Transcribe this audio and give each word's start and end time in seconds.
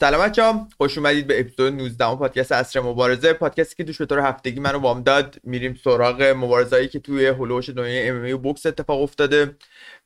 سلام 0.00 0.22
بچه‌ها. 0.22 0.68
خوش 0.76 0.98
اومدید 0.98 1.26
به 1.26 1.40
اپیزود 1.40 1.72
19 1.72 2.16
پادکست 2.16 2.52
عصر 2.52 2.80
مبارزه. 2.80 3.32
پادکستی 3.32 3.84
که 3.84 3.92
به 3.98 4.06
طور 4.06 4.18
هفتگی 4.18 4.60
من 4.60 4.78
و 4.78 5.02
بامداد. 5.02 5.36
میریم 5.44 5.80
سراغ 5.84 6.22
مبارزهایی 6.22 6.88
که 6.88 6.98
توی 6.98 7.26
حول 7.26 7.42
و 7.42 7.48
حوش 7.48 7.70
دنیای 7.70 8.08
MMA 8.08 8.34
و 8.34 8.38
بوکس 8.38 8.66
اتفاق 8.66 9.02
افتاده. 9.02 9.56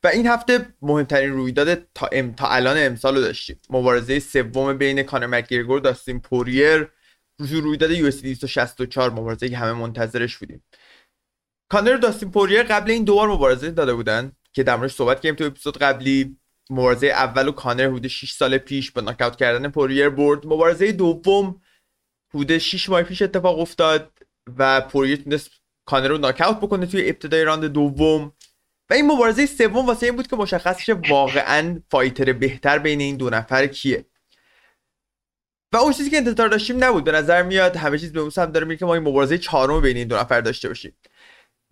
و 0.03 0.07
این 0.07 0.27
هفته 0.27 0.65
مهمترین 0.81 1.31
رویداد 1.31 1.87
تا, 1.93 2.09
ام 2.11 2.33
تا 2.33 2.47
الان 2.47 2.77
امسال 2.79 3.21
داشتیم. 3.21 3.59
مبارزه 3.69 4.19
سوم 4.19 4.77
بین 4.77 5.03
کانر 5.03 5.27
مکگرگور 5.27 5.77
و 5.77 5.79
داستین 5.79 6.19
پوریر. 6.19 6.89
رویداد 7.39 7.91
UFC 7.91 8.21
264 8.21 9.09
مبارزه 9.09 9.49
که 9.49 9.57
همه 9.57 9.73
منتظرش 9.73 10.37
بودیم. 10.37 10.63
کانر 11.69 11.95
و 11.95 11.97
داستین 11.97 12.31
پوریر 12.31 12.63
قبل 12.63 12.91
این 12.91 13.03
دوبار 13.03 13.27
مبارزه 13.29 13.71
داده 13.71 13.93
بودن 13.93 14.31
که 14.53 14.63
در 14.63 14.87
صحبت 14.87 15.17
کردیم 15.21 15.35
تو 15.35 15.43
اپیزود 15.43 15.77
قبلی. 15.77 16.37
مبارزه 16.73 17.07
اول 17.07 17.47
و 17.47 17.51
کانر 17.51 17.87
حدود 17.87 18.07
6 18.07 18.31
سال 18.31 18.57
پیش 18.57 18.91
با 18.91 19.01
ناکاوت 19.01 19.35
کردن 19.35 19.69
پوریر 19.69 20.09
برد. 20.09 20.47
مبارزه 20.47 20.91
دوم 20.91 21.61
حدود 22.33 22.57
6 22.57 22.89
ماه 22.89 23.03
پیش 23.03 23.21
اتفاق 23.21 23.59
افتاد 23.59 24.11
و 24.57 24.81
پوریر 24.81 25.15
تونست 25.15 25.49
کانر 25.85 26.07
رو 26.07 26.17
ناکاوت 26.17 26.57
بکنه 26.57 26.85
توی 26.85 27.09
ابتدای 27.09 27.43
راند 27.43 27.65
دوم. 27.65 28.33
و 28.89 28.93
این 28.93 29.07
مبارزه 29.07 29.45
سوم 29.45 29.85
واسه 29.85 30.05
این 30.05 30.15
بود 30.15 30.27
که 30.27 30.35
مشخص 30.35 30.79
شه 30.79 30.93
واقعا 30.93 31.81
fighter 31.91 32.33
بهتر 32.33 32.77
بین 32.77 33.01
این 33.01 33.17
دو 33.17 33.29
نفر 33.29 33.67
کیه. 33.67 34.05
و 35.73 35.77
اون 35.77 35.93
چیزی 35.93 36.09
که 36.09 36.17
انتظار 36.17 36.47
داشتیم 36.47 36.83
نبود. 36.83 37.03
به 37.03 37.11
نظر 37.11 37.43
میاد 37.43 37.75
همه 37.75 37.97
چیز 37.97 38.13
به 38.13 38.19
اون 38.19 38.29
سمت 38.29 38.51
داره 38.51 38.65
میره 38.65 38.79
که 38.79 38.85
ما 38.85 38.93
این 38.93 39.03
مبارزه 39.03 39.37
چهارم 39.37 39.81
بین 39.81 39.97
این 39.97 40.07
دو 40.07 40.15
نفر 40.15 40.41
داشته 40.41 40.67
باشیم. 40.67 40.93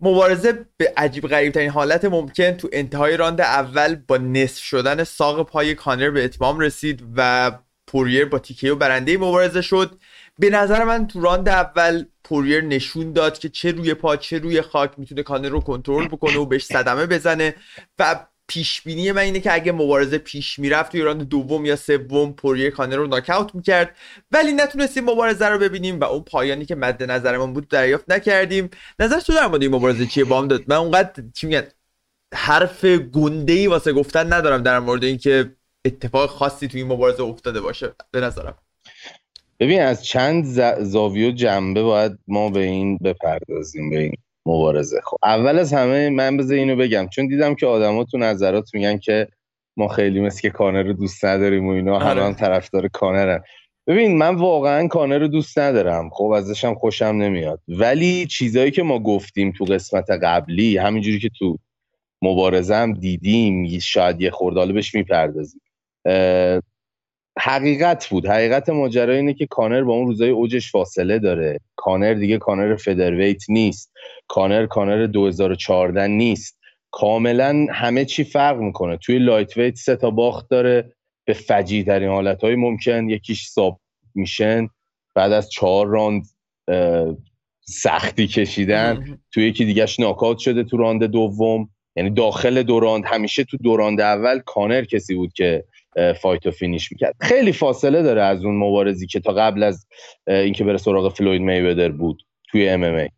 مبارزه 0.02 0.66
به 0.76 0.92
عجیب 0.96 1.28
غریب 1.28 1.52
ترین 1.52 1.70
حالت 1.70 2.04
ممکن 2.04 2.52
تو 2.52 2.68
انتهای 2.72 3.16
راند 3.16 3.40
اول 3.40 3.94
با 3.94 4.16
نصف 4.16 4.62
شدن 4.62 5.04
ساق 5.04 5.46
پای 5.46 5.74
کانر 5.74 6.10
به 6.10 6.24
اتمام 6.24 6.60
رسید 6.60 7.02
و 7.16 7.52
پوریر 7.86 8.24
با 8.24 8.38
TKO 8.38 8.76
برنده 8.76 9.18
مبارزه 9.18 9.62
شد. 9.62 9.98
به 10.38 10.50
نظر 10.50 10.84
من 10.84 11.06
تو 11.06 11.20
راند 11.20 11.48
اول 11.48 12.04
پوریر 12.24 12.64
نشون 12.64 13.12
داد 13.12 13.38
که 13.38 13.48
چه 13.48 13.72
روی 13.72 13.94
پا 13.94 14.16
چه 14.16 14.38
روی 14.38 14.62
خاک 14.62 14.92
می‌تونه 14.96 15.22
کانر 15.22 15.48
رو 15.48 15.60
کنترل 15.60 16.08
بکنه 16.08 16.36
و 16.36 16.46
بهش 16.46 16.64
صدمه 16.64 17.06
بزنه 17.06 17.54
و 17.98 18.26
پیش 18.48 18.82
بینی 18.82 19.12
من 19.12 19.22
اینه 19.22 19.40
که 19.40 19.54
اگه 19.54 19.72
مبارزه 19.72 20.18
پیش 20.18 20.58
می‌رفت 20.58 20.92
توی 20.92 21.00
راند 21.00 21.28
دوم 21.28 21.64
یا 21.64 21.76
سوم 21.76 22.32
پوریر 22.32 22.70
کانر 22.70 22.96
رو 22.96 23.06
ناکاوت 23.06 23.54
می‌کرد. 23.54 23.96
ولی 24.30 24.52
نتونستیم 24.52 25.04
مبارزه 25.04 25.48
رو 25.48 25.58
ببینیم 25.58 26.00
و 26.00 26.04
اون 26.04 26.22
پایانی 26.22 26.64
که 26.64 26.74
مد 26.74 27.02
نظرمون 27.02 27.52
بود 27.52 27.68
دریافت 27.68 28.10
نکردیم. 28.10 28.70
نظر 28.98 29.20
تو 29.20 29.32
در 29.32 29.46
مورد 29.46 29.62
این 29.62 29.74
مبارزه 29.74 30.06
چیه؟ 30.06 30.24
بامداد 30.24 30.64
من 30.66 30.76
اونقدر 30.76 31.24
چی 31.34 31.46
میگن؟ 31.46 31.62
حرف 32.34 32.84
گنده 32.84 33.52
ای 33.52 33.66
واسه 33.66 33.92
گفتن 33.92 34.32
ندارم 34.32 34.62
در 34.62 34.78
مورد 34.78 35.04
اینکه 35.04 35.56
اتفاق 35.84 36.30
خاصی 36.30 36.68
توی 36.68 36.80
این 36.80 36.92
مبارزه 36.92 37.22
افتاده 37.22 37.60
باشه. 37.60 37.94
به 38.10 38.20
نظرم. 38.20 38.54
ببین 39.60 39.80
از 39.80 40.04
چند 40.04 40.44
زاویه 40.82 41.28
و 41.28 41.32
جنبه 41.32 41.82
باید 41.82 42.18
ما 42.28 42.50
به 42.50 42.60
این 42.60 42.98
بپردازیم 42.98 43.90
به 43.90 43.98
این 43.98 44.12
مبارزه. 44.46 45.00
خب 45.04 45.16
اول 45.22 45.58
از 45.58 45.72
همه 45.72 46.10
من 46.10 46.36
بذار 46.36 46.56
اینو 46.56 46.76
بگم. 46.76 47.08
چون 47.08 47.26
دیدم 47.26 47.54
که 47.54 47.66
آدما 47.66 48.04
تو 48.04 48.18
نظرات 48.18 48.74
میگن 48.74 48.98
که 48.98 49.28
ما 49.76 49.88
خیلی 49.88 50.20
مثل 50.20 50.40
که 50.40 50.50
کانر 50.50 50.82
رو 50.82 50.92
دوست 50.92 51.24
نداریم 51.24 51.66
و 51.66 51.70
اینا 51.70 51.94
آره. 51.94 52.24
هم 52.24 52.32
طرفدار 52.32 52.88
کانرن. 52.88 53.42
ببین 53.86 54.18
من 54.18 54.34
واقعا 54.34 54.88
کانر 54.88 55.18
رو 55.18 55.28
دوست 55.28 55.58
ندارم. 55.58 56.10
خب 56.10 56.24
ازشم 56.24 56.74
خوشم 56.74 57.04
نمیاد. 57.04 57.60
ولی 57.68 58.26
چیزایی 58.26 58.70
که 58.70 58.82
ما 58.82 58.98
گفتیم 58.98 59.52
تو 59.52 59.64
قسمت 59.64 60.10
قبلی 60.10 60.76
همینجوری 60.76 61.18
که 61.18 61.30
تو 61.38 61.58
مبارزه 62.22 62.74
هم 62.74 62.92
دیدیم 62.92 63.78
شاید 63.78 64.20
یه 64.20 64.30
خورداله 64.30 64.72
بهش 64.72 64.94
می‌پردازیم. 64.94 65.60
حقیقت 67.38 68.08
بود. 68.08 68.26
حقیقت 68.26 68.68
ماجرا 68.68 69.14
اینه 69.14 69.34
که 69.34 69.46
کانر 69.46 69.82
با 69.82 69.94
اون 69.94 70.06
روزای 70.06 70.30
اوجش 70.30 70.70
فاصله 70.70 71.18
داره. 71.18 71.60
کانر 71.76 72.14
دیگه 72.14 72.38
کانر 72.38 72.76
featherweight 72.76 73.42
نیست. 73.48 73.92
کانر 74.28 74.66
کانر 74.66 75.06
2014 75.06 76.06
نیست. 76.06 76.58
کاملا 76.90 77.66
همه 77.70 78.04
چی 78.04 78.24
فرق 78.24 78.58
می‌کنه. 78.58 78.96
توی 78.96 79.18
lightweight 79.18 79.74
سه 79.74 79.96
تا 79.96 80.10
باخت 80.10 80.48
داره. 80.50 80.92
به 81.24 81.32
فجیع 81.32 81.84
ترین 81.84 82.08
حالت 82.08 82.44
های 82.44 82.54
ممکن. 82.54 83.10
یکیش 83.10 83.46
submission. 83.46 84.68
بعد 85.14 85.32
از 85.32 85.50
چهار 85.50 85.86
راند 85.86 86.26
سختی 87.60 88.26
کشیدن. 88.26 89.18
توی 89.32 89.48
یکی 89.48 89.64
دیگهش 89.64 90.00
ناکاوت 90.00 90.38
شده 90.38 90.64
تو 90.64 90.76
راند 90.76 91.04
دوم. 91.04 91.68
یعنی 91.96 92.10
داخل 92.10 92.62
دو 92.62 92.80
راند 92.80 93.04
همیشه 93.06 93.44
تو 93.44 93.56
دو 93.56 93.76
راند 93.76 94.00
اول 94.00 94.38
کانر 94.38 94.84
کسی 94.84 95.14
بود 95.14 95.32
که 95.32 95.64
fight 96.20 96.46
و 96.46 96.50
finish 96.50 96.92
می‌کرد. 96.92 97.14
خیلی 97.20 97.52
فاصله 97.52 98.02
داره 98.02 98.22
از 98.22 98.44
اون 98.44 98.56
مبارزی 98.56 99.06
که 99.06 99.20
تا 99.20 99.32
قبل 99.32 99.62
از 99.62 99.86
اینکه 100.26 100.64
بره 100.64 100.76
سراغ 100.76 101.14
فلوید 101.14 101.42
میودر 101.42 101.88
بود 101.88 102.22
توی 102.50 102.68
MMA. 102.68 103.08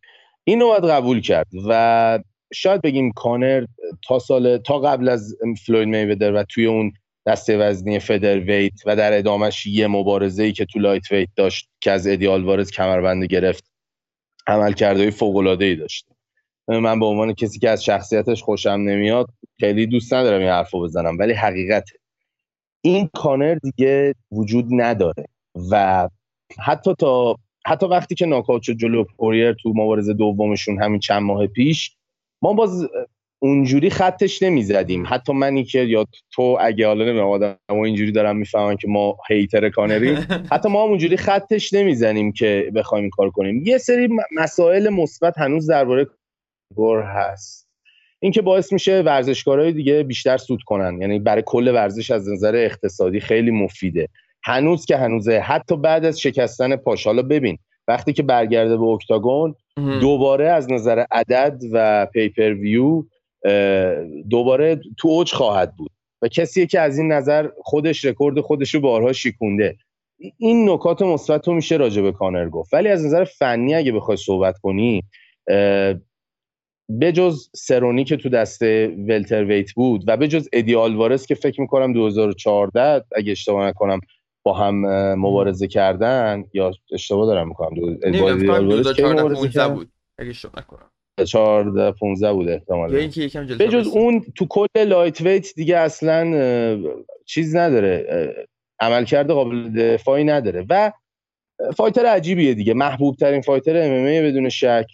اینو 0.44 0.66
باید 0.66 0.84
قبول 0.84 1.20
کرد 1.20 1.46
و 1.68 2.18
شاید 2.54 2.82
بگیم 2.82 3.12
کانر 3.12 3.64
تا 4.08 4.18
سال 4.18 4.58
تا 4.58 4.78
قبل 4.78 5.08
از 5.08 5.36
فلوید 5.66 5.88
میودر 5.88 6.32
و 6.32 6.42
توی 6.42 6.66
اون 6.66 6.92
دسته 7.26 7.58
وزنی 7.58 7.98
featherweight 7.98 8.72
و 8.86 8.96
در 8.96 9.18
ادامهش 9.18 9.66
یه 9.66 9.86
مبارزه 9.86 10.42
ای 10.42 10.52
که 10.52 10.64
تو 10.64 10.78
lightweight 10.78 11.28
داشت 11.36 11.68
که 11.80 11.90
از 11.90 12.06
ادی 12.06 12.26
آلوارز 12.26 12.70
کمربند 12.70 13.24
گرفت 13.24 13.64
عمل 14.46 14.72
کرده 14.72 15.10
فوق 15.10 15.36
العاده 15.36 15.64
ای 15.64 15.76
داشت. 15.76 16.06
من 16.68 17.00
به 17.00 17.06
عنوان 17.06 17.34
کسی 17.34 17.58
که 17.58 17.70
از 17.70 17.84
شخصیتش 17.84 18.42
خوشم 18.42 18.70
نمیاد 18.70 19.26
خیلی 19.60 19.86
دوست 19.86 20.14
ندارم 20.14 20.40
این 20.40 20.48
حرفو 20.48 20.80
بزنم 20.80 21.18
ولی 21.18 21.32
حقیقته. 21.32 21.98
این 22.84 23.10
کانر 23.14 23.54
دیگه 23.54 24.14
وجود 24.32 24.66
نداره 24.70 25.24
و 25.70 26.08
حتی 26.58 26.94
تا 26.98 27.36
حتی 27.66 27.86
وقتی 27.86 28.14
که 28.14 28.26
ناکاوت 28.26 28.62
شد 28.62 28.72
جلو 28.72 29.04
پوریر 29.04 29.52
تو 29.52 29.72
مبارزه 29.76 30.14
دومشون 30.14 30.82
همین 30.82 31.00
چند 31.00 31.22
ماه 31.22 31.46
پیش 31.46 31.96
ما 32.42 32.52
باز 32.52 32.88
اونجوری 33.42 33.90
خطش 33.90 34.42
نمی‌زدیم. 34.42 35.04
حتی 35.06 35.32
منی 35.32 35.64
که 35.64 35.78
یا 35.78 36.04
تو 36.32 36.58
اگه 36.60 36.86
حالا 36.86 37.04
نمی‌دونم 37.04 37.28
آدم 37.28 37.56
اینجوری 37.68 38.12
دارم 38.12 38.36
می‌فهمن 38.36 38.76
که 38.76 38.88
ما 38.88 39.16
هیتر 39.28 39.68
کانریم 39.68 40.16
حتی 40.52 40.68
ما 40.68 40.82
هم 40.82 40.88
اونجوری 40.88 41.16
خطش 41.16 41.72
نمی‌زنیم 41.72 42.32
که 42.32 42.72
بخوایم 42.74 43.10
کار 43.10 43.30
کنیم. 43.30 43.62
یه 43.66 43.78
سری 43.78 44.08
مسائل 44.36 44.88
مثبت 44.88 45.38
هنوز 45.38 45.70
درباره 45.70 46.06
گور 46.74 47.02
هست. 47.02 47.63
این 48.24 48.32
که 48.32 48.42
باعث 48.42 48.72
میشه 48.72 49.00
ورزشکارهای 49.00 49.72
دیگه 49.72 50.02
بیشتر 50.02 50.36
سود 50.36 50.62
کنن. 50.62 51.00
یعنی 51.00 51.18
برای 51.18 51.42
کل 51.46 51.68
ورزش 51.68 52.10
از 52.10 52.28
نظر 52.28 52.56
اقتصادی 52.56 53.20
خیلی 53.20 53.50
مفیده. 53.50 54.08
هنوز 54.44 54.86
که 54.86 54.96
هنوزه. 54.96 55.38
حتی 55.38 55.76
بعد 55.76 56.04
از 56.04 56.20
شکستن 56.20 56.76
پاش. 56.76 57.06
حالا 57.06 57.22
ببین 57.22 57.58
وقتی 57.88 58.12
که 58.12 58.22
برگرده 58.22 58.76
به 58.76 58.84
اکتاگون 58.84 59.54
دوباره 60.00 60.48
از 60.48 60.72
نظر 60.72 61.04
عدد 61.10 61.62
و 61.72 62.06
پیپر 62.06 62.54
ویو 62.54 63.02
دوباره 64.30 64.80
تو 64.98 65.08
اوج 65.08 65.32
خواهد 65.32 65.76
بود. 65.76 65.90
و 66.22 66.28
کسی 66.28 66.66
که 66.66 66.80
از 66.80 66.98
این 66.98 67.12
نظر 67.12 67.48
خودش 67.62 68.04
رکورد 68.04 68.40
خودش 68.40 68.74
رو 68.74 68.80
بارها 68.80 69.12
شیکونده. 69.12 69.76
این 70.38 70.70
نکات 70.70 71.02
مثبت 71.02 71.48
رو 71.48 71.54
میشه 71.54 71.76
راجع 71.76 72.02
به 72.02 72.12
کانر 72.12 72.48
گفت. 72.48 72.74
ولی 72.74 72.88
از 72.88 73.04
نظر 73.04 73.24
فنی 73.24 73.74
اگه 73.74 73.92
بخوای 73.92 74.16
صحبت 74.16 74.58
کنی 74.58 75.02
بجز 77.00 77.50
سرونی 77.54 78.04
که 78.04 78.16
تو 78.16 78.28
دسته 78.28 78.96
welterweight 79.08 79.72
بود 79.72 80.04
و 80.06 80.16
بجز 80.16 80.48
ادی 80.52 80.74
آلوارز 80.74 81.26
که 81.26 81.34
فکر 81.34 81.60
می‌کنم 81.60 81.92
2014 81.92 83.04
اگه 83.16 83.32
اشتباه 83.32 83.68
نکنم 83.68 84.00
با 84.42 84.52
هم 84.52 84.74
مبارزه 85.14 85.66
کردن 85.66 86.44
یا 86.54 86.72
اشتباه 86.92 87.26
دارم 87.26 87.48
می‌کنم 87.48 87.98
ادی 88.02 88.20
آلوارز 88.48 88.98
بود 89.68 89.88
اگه 90.18 90.30
اشتباه 90.30 90.54
نکنم. 90.58 90.90
14 91.26 91.92
15 91.92 92.32
بود 92.32 92.48
احتمالاً. 92.48 93.08
بجز 93.58 93.86
اون 93.86 94.24
تو 94.36 94.46
کل 94.50 94.66
lightweight 94.86 95.54
دیگه 95.54 95.76
اصلا 95.76 97.04
چیز 97.24 97.56
نداره 97.56 98.06
عملکرد 98.80 99.30
قابل 99.30 99.68
دفاعی 99.68 100.24
نداره. 100.24 100.66
و 100.68 100.92
فایتر 101.76 102.06
عجیبیه 102.06 102.54
دیگه 102.54 102.74
محبوب 102.74 103.16
ترین 103.16 103.40
فایتر 103.40 103.76
ام 103.76 104.04
بدون 104.04 104.48
شک. 104.48 104.86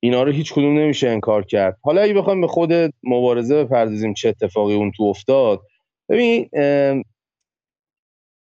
اینا 0.00 0.22
رو 0.22 0.32
هیچ 0.32 0.52
کدوم 0.52 0.78
نمیشه 0.78 1.08
انکار 1.08 1.44
کرد. 1.44 1.78
حالا 1.82 2.00
اگه 2.02 2.14
بخوایم 2.14 2.40
به 2.40 2.46
خود 2.46 2.72
مبارزه 3.02 3.64
بپردازیم 3.64 4.14
چه 4.14 4.28
اتفاقی 4.28 4.74
اون 4.74 4.92
تو 4.96 5.02
افتاد. 5.02 5.60
ببین 6.08 6.50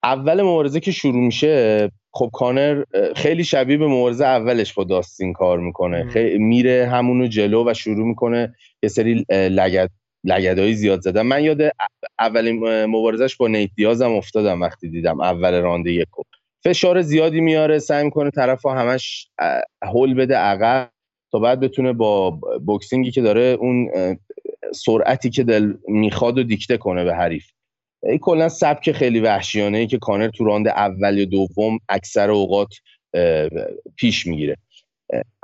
اول 0.03 0.43
مبارزه 0.43 0.81
که 0.81 0.93
شروع 0.93 1.25
میشه 1.25 1.91
خب 2.13 2.31
کانر 2.33 2.85
خیلی 3.17 3.45
شبیه 3.45 3.77
به 3.77 3.87
مبارزه 3.87 4.25
اولش 4.25 4.75
با 4.75 4.85
داستین 4.85 5.33
کار 5.33 5.59
می‌کنه. 5.59 6.05
خیلی 6.11 6.39
میره 6.39 6.87
همونو 6.87 7.27
جلو 7.27 7.71
و 7.71 7.75
شروع 7.75 8.07
می‌کنه 8.07 8.55
یه 8.83 8.89
سری 8.89 9.25
لگد 9.31 9.91
لگدهای 10.25 10.75
زیاد 10.75 11.01
زدن. 11.01 11.23
من 11.23 11.45
یاد 11.45 11.61
اولین 12.19 12.85
مبارزش 12.85 13.37
با 13.37 13.49
نیت 13.49 13.71
دیازم 13.77 14.13
افتادم 14.13 14.63
وقتی 14.63 14.89
دیدم 14.89 15.21
اول 15.21 15.61
رانده 15.61 15.93
یک 15.93 16.09
فشار 16.65 17.03
زیادی 17.03 17.41
میاره 17.41 17.79
سعی 17.79 18.05
می‌کنه 18.05 18.31
طرف 18.31 18.67
همش 18.67 19.29
هول 19.83 20.15
بده 20.15 20.37
عقب. 20.37 20.91
تا 21.33 21.39
بعد 21.39 21.61
بتونه 21.61 21.93
با 21.93 22.31
بوکسینگی 22.67 23.11
که 23.11 23.23
داره 23.23 23.57
اون 23.61 23.91
سرعتی 24.75 25.31
که 25.31 25.45
دل 25.45 25.73
می‌خواد 25.89 26.39
و 26.39 26.43
دیکته 26.43 26.77
کنه 26.77 27.05
به 27.05 27.15
حریف. 27.15 27.47
کلا 28.21 28.49
سبک 28.49 28.93
خیلی 28.93 29.21
وحشیانه 29.21 29.79
ای 29.79 29.87
که 29.87 29.99
کانر 29.99 30.29
تو 30.29 30.45
راند 30.45 30.69
اول 30.69 31.19
یا 31.19 31.25
دوم 31.25 31.79
اکثر 31.89 32.31
اوقات 32.31 32.69
پیش 33.97 34.27
می‌گیره. 34.27 34.57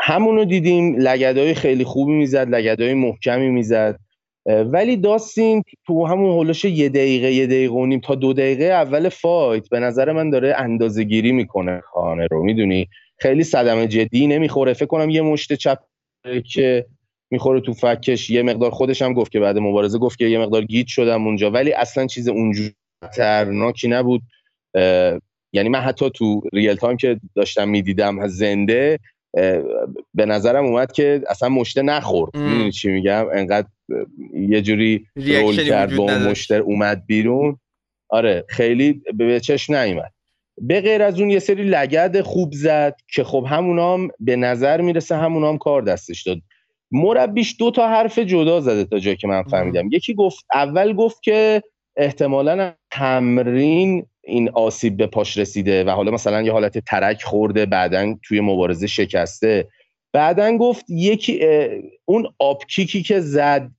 همونو 0.00 0.44
دیدیم 0.44 0.97
لگدهای 0.97 1.55
خیلی 1.55 1.85
خوبی 1.85 2.12
می‌زد 2.12 2.49
لگدهای 2.49 2.94
محکمی 2.94 3.49
می‌زد. 3.49 3.99
ولی 4.47 4.97
داستین 4.97 5.62
تو 5.87 6.06
همون 6.06 6.31
هولش 6.31 6.65
یه 6.65 6.88
دقیقه 6.88 7.33
یه 7.33 7.47
دقیقه 7.47 7.75
و 7.75 7.87
نیم 7.87 8.00
تا 8.00 8.15
دو 8.15 8.33
دقیقه 8.33 8.65
اول 8.65 9.09
فایت 9.09 9.69
به 9.69 9.81
نظر 9.81 10.12
من 10.12 10.31
داره 10.31 10.55
اندازه 10.59 11.05
گیری 11.05 11.33
می‌کنه 11.33 11.81
خانه 11.81 12.27
رو. 12.31 12.43
می‌دونی؟ 12.43 12.88
خیلی 13.18 13.44
صدمه 13.44 13.86
جدی 13.86 14.26
نمی‌خوره. 14.26 14.72
فکر 14.72 14.86
کنم 14.86 15.10
یه 15.10 15.22
مشت 15.22 15.52
چپ 15.52 15.78
که 16.52 16.86
می‌خوره 17.30 17.60
تو 17.60 17.72
فکش 17.72 18.30
یه 18.30 18.42
مقدار 18.42 18.70
خودش 18.70 19.02
هم 19.02 19.12
گفت 19.12 19.32
که 19.32 19.40
بعد 19.40 19.58
مبارزه 19.58 19.98
گفت 19.98 20.18
که 20.18 20.26
یه 20.26 20.38
مقدار 20.38 20.64
گیت 20.64 20.86
شدم 20.86 21.26
اونجا. 21.26 21.50
ولی 21.50 21.72
اصلا 21.72 22.06
چیز 22.06 22.28
اونجور 22.28 22.70
ترناکی 23.16 23.88
نبود 23.88 24.22
یعنی 25.52 25.68
من 25.68 25.80
حتی 25.80 26.10
تو 26.10 26.42
ریل 26.52 26.74
تایم 26.74 26.96
که 26.96 27.20
داشتم 27.34 27.68
می‌دیدم 27.68 28.26
زنده 28.26 28.98
به 30.14 30.26
نظرم 30.26 30.64
اومد 30.64 30.92
که 30.92 31.22
اصلا 31.28 31.48
مشته 31.48 31.82
نخورد. 31.82 32.36
می‌دونی 32.36 32.72
چی 32.72 32.88
میگم؟ 32.88 33.26
انقدر 33.34 33.68
یه 34.34 34.62
جوری 34.62 35.06
رول 35.16 35.56
کرد 35.56 35.96
با 35.96 36.02
اون 36.02 36.30
مشتر 36.30 36.60
اومد 36.60 37.06
بیرون. 37.06 37.58
آره 38.08 38.44
خیلی 38.48 39.02
به 39.14 39.40
چشم 39.40 39.74
نیومد. 39.74 40.12
به 40.58 40.81
غیر 40.81 41.03
از 41.03 41.20
اون 41.20 41.31
یه 41.31 41.38
سری 41.38 41.62
لگد 41.62 42.20
خوب 42.20 42.53
زد 42.53 42.97
که 43.14 43.25
خب 43.25 43.47
همونام 43.49 44.08
به 44.20 44.37
نظر 44.37 44.81
می‌رسه 44.81 45.17
همونام 45.17 45.58
کار 45.58 45.82
دستش 45.82 46.23
داد. 46.23 46.38
مربیش 46.91 47.56
دو 47.58 47.70
تا 47.70 47.88
حرف 47.88 48.19
جدا 48.19 48.61
زده 48.61 48.85
تا 48.85 48.99
جایی 48.99 49.17
که 49.17 49.29
من 49.29 49.43
فهمیدم. 49.43 49.88
یکی 49.93 50.14
گفت 50.14 50.44
اول 50.55 50.93
گفت 50.93 51.23
که 51.23 51.62
احتمالا 51.97 52.73
تمرین 52.91 54.06
این 54.25 54.50
آسیب 54.50 54.97
به 54.97 55.06
پاش 55.06 55.38
رسیده 55.38 55.85
و 55.85 55.91
حالا 55.91 56.11
مثلا 56.11 56.43
یه 56.43 56.53
حالت 56.53 56.79
ترک 56.79 57.23
خورده 57.23 57.67
بعدا 57.67 58.14
توی 58.23 58.41
مبارزه 58.41 58.87
شکسته. 58.87 59.69
بعدا 60.12 60.56
گفت 60.56 60.85
یکی 60.88 61.41
اون 62.05 62.29
آبکیکی 62.38 63.02
که 63.02 63.20
زد 63.20 63.70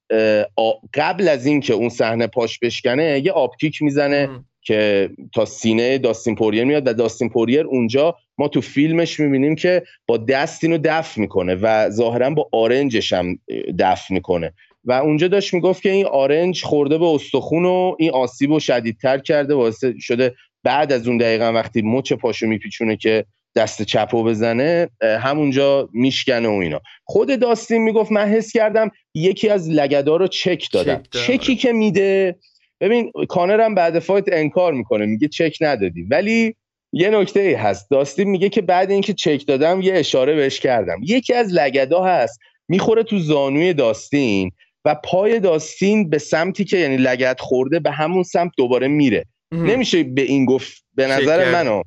قبل 0.93 1.27
از 1.27 1.45
این 1.45 1.59
که 1.59 1.73
اون 1.73 1.89
صحنه 1.89 2.27
پاش 2.27 2.59
بشکنه 2.59 3.21
یه 3.25 3.31
آبکیک 3.31 3.81
می‌زنه. 3.81 4.29
که 4.67 5.09
تا 5.33 5.45
سینه 5.45 5.97
داستین 5.97 6.35
پوریر 6.35 6.63
میاد 6.63 6.87
و 6.87 6.93
داستین 6.93 7.29
پوریر 7.29 7.65
اونجا 7.65 8.15
ما 8.37 8.47
تو 8.47 8.61
فیلمش 8.61 9.19
می‌بینیم 9.19 9.55
که 9.55 9.83
با 10.07 10.17
دست 10.17 10.63
اینو 10.63 10.77
دفع 10.83 11.21
می‌کنه 11.21 11.55
و 11.55 11.89
ظاهرا 11.89 12.29
با 12.29 12.49
آرنجش 12.51 13.13
هم 13.13 13.39
دفع 13.79 14.13
می‌کنه. 14.13 14.53
و 14.83 14.91
اونجا 14.91 15.27
داشت 15.27 15.53
می‌گفت 15.53 15.81
که 15.81 15.91
این 15.91 16.05
آرنج 16.05 16.63
خورده 16.63 16.97
به 16.97 17.05
استخون 17.05 17.65
و 17.65 17.95
این 17.99 18.11
آسیب 18.11 18.51
رو 18.51 18.59
شدیدتر 18.59 19.17
کرده 19.17 19.53
واسه 19.53 19.93
شده 19.99 20.35
بعد 20.63 20.91
از 20.91 21.07
اون 21.07 21.17
دقیقا 21.17 21.53
وقتی 21.53 21.81
مچ 21.81 22.13
پاشو 22.13 22.47
میپیچونه 22.47 22.95
که 22.95 23.25
دست 23.55 23.81
چپو 23.81 24.23
بزنه 24.23 24.89
همونجا 25.01 25.89
میشکنه 25.93 26.47
و 26.47 26.51
اینا. 26.51 26.81
خود 27.05 27.39
داستین 27.39 27.81
می‌گفت 27.81 28.11
من 28.11 28.27
حس 28.27 28.51
کردم 28.51 28.91
یکی 29.13 29.49
از 29.49 29.69
لگدا 29.69 30.15
رو 30.15 30.27
چک 30.27 30.67
دادم. 30.71 31.03
چکی 31.11 31.55
که 31.55 31.71
میده 31.71 32.35
ببین 32.81 33.11
کانر 33.29 33.61
هم 33.61 33.75
بعد 33.75 33.99
فایت 33.99 34.25
انکار 34.31 34.73
می‌کنه 34.73 35.05
میگه 35.05 35.27
چک 35.27 35.57
ندادی. 35.61 36.03
ولی 36.03 36.55
یه 36.93 37.09
نکته 37.09 37.39
ای 37.39 37.53
هست. 37.53 37.89
داستین 37.91 38.29
میگه 38.29 38.49
که 38.49 38.61
بعد 38.61 38.91
اینکه 38.91 39.13
چک 39.13 39.47
دادم 39.47 39.81
یه 39.81 39.93
اشاره 39.93 40.35
بهش 40.35 40.59
کردم. 40.59 40.99
یکی 41.03 41.33
از 41.33 41.53
لگدا 41.53 42.03
هست 42.03 42.39
می‌خوره 42.67 43.03
تو 43.03 43.19
زانوی 43.19 43.73
داستین 43.73 44.51
و 44.85 44.95
پای 44.95 45.39
داستین 45.39 46.09
به 46.09 46.17
سمتی 46.17 46.63
که 46.63 46.77
یعنی 46.77 46.97
لگت 46.97 47.39
خورده 47.39 47.79
به 47.79 47.91
همون 47.91 48.23
سمت 48.23 48.51
دوباره 48.57 48.87
میره. 48.87 49.25
نمیشه 49.51 50.03
به 50.03 50.21
این 50.21 50.45
گفت 50.45 50.85
به 50.95 51.07
نظر 51.07 51.51
منو. 51.51 51.81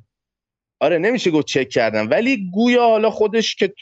آره 0.79 0.97
نمیشه 0.97 1.31
گفت 1.31 1.47
چک 1.47 1.69
کردم 1.69 2.09
ولی 2.09 2.49
گویا 2.53 2.83
حالا 2.83 3.09
خودش 3.09 3.55
که 3.55 3.73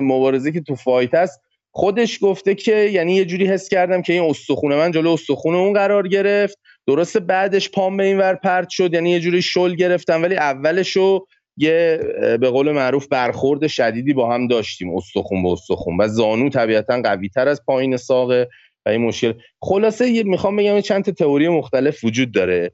مبارزه 0.00 0.52
که 0.52 0.60
تو 0.60 0.74
فایت 0.74 1.14
هست 1.14 1.40
خودش 1.76 2.18
گفته 2.22 2.54
که 2.54 2.74
یعنی 2.74 3.14
یه 3.16 3.24
جوری 3.24 3.46
حس 3.46 3.68
کردم 3.68 4.02
که 4.02 4.12
این 4.12 4.22
استخونه 4.22 4.76
من 4.76 4.90
جلو 4.90 5.10
استخونه 5.10 5.56
اون 5.56 5.72
قرار 5.72 6.08
گرفت. 6.08 6.58
درسته 6.86 7.20
بعدش 7.20 7.70
پام 7.70 7.96
به 7.96 8.04
این 8.04 8.18
ور 8.18 8.34
پرت 8.34 8.68
شد 8.68 8.94
یعنی 8.94 9.10
یه 9.10 9.20
جوری 9.20 9.42
شل 9.42 9.74
گرفتم 9.74 10.22
ولی 10.22 10.36
اولشو 10.36 11.26
یه 11.56 12.00
به 12.40 12.50
قول 12.50 12.72
معروف 12.72 13.06
برخورد 13.06 13.66
شدیدی 13.66 14.12
با 14.12 14.34
هم 14.34 14.46
داشتیم 14.46 14.96
استخون 14.96 15.42
به 15.42 15.48
استخون. 15.48 15.96
و 16.00 16.08
زانو 16.08 16.48
طبیعتا 16.48 17.02
قوی 17.02 17.28
تر 17.28 17.48
از 17.48 17.62
پایین 17.66 17.96
ساقه 17.96 18.48
و 18.86 18.88
این 18.88 19.00
مشکل. 19.00 19.32
خلاصه 19.60 20.22
می‌خوام 20.22 20.56
بگم 20.56 20.80
چند 20.80 21.04
تئوری 21.04 21.48
مختلف 21.48 22.04
وجود 22.04 22.32
داره. 22.32 22.72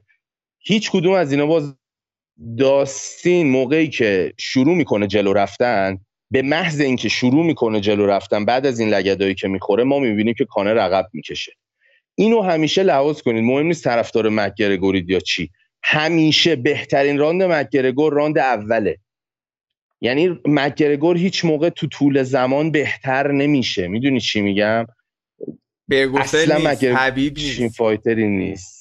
هیچ 0.59 0.91
کدوم 0.91 1.13
از 1.13 1.31
اینا 1.31 1.45
باز 1.45 1.75
داستین 2.57 3.49
موقعی 3.49 3.87
که 3.87 4.33
شروع 4.37 4.75
می‌کنه 4.75 5.07
جلو 5.07 5.33
رفتن 5.33 5.97
به 6.31 6.41
محض 6.41 6.81
اینکه 6.81 7.09
شروع 7.09 7.45
می‌کنه 7.45 7.81
جلو 7.81 8.05
رفتن 8.05 8.45
بعد 8.45 8.65
از 8.65 8.79
این 8.79 8.89
لگدایی 8.89 9.35
که 9.35 9.47
می‌خوره 9.47 9.83
ما 9.83 9.99
می‌بینیم 9.99 10.33
که 10.33 10.45
کانر 10.45 10.77
عقب 10.77 11.07
می‌کشه. 11.13 11.51
اینو 12.15 12.41
همیشه 12.41 12.83
لحاظ 12.83 13.21
کنید. 13.21 13.43
مهم 13.43 13.65
نیست 13.65 13.83
طرفدار 13.83 14.29
مکگرگورید 14.29 15.09
یا 15.09 15.19
چی. 15.19 15.49
همیشه 15.83 16.55
بهترین 16.55 17.17
راند 17.17 17.43
مکگرگور 17.43 18.13
راند 18.13 18.37
اوله. 18.37 18.97
یعنی 20.01 20.39
مکگرگور 20.45 21.17
هیچ 21.17 21.45
موقع 21.45 21.69
تو 21.69 21.87
طول 21.87 22.23
زمان 22.23 22.71
بهتر 22.71 23.31
نمیشه. 23.31 23.87
می‌دونی 23.87 24.19
چی 24.19 24.41
میگم؟ 24.41 24.85
اصلا 26.17 26.57
مکگرگور 26.57 27.09
نیست. 27.09 27.77
fighter 27.77 28.21
ی 28.21 28.27
نیست. 28.27 28.80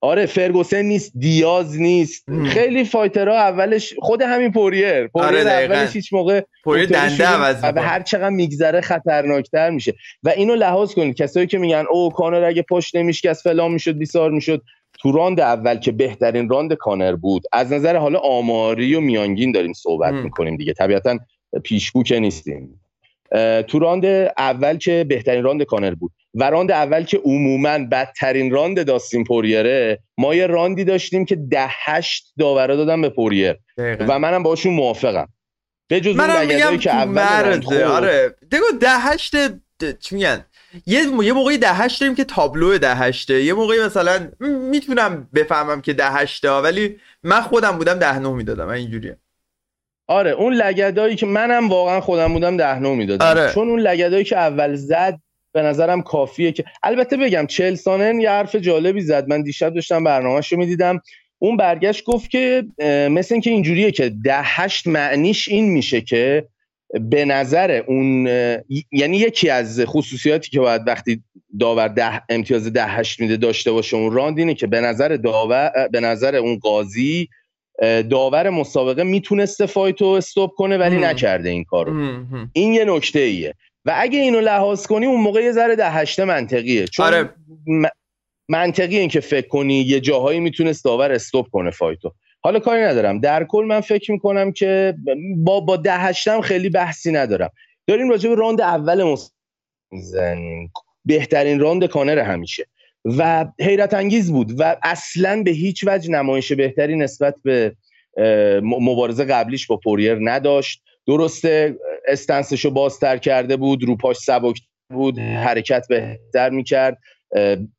آره 0.00 0.26
فرگوسن 0.26 0.82
نیست 0.82 1.12
دیاز 1.18 1.80
نیست. 1.80 2.24
خیلی 2.46 2.84
fighter 2.84 3.28
ها 3.28 3.34
اولش 3.34 3.94
خود 3.98 4.22
همین 4.22 4.52
پوریر. 4.52 5.06
پوریر 5.06 5.28
آره 5.28 5.40
اولش 5.40 5.96
هیچ 5.96 6.12
موقع 6.12 6.40
پوریر 6.64 6.86
دنده 6.86 7.26
عوض 7.26 7.64
و 7.76 7.82
هر 7.82 8.02
چقدر 8.02 8.28
میگذره 8.28 8.80
خطرناکتر 8.80 9.70
میشه. 9.70 9.94
و 10.22 10.28
اینو 10.28 10.54
لحاظ 10.54 10.94
کنید. 10.94 11.16
کسایی 11.16 11.46
که 11.46 11.58
میگن 11.58 11.84
او 11.90 12.10
کانر 12.10 12.44
اگه 12.44 12.62
پاش 12.62 12.96
نمیشکست 12.96 13.42
فلان 13.42 13.72
می‌شد 13.72 13.98
بیسار 13.98 14.30
می‌شد. 14.30 14.62
تو 15.00 15.12
راند 15.12 15.40
اول 15.40 15.76
که 15.78 15.92
بهترین 15.92 16.48
راند 16.48 16.74
کانر 16.74 17.16
بود 17.16 17.42
از 17.52 17.72
نظر 17.72 17.96
حالا 17.96 18.18
آماری 18.18 18.94
و 18.94 19.00
میانگین 19.00 19.52
داریم 19.52 19.72
صحبت 19.72 20.14
می‌کنیم 20.14 20.56
دیگه. 20.56 20.72
طبیعتا 20.72 21.18
پیشگو 21.64 22.02
که 22.02 22.20
نیستیم. 22.20 22.80
تو 23.66 23.78
راند 23.78 24.04
اول 24.38 24.76
که 24.76 25.04
بهترین 25.08 25.44
راند 25.44 25.62
کانر 25.62 25.94
بود. 25.94 26.12
و 26.34 26.50
راند 26.50 26.70
اول 26.70 27.02
که 27.02 27.20
عموما 27.24 27.78
بدترین 27.78 28.50
راند 28.50 28.86
داستین 28.86 29.24
پوریره 29.24 29.98
ما 30.18 30.34
یه 30.34 30.46
راندی 30.46 30.84
داشتیم 30.84 31.24
که 31.24 31.36
ده 31.36 31.68
هشت 31.68 32.32
داوره 32.38 32.76
دادن 32.76 33.00
به 33.00 33.08
پوریر 33.08 33.56
و 33.78 34.18
منم 34.18 34.42
باشون 34.42 34.74
موافقم. 34.74 35.28
به 35.88 36.00
جز 36.00 36.18
اون 36.18 36.78
که 36.78 36.94
اول 36.94 37.82
آره. 37.82 38.34
دیگه 38.50 38.62
ده 38.80 38.98
هشت 38.98 39.34
چی 40.00 40.14
میگن؟ 40.14 40.44
یه 40.86 41.00
یه 41.22 41.32
موقعی 41.32 41.58
ده 41.58 41.72
هشت 41.72 42.00
داریم 42.00 42.14
که 42.14 42.24
تابلو 42.24 42.78
ده 42.78 42.94
هشته. 42.94 43.44
یه 43.44 43.52
موقعی 43.52 43.80
مثلا 43.80 44.28
می‌تونم 44.70 45.28
بفهمم 45.34 45.80
که 45.80 45.92
ده 45.92 46.10
هشته 46.10 46.50
ولی 46.50 46.96
من 47.22 47.40
خودم 47.40 47.78
بودم 47.78 47.98
ده 47.98 48.18
نه 48.18 48.28
می‌دادم. 48.28 48.68
اینجوریه 48.68 49.18
آره 50.06 50.30
اون 50.30 50.54
لگدایی 50.54 51.16
که 51.16 51.26
منم 51.26 51.68
واقعا 51.68 52.00
خودم 52.00 52.32
بودم 52.32 52.56
ده 52.56 52.78
نو 52.78 52.94
می‌دادم. 52.94 53.26
آره. 53.26 53.52
چون 53.54 53.68
اون 53.68 53.80
لگدایی 53.80 54.24
که 54.24 54.36
اول 54.36 54.74
زد 54.74 55.20
به 55.58 55.64
نظرم 55.64 56.02
کافیه 56.02 56.52
که 56.52 56.64
البته 56.82 57.16
بگم 57.16 57.46
چل 57.46 57.74
سانن 57.74 58.20
یه 58.20 58.30
حرف 58.30 58.56
جالبی 58.56 59.00
زد. 59.00 59.28
من 59.28 59.42
دیشب 59.42 59.74
داشتم 59.74 60.04
برنامهش 60.04 60.52
رو 60.52 60.58
می‌دیدم. 60.58 61.00
اون 61.38 61.56
برگشت 61.56 62.04
گفت 62.04 62.30
که 62.30 62.64
مثل 63.10 63.34
اینکه 63.34 63.50
اینجوریه 63.50 63.90
که 63.90 64.08
ده 64.24 64.40
هشت 64.42 64.86
معنیش 64.86 65.48
این 65.48 65.68
میشه 65.68 66.00
که 66.00 66.46
به 67.00 67.24
نظر 67.24 67.82
اون 67.86 68.26
یعنی 68.92 69.16
یکی 69.16 69.50
از 69.50 69.80
خصوصیاتی 69.86 70.50
که 70.50 70.60
باید 70.60 70.82
وقتی 70.86 71.22
داور 71.60 71.88
ده 71.88 72.22
امتیاز 72.28 72.72
ده 72.72 72.86
هشت 72.86 73.20
میده 73.20 73.36
داشته 73.36 73.72
باشه 73.72 73.96
اون 73.96 74.12
راند 74.12 74.38
اینه 74.38 74.54
که 74.54 74.66
به 74.66 74.80
نظر 74.80 75.08
داور 75.08 75.88
به 75.92 76.00
نظر 76.00 76.36
اون 76.36 76.58
قاضی 76.58 77.28
داور 78.10 78.50
مسابقه 78.50 79.02
می‌تونسته 79.02 79.66
fight 79.66 80.04
و 80.04 80.13
stop 80.13 80.50
کنه 80.56 80.78
ولی 80.78 80.96
نکرده 80.96 81.48
این 81.50 81.64
کارو. 81.64 82.22
این 82.52 82.72
یه 82.72 82.84
نکته 82.84 83.20
ایه 83.20 83.54
و 83.84 83.94
اگه 83.96 84.18
اینو 84.18 84.40
لحاظ 84.40 84.86
کنی 84.86 85.06
اون 85.06 85.20
موقع 85.20 85.42
یه 85.42 85.52
ذره 85.52 85.76
ده 85.76 85.90
هشته 85.90 86.24
منطقیه. 86.24 86.86
چون 86.86 87.06
آره. 87.06 87.34
منطقی 88.48 88.98
این 88.98 89.08
که 89.08 89.20
فکر 89.20 89.48
کنی 89.48 89.74
یه 89.74 90.00
جاهایی 90.00 90.40
می‌تونست 90.40 90.84
داور 90.84 91.12
stop 91.12 91.46
کنه 91.52 91.70
fight 91.70 92.00
و. 92.00 92.12
حالا 92.40 92.58
کاری 92.58 92.82
ندارم. 92.82 93.20
در 93.20 93.44
کل 93.44 93.64
من 93.64 93.80
فکر 93.80 94.12
می‌کنم 94.12 94.52
که 94.52 94.94
با 95.36 95.60
با 95.60 95.76
ده 95.76 95.98
هشتم 95.98 96.40
خیلی 96.40 96.68
بحثی 96.68 97.12
ندارم. 97.12 97.50
داریم 97.86 98.10
راجع 98.10 98.28
به 98.28 98.34
راند 98.34 98.60
اول 98.60 99.16
می‌زنیم 99.90 100.72
بهترین 101.04 101.60
راند 101.60 101.84
کانر 101.84 102.18
همیشه. 102.18 102.66
و 103.04 103.46
حیرت 103.60 103.94
انگیز 103.94 104.32
بود 104.32 104.60
و 104.60 104.76
اصلا 104.82 105.42
به 105.42 105.50
هیچ 105.50 105.84
وجه 105.86 106.10
نمایش 106.10 106.52
بهتری 106.52 106.96
نسبت 106.96 107.34
به 107.44 107.76
مبارزه 108.62 109.24
قبلیش 109.24 109.66
با 109.66 109.76
پوریر 109.76 110.18
نداشت. 110.20 110.82
درسته 111.08 111.76
استنسش 112.08 112.64
رو 112.64 112.70
بازتر 112.70 113.16
کرده 113.16 113.56
بود 113.56 113.84
روپاش 113.84 114.16
سبک 114.16 114.60
بود 114.92 115.18
حرکت 115.18 115.86
بهتر 115.88 116.50
می‌کرد. 116.50 116.98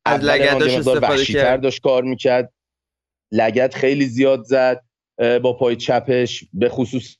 از 0.04 0.24
لگداش 0.24 0.74
استفاده 0.74 1.24
کرد. 1.24 1.60
داشت 1.60 1.82
کار 1.82 2.02
می‌کرد. 2.02 2.52
لگد 3.32 3.74
خیلی 3.74 4.06
زیاد 4.06 4.42
زد 4.42 4.82
با 5.42 5.52
پای 5.52 5.76
چپش 5.76 6.44
به 6.52 6.68
خصوص 6.68 7.16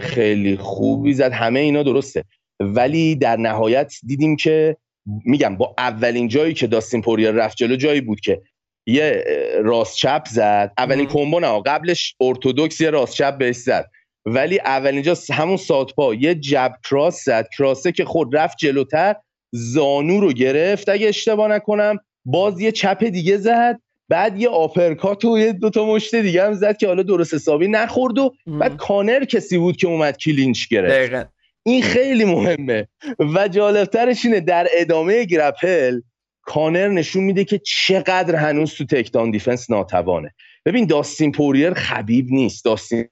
خیلی 0.00 0.56
خوبی 0.56 1.14
زد. 1.14 1.32
همه 1.32 1.60
اینا 1.60 1.82
درسته. 1.82 2.24
ولی 2.60 3.14
در 3.14 3.36
نهایت 3.36 3.92
دیدیم 4.06 4.36
که 4.36 4.76
میگم 5.24 5.56
با 5.56 5.74
اولین 5.78 6.28
جایی 6.28 6.54
که 6.54 6.66
داستین 6.66 7.02
پوریر 7.02 7.30
رفت 7.30 7.56
جلو 7.56 7.76
جایی 7.76 8.00
بود 8.00 8.20
که 8.20 8.42
یه 8.86 9.24
راست 9.64 9.96
چپ 9.96 10.22
زد. 10.28 10.72
اولین 10.78 11.06
کمبو 11.06 11.40
نه 11.40 11.62
قبلش 11.66 12.16
ارتودکس 12.20 12.80
یه 12.80 12.90
راست 12.90 13.14
چپ 13.14 13.38
بهش 13.38 13.56
زد. 13.56 13.90
ولی 14.26 14.60
اولین 14.60 15.02
جا 15.02 15.14
همون 15.32 15.56
ساتپا 15.56 16.14
یه 16.14 16.34
جب 16.34 16.72
کراس 16.90 17.24
زد. 17.24 17.48
کراسه 17.58 17.92
که 17.92 18.04
خود 18.04 18.36
رفت 18.36 18.58
جلوتر 18.58 19.14
زانو 19.52 20.20
رو 20.20 20.32
گرفت 20.32 20.88
اگه 20.88 21.08
اشتباه 21.08 21.48
نکنم. 21.48 21.98
باز 22.24 22.60
یه 22.60 22.72
چپ 22.72 23.04
دیگه 23.04 23.36
زد. 23.36 23.80
بعد 24.08 24.40
یه 24.40 24.48
uppercut 24.48 25.24
و 25.24 25.38
یه 25.38 25.52
دوتا 25.52 25.86
مشت 25.86 26.14
دیگه 26.14 26.44
هم 26.44 26.52
زد 26.52 26.76
که 26.76 26.86
حالا 26.86 27.02
درست 27.02 27.34
حسابی 27.34 27.68
نخورد 27.68 28.18
و 28.18 28.34
بعد 28.46 28.76
کانر 28.76 29.24
کسی 29.24 29.58
بود 29.58 29.76
که 29.76 29.86
اومد 29.86 30.16
clinch 30.16 30.68
گرفت. 30.68 31.28
این 31.62 31.82
خیلی 31.82 32.24
مهمه. 32.24 32.88
و 33.34 33.48
جالبترش 33.48 34.24
اینه 34.24 34.40
در 34.40 34.66
ادامه 34.76 35.24
grapple 35.24 36.00
کانر 36.42 36.88
نشون 36.88 37.24
میده 37.24 37.44
که 37.44 37.58
چقدر 37.58 38.34
هنوز 38.34 38.74
تو 38.74 38.84
takedown 38.84 39.30
defense 39.30 39.70
ناتوانه. 39.70 40.34
ببین 40.64 40.86
داستین 40.86 41.32
پوریر 41.32 41.74
خبیب 41.74 42.26
نیست. 42.30 42.64
داستین 42.64 43.08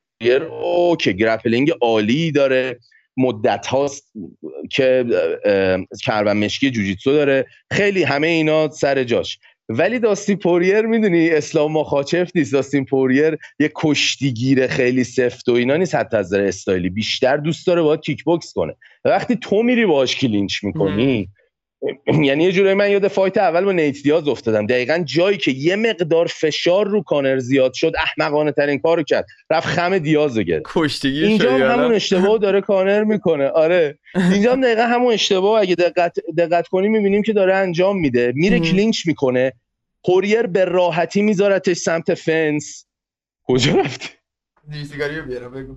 okay 0.51 1.13
grappling 1.13 1.73
عالی 1.81 2.33
داره 2.33 2.79
مدت 3.17 3.67
هاست 3.67 4.13
که 4.71 5.05
کمربند 6.05 6.37
مشکی 6.37 6.71
جوجیتسو 6.71 7.13
داره. 7.13 7.47
خیلی 7.73 8.03
همه 8.03 8.27
اینا 8.27 8.71
سر 8.71 9.05
جاش. 9.05 9.39
ولی 9.69 9.99
داستین 9.99 10.37
پوریر 10.37 10.81
می‌دونی 10.81 11.31
اسلام 11.31 11.73
مخاچف 11.73 12.31
نیست. 12.35 12.53
داستین 12.53 12.85
پوریر 12.85 13.39
یه 13.61 13.73
کشتیگیر 13.75 14.67
خیلی 14.67 15.05
سفت 15.05 15.49
و 15.49 15.53
اینا 15.53 15.77
نیست. 15.77 15.95
حتی 15.95 16.17
از 16.17 16.33
استایلی 16.33 16.91
بیشتر 16.91 17.37
دوست 17.37 17.67
داره 17.67 17.83
باید 17.83 18.01
کیک 18.01 18.25
بوکس 18.25 18.53
کنه. 18.53 18.75
وقتی 19.05 19.37
تو 19.37 19.63
میری 19.63 19.87
باهاش 19.87 20.17
clinch 20.17 20.65
می‌کنی 20.65 21.29
یعنی 22.29 22.45
یه 22.45 22.53
جورایی 22.53 22.75
من 22.75 22.91
یاد 22.91 23.09
fight 23.09 23.37
اول 23.37 23.65
با 23.65 23.73
نیت 23.73 24.03
دیاز 24.03 24.29
افتادم. 24.29 24.67
دقیقا 24.67 24.99
جایی 25.05 25.39
که 25.39 25.51
یه 25.51 25.77
مقدار 25.77 26.27
فشار 26.27 26.89
رو 26.89 27.03
کانر 27.03 27.39
زیاد 27.39 27.73
شد 27.73 27.93
احمقانه 27.99 28.53
ترین 28.53 28.79
کارو 28.79 29.03
کرد. 29.03 29.27
رفت 29.51 29.67
خم 29.67 29.99
دیاز 29.99 30.39
رو 30.39 30.43
گرفت. 30.43 30.67
اینجا 31.03 31.53
هم 31.53 31.63
همون 31.63 31.95
اشتباه 31.95 32.39
داره 32.39 32.61
کانر 32.61 33.05
می‌کنه. 33.05 33.49
آره. 33.49 33.99
اینجا 34.15 34.53
هم 34.53 34.61
دقیقا 34.61 34.83
همون 34.83 35.13
اشتباه. 35.13 35.61
اگه 35.61 35.75
دقت, 35.75 36.17
دقت 36.39 36.69
کنی 36.69 36.89
می‌بینیم 36.89 37.23
که 37.23 37.33
داره 37.33 37.55
انجام 37.55 37.99
میده. 37.99 38.33
میره 38.35 38.61
clinch 38.61 39.07
می‌کنه. 39.07 39.53
پوریر 40.05 40.43
به 40.43 40.65
راحتی 40.65 41.23
میذارتش 41.23 41.77
سمت 41.77 42.15
فنس. 42.15 42.87
کجا 43.47 43.73
رفتی؟ 43.73 44.09
بگو. 45.49 45.77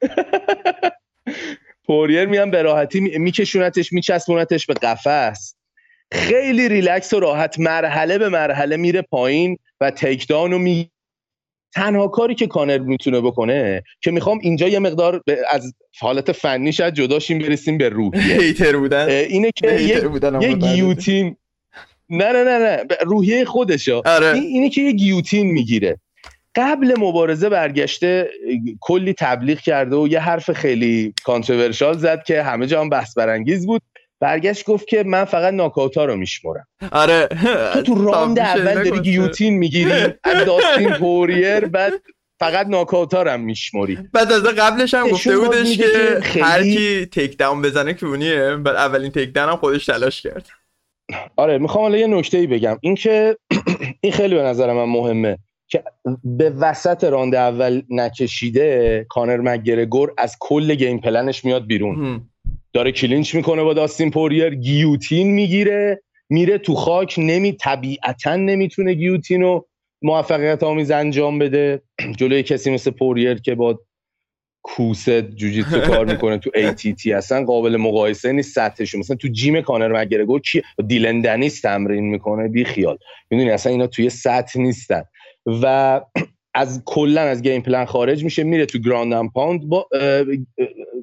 پوریر 1.90 2.26
میان 2.26 2.50
به 2.50 2.62
راحتی 2.62 3.00
میکشونتش 3.00 3.92
میچسبونتش 3.92 4.66
به 4.66 4.74
قفس. 4.74 5.54
خیلی 6.12 6.68
ریلکس 6.68 7.12
و 7.12 7.20
راحت 7.20 7.58
مرحله 7.58 8.18
به 8.18 8.28
مرحله 8.28 8.76
میره 8.76 9.02
پایین 9.02 9.56
و 9.80 9.90
takedown 9.90 10.52
و 10.52 10.58
می 10.58 10.90
تنها 11.74 12.08
کاری 12.08 12.34
که 12.34 12.46
کانر 12.46 12.78
می‌تونه 12.78 13.20
بکنه 13.20 13.82
که 14.00 14.10
می‌خوام 14.10 14.38
اینجا 14.42 14.68
یه 14.68 14.78
مقدار 14.78 15.22
از 15.50 15.74
حالت 16.00 16.32
فنی 16.32 16.72
شاید 16.72 16.94
جداشیم 16.94 17.38
برسیم 17.38 17.78
به 17.78 17.88
روح 17.88 18.16
هیتر 18.40 18.76
بودن. 18.76 19.08
اینه 19.08 19.50
که 19.56 19.72
یه, 19.72 20.02
یه 20.40 20.52
گیوتین 20.52 21.36
نه 22.08 22.32
نه 22.32 22.44
نه 22.44 22.58
نه. 22.58 22.84
روحیه 23.06 23.44
خودشه 23.44 23.94
آره. 23.94 24.38
اینه 24.38 24.70
که 24.70 24.80
یه 24.80 24.92
گیوتین 24.92 25.46
می‌گیره. 25.46 25.98
قبل 26.54 26.94
مبارزه 26.98 27.48
برگشته 27.48 28.30
کلی 28.80 29.14
تبلیغ 29.18 29.58
کرده 29.58 29.96
و 29.96 30.08
یه 30.08 30.20
حرف 30.20 30.52
خیلی 30.52 31.14
کانتروورشال 31.24 31.98
زد 31.98 32.22
که 32.22 32.42
همه 32.42 32.66
جا 32.66 32.80
هم 32.80 32.88
بحث 32.88 33.18
برانگیز 33.18 33.66
بود. 33.66 33.82
برگشت 34.20 34.64
گفت 34.64 34.86
که 34.86 35.02
من 35.02 35.24
فقط 35.24 35.54
ناکاوتا 35.54 36.04
رو 36.04 36.16
میشمرم. 36.16 36.66
آره. 36.92 37.28
تو 37.74 37.82
تو 37.82 38.04
راند 38.04 38.38
اول 38.38 38.74
داری 38.74 39.00
گیوتین 39.00 39.58
می‌گیری 39.58 39.92
از 40.24 40.44
داستین 40.46 40.90
پوریر 40.90 41.60
بعد 41.60 41.92
فقط 42.40 42.66
ناکاوتا 42.66 43.22
رو 43.22 43.30
هم 43.30 43.40
میشمری. 43.40 43.98
بعد 44.12 44.32
از 44.32 44.42
قبلش 44.42 44.94
هم 44.94 45.08
گفته 45.08 45.38
بودش 45.38 45.76
که 45.76 46.20
خیلی... 46.22 46.44
هر 46.44 46.62
کی 46.62 47.06
takedown 47.06 47.62
بزنه 47.62 47.94
کونیه 47.94 48.56
بعد 48.56 48.76
اولین 48.76 49.10
takedown 49.10 49.48
هم 49.48 49.56
خودش 49.56 49.86
تلاش 49.86 50.22
کرد. 50.22 50.48
آره 51.36 51.58
می‌خوام 51.58 51.82
حالا 51.82 51.98
یه 51.98 52.06
نکته 52.06 52.38
ای 52.38 52.46
بگم. 52.46 52.78
این 52.80 52.94
که 52.94 53.36
این 54.02 54.12
خیلی 54.12 54.34
به 54.34 54.42
نظر 54.42 54.72
من 54.72 54.84
مهمه. 54.84 55.38
که 55.70 55.82
به 56.24 56.50
وسط 56.50 57.04
راند 57.04 57.34
اول 57.34 57.82
نکشیده 57.90 59.06
کانر 59.08 59.36
مگرگور 59.36 60.14
از 60.18 60.36
کل 60.40 60.74
game 60.74 60.98
plan 61.00 61.29
ش 61.29 61.44
میاد 61.44 61.66
بیرون. 61.66 61.96
داره 62.72 62.92
کلینچ 62.92 63.34
می‌کنه 63.34 63.62
با 63.62 63.74
داستین 63.74 64.10
پوریر 64.10 64.54
گیوتین 64.54 65.30
می‌گیره 65.30 66.02
میره 66.30 66.58
تو 66.58 66.74
خاک 66.74 67.14
نمی 67.18 67.52
طبیعتا 67.52 68.36
نمی‌تونه 68.36 68.94
گیوتین 68.94 69.42
رو 69.42 69.68
موفقیت 70.02 70.62
آمیز 70.62 70.90
انجام 70.90 71.38
بده. 71.38 71.82
جلوی 72.18 72.42
کسی 72.42 72.70
مثل 72.70 72.90
پوریر 72.90 73.34
که 73.34 73.54
با 73.54 73.80
کوسه 74.62 75.22
جوجیتسو 75.22 75.80
کار 75.80 76.04
می‌کنه 76.04 76.38
تو 76.38 76.50
تی 76.72 77.12
اصلا 77.12 77.44
قابل 77.44 77.76
مقایسه 77.76 78.32
نیست 78.32 78.54
سطحش 78.54 78.94
مثلا 78.94 79.16
تو 79.16 79.28
جیم 79.28 79.60
کانر 79.60 80.00
مگرگور 80.00 80.40
کی؟ 80.40 80.62
دیلن 80.86 81.20
دنیس 81.20 81.60
تمرین 81.60 82.04
می‌کنه 82.04 82.48
بی 82.48 82.64
خیال 82.64 82.98
می‌دونی 83.30 83.50
اصلا 83.50 83.72
اینا 83.72 83.86
توی 83.86 84.10
سطح 84.10 84.60
نیستن. 84.60 85.02
و 85.46 86.00
از 86.54 86.82
کلا 86.84 87.20
از 87.20 87.42
گیم 87.42 87.62
پلن 87.62 87.84
خارج 87.84 88.24
میشه 88.24 88.42
میره 88.42 88.66
تو 88.66 88.78
گراند 88.78 89.12
ام 89.12 89.30
پاوند 89.30 89.68
با 89.68 89.88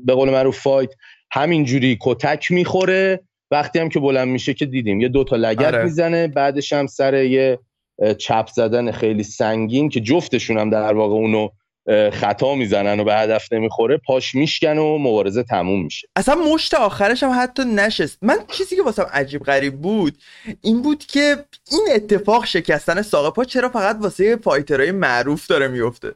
به 0.05 0.13
قول 0.13 0.29
معروف 0.29 0.59
fight 0.59 0.89
همینجوری 1.31 1.97
کتک 2.01 2.51
می‌خوره 2.51 3.19
وقتی 3.51 3.79
هم 3.79 3.89
که 3.89 3.99
بلند 3.99 4.27
میشه 4.27 4.53
که 4.53 4.65
دیدیم 4.65 5.01
یه 5.01 5.07
دوتا 5.07 5.35
لگد 5.35 5.73
آره. 5.73 5.83
می‌زنه 5.83 6.27
بعدش 6.27 6.73
هم 6.73 6.87
سر 6.87 7.23
یه 7.23 7.59
چپ 8.17 8.47
زدن 8.47 8.91
خیلی 8.91 9.23
سنگین 9.23 9.89
که 9.89 9.99
جفتشون 9.99 10.57
هم 10.57 10.69
در 10.69 10.93
واقع 10.93 11.13
اونو 11.13 11.49
خطا 12.13 12.55
می‌زنن 12.55 12.99
و 12.99 13.03
به 13.03 13.15
هدف 13.15 13.53
نمی‌خوره 13.53 13.97
پاش 13.97 14.35
میشکنه 14.35 14.77
و 14.77 14.97
مبارزه 14.97 15.43
تموم 15.43 15.83
میشه. 15.83 16.07
اصلا 16.15 16.35
مشت 16.35 16.73
آخرش 16.73 17.23
هم 17.23 17.39
حتی 17.41 17.63
نشست. 17.65 18.17
من 18.21 18.37
چیزی 18.47 18.75
که 18.75 18.83
واسم 18.83 19.07
عجیب 19.13 19.43
غریب 19.43 19.81
بود 19.81 20.17
این 20.61 20.81
بود 20.81 21.05
که 21.05 21.45
این 21.71 21.87
اتفاق 21.95 22.45
شکستن 22.45 23.01
ساق 23.01 23.33
پا 23.33 23.43
چرا 23.43 23.69
فقط 23.69 23.97
واسه 24.01 24.35
fighter 24.35 24.79
های 24.79 24.91
معروف 24.91 25.47
داره 25.47 25.67
میفته؟ 25.67 26.13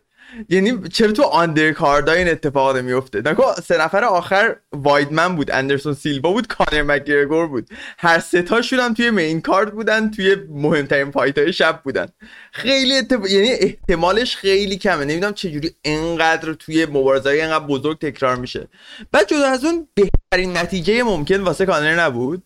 یعنی 0.49 0.89
چرا 0.89 1.11
تو 1.11 1.23
آندرکاردای 1.23 2.17
این 2.17 2.29
اتفاقات 2.29 2.75
میفته؟ 2.75 3.21
نکو 3.25 3.43
سه 3.63 3.77
نفر 3.77 4.03
آخر 4.03 4.55
وایدمن 4.71 5.35
بود 5.35 5.51
اندرسون 5.51 5.93
سیلوا 5.93 6.31
بود 6.31 6.47
کانر 6.47 6.83
مکگرگور 6.83 7.47
بود. 7.47 7.69
هر 7.97 8.19
سه 8.19 8.41
تاشون 8.41 8.79
هم 8.79 8.93
توی 8.93 9.09
مین 9.09 9.41
کارد 9.41 9.73
بودن 9.73 10.11
توی 10.11 10.35
مهمترین 10.49 11.11
فایت 11.11 11.37
های 11.37 11.53
شب 11.53 11.81
بودن. 11.83 12.07
خیلی 12.51 12.93
یعنی 13.29 13.51
احتمالش 13.51 14.35
خیلی 14.35 14.77
کمه. 14.77 15.05
نمی‌دونم 15.05 15.33
چجوری 15.33 15.75
انقدر 15.83 16.53
توی 16.53 16.85
مبارزه 16.85 17.29
اینقدر 17.29 17.65
بزرگ 17.65 17.99
تکرار 17.99 18.35
میشه. 18.35 18.67
بعد 19.11 19.27
جدا 19.27 19.47
از 19.47 19.65
اون 19.65 19.87
بهترین 19.93 20.57
نتیجه 20.57 21.03
ممکن 21.03 21.41
واسه 21.41 21.65
کانر 21.65 21.95
نبود. 21.95 22.43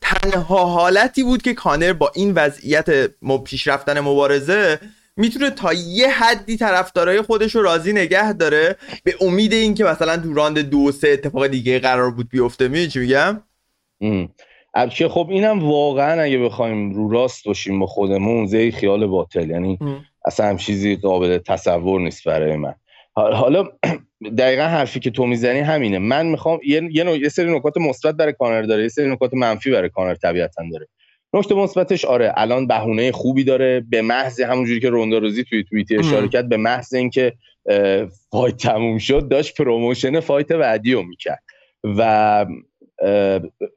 تنها 0.00 0.64
حالتی 0.66 1.22
بود 1.22 1.42
که 1.42 1.54
کانر 1.54 1.92
با 1.92 2.12
این 2.14 2.32
وضعیت 2.34 3.10
پیش 3.44 3.66
رفتن 3.66 4.00
مبارزه 4.00 4.80
می‌تونه 5.16 5.50
تا 5.50 5.72
یه 5.72 6.10
حدی 6.10 6.56
طرفدارای 6.56 7.22
خودش 7.22 7.54
رو 7.54 7.62
راضی 7.62 7.92
نگه 7.92 8.32
داره 8.32 8.76
به 9.04 9.14
امید 9.20 9.52
اینکه 9.52 9.84
مثلا 9.84 10.16
تو 10.16 10.34
راند 10.34 10.58
دو 10.58 10.92
سه 10.92 11.08
اتفاق 11.08 11.46
دیگه 11.46 11.78
قرار 11.78 12.10
بود 12.10 12.28
بیفته. 12.28 12.68
می 12.68 12.88
چی 12.88 12.98
میگم؟ 12.98 13.42
البته 14.74 15.08
خب 15.08 15.26
اینم 15.30 15.68
واقعا 15.68 16.22
اگه 16.22 16.38
بخوایم 16.38 16.92
رو 16.92 17.10
راست 17.10 17.44
باشیم 17.44 17.80
با 17.80 17.86
خودمون 17.86 18.46
زی 18.46 18.70
خیال 18.70 19.06
باطل. 19.06 19.50
یعنی 19.50 19.78
اصلا 20.24 20.46
هم 20.46 20.56
چیزی 20.56 20.96
قابل 20.96 21.38
تصور 21.38 22.00
نیست 22.00 22.24
برای 22.24 22.56
من. 22.56 22.74
حالا 23.12 23.64
دقیقا 24.38 24.62
حرفی 24.62 25.00
که 25.00 25.10
تو 25.10 25.26
می‌زنی 25.26 25.60
همینه. 25.60 25.98
من 25.98 26.26
می‌خوام 26.26 26.60
یه, 26.66 26.88
یه, 26.92 27.28
سری 27.28 27.56
نکات 27.56 27.76
مثبت 27.76 28.14
برای 28.14 28.32
کانر 28.32 28.62
داره 28.62 28.82
یه 28.82 28.88
سری 28.88 29.12
نکات 29.12 29.34
منفی 29.34 29.70
برای 29.70 29.88
کانر 29.88 30.14
طبیعتا 30.14 30.62
داره. 30.72 30.88
نکته 31.34 31.54
مثبتش 31.54 32.04
آره 32.04 32.32
الان 32.36 32.66
بهونه 32.66 33.12
خوبی 33.12 33.44
داره. 33.44 33.84
به 33.90 34.02
محض 34.02 34.40
همونجوری 34.40 34.80
که 34.80 34.90
روندا 34.90 35.18
روزی 35.18 35.44
توی 35.44 35.64
توییتی 35.64 35.96
اشاره 35.96 36.28
کرد 36.28 36.48
به 36.48 36.56
محض 36.56 36.94
اینکه 36.94 37.32
fight 38.30 38.56
تموم 38.56 38.98
شد 38.98 39.28
داشت 39.28 39.56
promotion 39.56 40.20
fight 40.20 40.52
بعدی 40.52 40.92
رو 40.92 41.02
می‌کرد. 41.02 41.42
و 41.84 42.46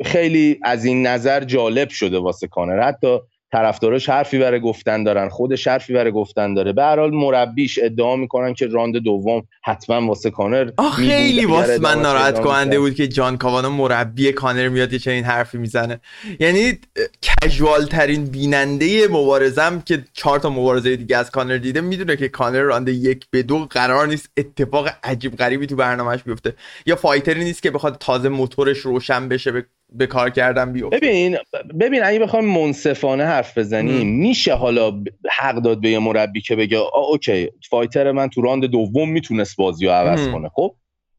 خیلی 0.06 0.60
از 0.64 0.86
این 0.86 1.08
نظر 1.08 1.44
جالب 1.44 1.90
شده 1.90 2.18
واسه 2.20 2.48
کانر. 2.48 2.82
حتی 2.82 3.20
طرفداراش 3.52 4.10
حرفی 4.10 4.40
برای 4.40 4.60
گفتن 4.60 5.04
دارن 5.04 5.30
خودش 5.30 5.68
حرفی 5.68 5.94
برای 5.94 6.12
گفتن 6.12 6.54
داره. 6.54 6.74
به 6.74 6.84
هر 6.84 7.00
حال 7.00 7.12
مربیش 7.12 7.80
ادعا 7.82 8.16
می‌کنن 8.16 8.54
که 8.54 8.68
راند 8.68 8.98
دوم 8.98 9.44
حتما 9.64 10.08
واسه 10.08 10.32
کانر 10.32 10.72
خیلی 10.96 11.46
واسه 11.46 11.80
من 11.80 12.02
ناراحت 12.02 12.40
کننده 12.40 12.80
بود 12.80 12.96
که 12.96 13.08
جان 13.08 13.38
کاوانا 13.38 13.70
مربی 13.70 14.32
کانر 14.32 14.70
میاد 14.70 14.94
یه 14.94 15.00
چنین 15.00 15.24
حرفی 15.24 15.58
می‌زنه. 15.58 16.00
یعنی 16.40 16.80
casual 17.22 17.86
ترین 17.86 18.26
بیننده 18.26 19.08
مبارزم 19.08 19.84
که 19.86 20.04
چهار 20.14 20.40
تا 20.40 20.50
مبارزه 20.50 20.96
دیگه 20.96 21.18
از 21.18 21.32
کانر 21.32 21.58
دیده 21.58 21.82
می‌دونه 21.82 22.16
که 22.16 22.30
کانر 22.30 22.62
راند 22.62 22.90
یک 22.90 23.26
به 23.32 23.44
دو 23.44 23.68
قرار 23.70 24.08
نیست 24.08 24.30
اتفاق 24.38 24.90
عجیب 25.04 25.36
غریبی 25.36 25.68
تو 25.68 25.76
برنامهش 25.76 26.24
بیفته. 26.24 26.54
یا 26.86 26.96
fighter 26.96 27.38
ی 27.38 27.44
نیست 27.44 27.64
که 27.64 27.72
بخواد 27.72 27.98
تازه 28.00 28.30
موتورش 28.30 28.78
روشن 28.78 29.30
بشه 29.30 29.52
به 29.52 29.66
کار 30.10 30.30
کردن 30.30 30.74
بیفته. 30.74 30.98
ببین 30.98 31.38
ببین 31.80 32.04
اگه 32.04 32.20
بخوام 32.20 32.46
منصفانه 32.46 33.26
حرف 33.26 33.58
بزنیم 33.58 34.08
میشه 34.08 34.54
حالا 34.54 35.04
حق 35.32 35.56
داد 35.56 35.82
به 35.82 35.90
یه 35.90 36.00
مربی 36.00 36.42
که 36.42 36.56
بگه 36.56 36.78
okay 37.12 37.50
fighter 37.70 38.12
من 38.12 38.30
تو 38.30 38.42
راند 38.42 38.66
دوم 38.66 39.10
می‌تونست 39.10 39.58
بازی 39.58 39.86
رو 39.86 39.92
عوض 39.92 40.28
کنه 40.28 40.50
خب؟ 40.50 40.76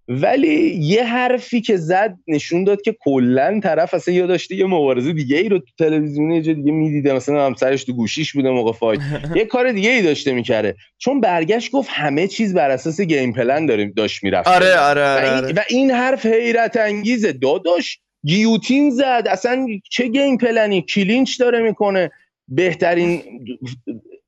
ولی 0.08 0.78
یه 0.80 1.04
حرفی 1.04 1.60
که 1.60 1.76
زد 1.76 2.16
نشون 2.26 2.64
داد 2.64 2.82
که 2.82 2.96
کلا 3.00 3.60
طرف 3.62 3.94
اصلا 3.94 4.14
یا 4.14 4.26
داشته 4.26 4.54
یه 4.54 4.66
مبارزه 4.66 5.12
دیگه 5.12 5.36
ای 5.36 5.48
رو 5.48 5.58
تو 5.58 5.66
تلویزیون 5.78 6.30
یه 6.30 6.40
دیگه 6.40 6.72
می‌دیده. 6.72 7.12
مثلا 7.12 7.46
همسرش 7.46 7.84
تو 7.84 7.92
گوشیش 7.92 8.32
بوده 8.32 8.50
موقع 8.50 8.72
fight. 8.72 9.00
یه 9.36 9.44
کار 9.44 9.72
دیگه 9.72 9.90
ای 9.90 10.02
داشته 10.02 10.32
می‌کرده. 10.32 10.76
چون 10.98 11.20
برگشت 11.20 11.70
گفت 11.70 11.90
همه 11.92 12.26
چیز 12.26 12.54
بر 12.54 12.70
اساس 12.70 13.00
game 13.00 13.32
plan 13.32 13.66
داریم 13.66 13.92
داشت 13.96 14.24
می‌رفت. 14.24 14.48
آره 14.48 14.78
آره, 14.78 15.02
آره, 15.02 15.30
آره. 15.30 15.52
و, 15.52 15.60
این, 15.68 15.90
حرف 15.90 16.26
حیرت 16.26 16.76
انگیزه. 16.76 17.32
داداش 17.32 17.98
گیوتین 18.26 18.90
زد. 18.90 19.22
اصلا 19.30 19.66
چه 19.90 20.08
game 20.08 20.36
plan 20.36 20.67
ی؟ 20.67 20.82
clinch 20.82 21.40
داره 21.40 21.60
می‌کنه. 21.60 22.10
بهترین 22.48 23.22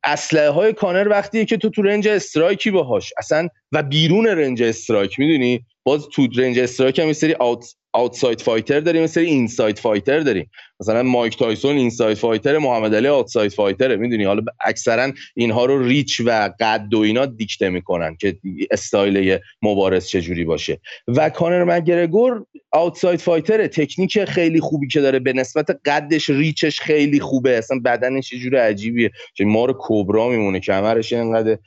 اسلحه 0.04 0.49
های 0.49 0.73
کانر 0.73 1.09
وقتیه 1.09 1.44
که 1.44 1.56
تو 1.56 1.70
تو 1.70 1.82
range 1.82 2.09
striking 2.09 2.70
باهاش. 2.70 3.12
اصلا 3.18 3.49
و 3.73 3.82
بیرون 3.82 4.26
range 4.26 4.62
strike 4.62 5.18
می‌دونی؟ 5.18 5.64
باز 5.84 6.08
تو 6.08 6.26
range 6.37 6.59
strike 6.59 6.99
هم 6.99 7.06
یه 7.06 7.12
سری 7.12 7.34
out 7.35 7.75
outside 7.92 8.40
fighter 8.40 8.80
داریم 8.80 9.02
مثل 9.02 9.20
inside 9.20 9.78
fighter 9.78 10.20
داریم. 10.20 10.50
مثلا 10.80 11.02
مایک 11.02 11.38
تایسون 11.38 11.76
inside 11.76 12.16
fighter 12.16 12.59
محمد 12.58 12.94
علی 12.94 13.08
outside 13.09 13.52
fighter 13.52 13.91
ه 13.91 13.97
می‌دونی؟ 13.96 14.25
حالا 14.25 14.42
اکثرا 14.60 15.12
اینها 15.34 15.64
رو 15.64 15.82
reach 15.82 16.20
و 16.25 16.50
قد 16.60 16.94
و 16.94 16.99
اینا 16.99 17.26
دیکته 17.26 17.70
می‌کنن 17.70 18.16
که 18.16 18.37
استایل 18.70 19.38
مبارز 19.62 20.06
چجوری 20.06 20.44
باشه. 20.44 20.80
و 21.08 21.30
کانر 21.30 21.64
مگرگور 21.64 22.46
outside 22.73 23.20
fighter 23.20 23.62
ه 23.62 23.68
تکنیک 23.68 24.25
خیلی 24.25 24.60
خوبی 24.60 24.88
که 24.88 25.00
داره 25.00 25.18
به 25.18 25.32
نسبت 25.32 25.66
قدش 25.84 26.30
reach 26.30 26.66
ش 26.66 26.80
خیلی 26.80 27.20
خوبه. 27.20 27.58
اصلا 27.58 27.80
بدنش 27.84 28.32
یه 28.32 28.38
جور 28.38 28.56
عجیبیه. 28.56 29.10
که 29.34 29.44
مار 29.44 29.75
کبرا 29.78 30.28
میمونه 30.28 30.60
کمرش 30.60 31.12
اینقدر 31.12 31.58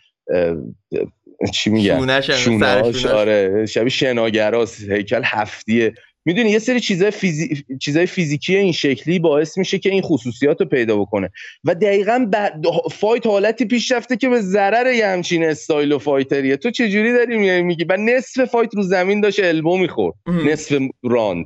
چی 1.51 1.69
میگن؟ 1.69 2.21
شوناش 2.21 3.05
آره 3.05 3.65
شبیه 3.65 3.89
شناگراست 3.89 4.89
هیکل 4.89 5.21
هفتیه. 5.25 5.93
می‌دونی 6.25 6.49
یه 6.49 6.59
سری 6.59 6.79
چیزای, 6.79 7.11
فیزی... 7.11 7.65
چیزای 7.81 8.05
فیزیکی 8.05 8.55
این 8.55 8.71
شکلی 8.71 9.19
باعث 9.19 9.57
میشه 9.57 9.79
که 9.79 9.89
این 9.89 10.01
خصوصیات 10.01 10.61
رو 10.61 10.67
پیدا 10.67 10.97
بکنه. 10.97 11.29
و 11.63 11.75
دقیقا 11.75 12.27
بعد 12.31 12.63
fight 12.91 13.25
حالتی 13.25 13.65
پیش 13.65 13.91
رفته 13.91 14.17
که 14.17 14.29
به 14.29 14.41
ضرر 14.41 14.93
یه 14.93 15.07
همچین 15.07 15.43
استایل 15.43 15.91
و 15.91 15.99
fighter 15.99 16.40
یه. 16.40 16.57
تو 16.57 16.71
چجوری 16.71 17.13
داری 17.13 17.61
میگی؟ 17.61 17.83
و 17.89 17.97
نصف 17.97 18.45
فایت 18.45 18.75
رو 18.75 18.83
زمین 18.83 19.21
داشت 19.21 19.43
elbow 19.43 19.77
می‌خورد. 19.77 20.15
نصف 20.27 20.77
راند. 21.03 21.45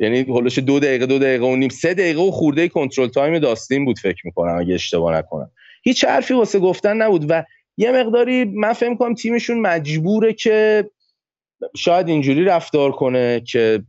یعنی 0.00 0.20
هولش 0.20 0.58
دو 0.58 0.80
دقیقه 0.80 1.06
دو 1.06 1.18
دقیقه 1.18 1.44
و 1.44 1.56
نیم 1.56 1.68
سه 1.68 1.94
دقیقه 1.94 2.20
و 2.20 2.30
خورده 2.30 2.68
control 2.68 3.08
time 3.08 3.38
داستین 3.38 3.84
بود 3.84 3.98
فکر 3.98 4.22
می‌کنم 4.24 4.58
اگه 4.58 4.74
اشتباه 4.74 5.16
نکنم. 5.16 5.50
هیچ 5.82 6.04
حرفی 6.04 6.34
واسه 6.34 6.58
گفتن 6.58 6.96
نبود 6.96 7.26
و 7.28 7.44
یه 7.80 7.92
مقداری 7.92 8.44
من 8.44 8.72
فکر 8.72 8.96
کنم 8.96 9.14
تیمشون 9.14 9.60
مجبوره 9.60 10.32
که 10.32 10.90
شاید 11.76 12.08
اینجوری 12.08 12.44
رفتار 12.44 12.92
کنه 12.92 13.40
که 13.40 13.82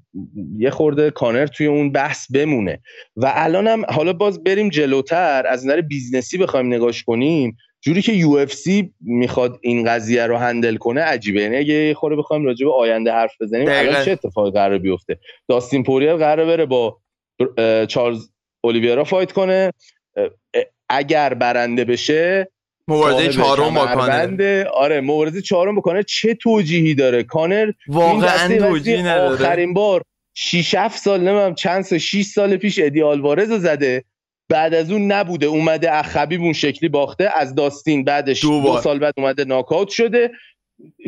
یه 0.58 0.70
خورده 0.70 1.12
کانر 1.12 1.48
توی 1.48 1.68
اون 1.68 1.92
بحث 1.92 2.32
بمونه. 2.32 2.80
و 3.16 3.32
الان 3.36 3.68
هم 3.68 3.86
حالا 3.90 4.14
باز 4.14 4.44
بریم 4.44 4.70
جلوتر 4.70 5.48
از 5.48 5.66
نظر 5.66 5.82
business 5.82 6.32
ی 6.32 6.38
بخوایم 6.38 6.74
نگاش 6.74 7.04
کنیم 7.04 7.58
جوری 7.82 8.02
که 8.02 8.12
UFC 8.12 8.94
می‌خواد 9.02 9.60
این 9.62 9.90
قضیه 9.90 10.26
رو 10.26 10.38
handle 10.38 10.76
کنه 10.76 11.02
عجیبه. 11.02 11.42
یعنی 11.42 11.58
اگه 11.58 11.74
یه 11.74 11.94
خورده 11.94 12.16
بخوایم 12.16 12.46
راجع 12.46 12.66
به 12.66 12.74
آینده 12.74 13.12
حرف 13.12 13.42
بزنیم 13.42 13.68
الان 13.70 14.06
چه 14.06 14.12
اتفاقی 14.12 14.52
قرار 14.52 14.78
بیفته؟ 14.78 15.20
داستین 15.48 15.84
پوریر 15.84 16.16
قرار 16.16 16.46
بره 16.46 16.66
با 16.66 16.98
چارلز 17.88 18.30
اولیویرا 18.64 19.04
fight 19.04 19.32
کنه. 19.32 19.72
اگر 20.90 21.34
برنده 21.34 21.86
بشه 21.86 22.52
مبارزه 22.90 23.28
چهارم 23.28 23.74
با 23.74 23.86
کانر. 23.86 24.66
آره 24.74 25.02
مبارزه 25.02 25.42
چهارم 25.42 25.76
با 25.76 25.82
کانر. 25.82 26.02
چه 26.02 26.34
توجیهی 26.34 26.96
داره؟ 26.96 27.24
کانر 27.24 27.72
واقعا 27.88 28.58
توجیهی 28.58 29.04
نداره. 29.04 29.34
آخرین 29.34 29.74
بار 29.74 30.02
6 30.36 30.76
7 30.76 31.00
سال 31.00 31.20
نمی‌دونم 31.20 31.56
چند 31.56 31.84
سال 31.84 32.00
6 32.00 32.22
سال 32.22 32.58
پیش 32.58 32.80
ادی 32.80 33.02
آلوارز 33.02 33.52
زده. 33.52 34.04
بعد 34.50 34.74
از 34.74 34.92
اون 34.92 35.12
نبوده. 35.12 35.46
اومده 35.46 35.96
اخبیب 35.96 36.42
اون 36.42 36.54
شکلی 36.54 36.90
باخته 36.90 37.30
از 37.36 37.56
داستین. 37.56 38.04
بعدش 38.04 38.42
دو, 38.42 38.62
دو 38.62 38.82
سال 38.82 39.00
بعد 39.00 39.14
اومده 39.18 39.46
ناکاوت 39.46 39.90
شده. 39.90 40.32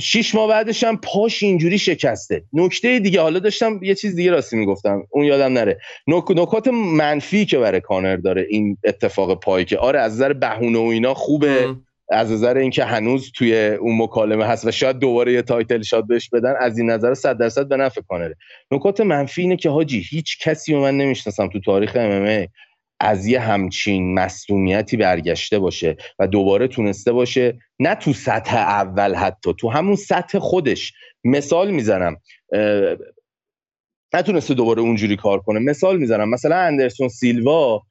شیش 0.02 0.36
ماه 0.36 0.48
بعدش 0.48 0.84
هم 0.84 0.98
پاش 0.98 1.44
اینجوری 1.44 1.78
شکسته. 1.78 2.44
نکته 2.54 3.00
دیگه 3.00 3.22
حالا 3.22 3.40
داشتم 3.40 3.80
یه 3.84 3.96
چیز 3.96 4.16
دیگه 4.16 4.32
راستی 4.32 4.58
می‌گفتم. 4.58 5.04
اون 5.10 5.26
یادم 5.26 5.54
نره. 5.54 5.80
نک... 6.08 6.32
نکات 6.32 6.68
منفی 6.68 7.46
که 7.46 7.58
برای 7.58 7.82
کانر 7.82 8.16
داره 8.16 8.46
این 8.50 8.78
اتفاق 8.84 9.40
پایی 9.40 9.66
که 9.66 9.78
آره 9.78 10.00
از 10.00 10.14
نظر 10.14 10.34
بهونه 10.34 10.80
و 10.80 10.82
اینا 10.82 11.14
خوبه. 11.14 11.76
از 12.14 12.32
نظر 12.32 12.58
اینکه 12.58 12.84
هنوز 12.84 13.32
توی 13.36 13.68
اون 13.68 13.98
مکالمه 14.02 14.46
هست 14.46 14.66
و 14.66 14.72
شاید 14.72 15.00
دوباره 15.00 15.34
یه 15.34 15.42
title 15.42 15.82
shot 15.82 16.08
بهش 16.08 16.30
بدن 16.30 16.54
از 16.60 16.78
این 16.78 16.90
نظر 16.90 17.14
100 17.14 17.38
درصد 17.38 17.68
به 17.68 17.78
نفع 17.78 18.02
کانره. 18.02 18.36
نکات 18.72 19.02
منفی 19.02 19.42
اینه 19.42 19.58
که 19.58 19.70
حاجی 19.70 20.06
هیچ 20.10 20.38
کسی 20.40 20.74
رو 20.74 20.82
من 20.82 20.98
نمی‌شناسم 20.98 21.48
تو 21.48 21.60
تاریخ 21.60 21.92
MMA 21.96 22.48
از 23.04 23.28
یه 23.28 23.40
همچین 23.40 24.14
مصدومیتی 24.14 24.98
برگشته 24.98 25.60
باشه 25.60 25.98
و 26.20 26.28
دوباره 26.28 26.68
تونسته 26.68 27.12
باشه 27.12 27.60
نه 27.80 27.96
تو 27.96 28.14
سطح 28.14 28.56
اول 28.56 29.16
حتی 29.16 29.54
تو 29.54 29.70
همون 29.70 29.96
سطح 29.96 30.40
خودش. 30.40 30.94
مثال 31.24 31.72
می‌زنم 31.72 32.18
نتونسته 34.14 34.54
دوباره 34.54 34.82
اونجوری 34.82 35.16
کار 35.16 35.40
کنه. 35.40 35.60
مثال 35.60 35.98
می‌زنم 35.98 36.30
مثلا 36.30 36.56
اندرسون 36.56 37.10
سیلوا 37.10 37.82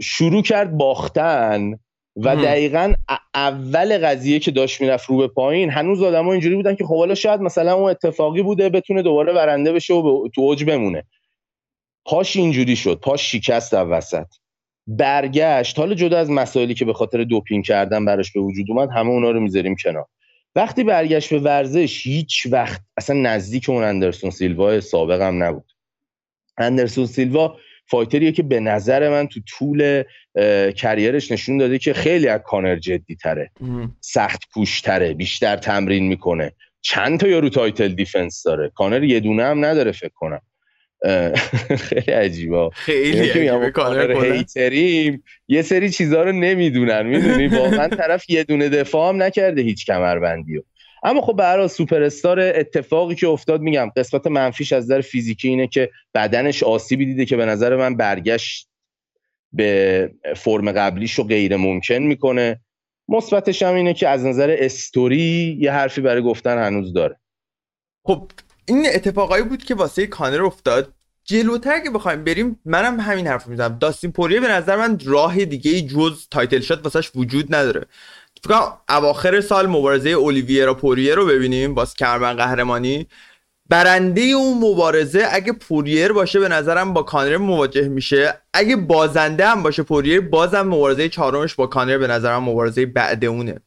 شروع 0.00 0.42
کرد 0.42 0.76
باختن 0.76 1.72
و 2.16 2.36
دقیقا 2.36 2.94
اول 3.34 4.06
قضیه 4.06 4.38
که 4.38 4.50
داشت 4.50 4.80
می‌رفت 4.80 5.10
رو 5.10 5.16
به 5.16 5.28
پایین 5.28 5.70
هنوز 5.70 6.02
آدم 6.02 6.24
ها 6.24 6.32
اینجوری 6.32 6.54
بودن 6.54 6.74
که 6.74 6.84
خب 6.84 6.96
حالا 6.96 7.14
شاید 7.14 7.40
مثلا 7.40 7.74
اون 7.74 7.90
اتفاقی 7.90 8.42
بوده 8.42 8.68
بتونه 8.68 9.02
دوباره 9.02 9.32
برنده 9.32 9.72
بشه 9.72 9.94
و 9.94 10.28
تو 10.34 10.40
اوج 10.40 10.64
بمونه. 10.64 11.04
پاش 12.04 12.36
اینجوری 12.36 12.76
شد 12.76 13.00
پاش 13.00 13.32
شکست 13.32 13.72
در 13.72 13.86
وسط. 13.88 14.26
برگشت. 14.98 15.78
حالا 15.78 15.94
جدا 15.94 16.18
از 16.18 16.30
مسائلی 16.30 16.74
که 16.74 16.84
به 16.84 16.92
خاطر 16.92 17.24
دوپینگ 17.24 17.64
کردن 17.64 18.04
براش 18.04 18.32
به 18.32 18.40
وجود 18.40 18.66
اومد 18.68 18.88
همه 18.90 19.08
اونا 19.08 19.30
رو 19.30 19.40
می‌ذاریم 19.40 19.76
کنار. 19.84 20.06
وقتی 20.54 20.84
برگشت 20.84 21.30
به 21.30 21.38
ورزش 21.38 22.06
هیچ 22.06 22.46
وقت 22.50 22.80
اصلا 22.96 23.16
نزدیک 23.16 23.68
اون 23.68 23.84
اندرسون 23.84 24.30
سیلوا 24.30 24.80
سابق 24.80 25.20
هم 25.20 25.42
نبود. 25.42 25.72
اندرسون 26.58 27.06
سیلوا 27.06 27.56
فایتریه 27.86 28.32
که 28.32 28.42
به 28.42 28.60
نظر 28.60 29.08
من 29.08 29.26
تو 29.26 29.40
طول 29.48 30.02
career 30.76 31.18
ش 31.18 31.32
نشون 31.32 31.58
داده 31.58 31.78
که 31.78 31.92
خیلی 31.92 32.28
از 32.28 32.40
کانر 32.44 32.76
جدی 32.76 33.16
تره 33.16 33.50
سخت 34.00 34.42
پوش 34.52 34.80
تره 34.80 35.14
بیشتر 35.14 35.56
تمرین 35.56 36.08
می‌کنه. 36.08 36.52
چند 36.80 37.20
تا 37.20 37.28
یارو 37.28 37.48
title 37.48 37.88
defense 37.88 38.42
داره. 38.42 38.72
کانر 38.74 39.04
یه 39.04 39.20
دونه 39.20 39.44
هم 39.44 39.64
نداره 39.64 39.92
فکر 39.92 40.12
کنم. 40.14 40.40
خیلی 41.88 42.12
عجیبا 42.12 42.70
خیلی 42.70 43.30
هیتریم 44.32 45.22
یه 45.48 45.62
سری 45.62 45.90
چیزها 45.90 46.22
رو 46.22 46.32
نمی‌دونن 46.32 47.06
می‌دونی؟ 47.06 47.48
واقعا 47.58 47.88
طرف 47.88 48.30
یه 48.30 48.44
دونه 48.44 48.68
دفاع 48.68 49.08
هم 49.08 49.22
نکرده 49.22 49.62
هیچ 49.62 49.86
کمربندی 49.86 50.62
اما 51.02 51.20
خب 51.20 51.32
برای 51.32 51.68
سوپر 51.68 52.02
استار 52.02 52.40
اتفاقی 52.40 53.14
که 53.14 53.28
افتاد 53.28 53.60
میگم 53.60 53.90
قسمت 53.96 54.26
منفیش 54.26 54.72
از 54.72 54.84
نظر 54.84 55.00
فیزیکی 55.00 55.48
اینه 55.48 55.66
که 55.66 55.90
بدنش 56.14 56.62
آسیبی 56.62 57.06
دیده 57.06 57.24
که 57.24 57.36
به 57.36 57.46
نظر 57.46 57.76
من 57.76 57.96
برگشت 57.96 58.68
به 59.52 60.10
فرم 60.36 60.72
قبلیش 60.72 61.14
رو 61.14 61.24
غیر 61.24 61.56
ممکن 61.56 61.94
می‌کنه. 61.94 62.60
مثبتش 63.08 63.62
هم 63.62 63.74
اینه 63.74 63.94
که 63.94 64.08
از 64.08 64.26
نظر 64.26 64.56
استوری 64.58 65.56
یه 65.60 65.72
حرفی 65.72 66.00
برای 66.00 66.22
گفتن 66.22 66.58
هنوز 66.58 66.92
داره. 66.92 67.16
خب 68.04 68.30
این 68.70 68.86
اتفاقایی 68.94 69.44
بود 69.44 69.64
که 69.64 69.74
واسه 69.74 70.06
کانر 70.06 70.42
افتاد. 70.42 70.92
جلوتر 71.24 71.80
که 71.80 71.90
بخوایم 71.90 72.24
بریم 72.24 72.60
منم 72.64 73.00
همین 73.00 73.26
حرف 73.26 73.46
می‌زنم. 73.46 73.78
داستین 73.80 74.12
پوریر 74.12 74.40
به 74.40 74.48
نظر 74.48 74.76
من 74.76 74.98
راه 75.04 75.44
دیگه 75.44 75.80
جز 75.80 76.28
title 76.30 76.60
shot 76.60 76.80
واسش 76.84 77.10
وجود 77.14 77.54
نداره. 77.54 77.86
فکر 78.44 78.72
اواخر 78.88 79.40
سال 79.40 79.66
مبارزه 79.66 80.08
اولیویرا 80.10 80.74
پوریر 80.74 81.14
رو 81.14 81.26
ببینیم 81.26 81.74
باز 81.74 81.94
کرمن 81.94 82.36
قهرمانی. 82.36 83.06
برنده 83.68 84.20
اون 84.20 84.58
مبارزه 84.58 85.28
اگه 85.30 85.52
پوریر 85.52 86.12
باشه 86.12 86.40
به 86.40 86.48
نظرم 86.48 86.92
با 86.92 87.02
کانر 87.02 87.36
مواجه 87.36 87.88
میشه. 87.88 88.40
اگه 88.54 88.76
بازنده 88.76 89.46
هم 89.46 89.62
باشه 89.62 89.82
پوریر 89.82 90.20
بازم 90.20 90.62
مبارزه 90.62 91.08
چهارمش 91.08 91.54
با 91.54 91.66
کانر 91.66 91.98
به 91.98 92.06
نظرم 92.06 92.42
مبارزه 92.42 92.86
بعد 92.86 93.24
اونه. 93.24 93.60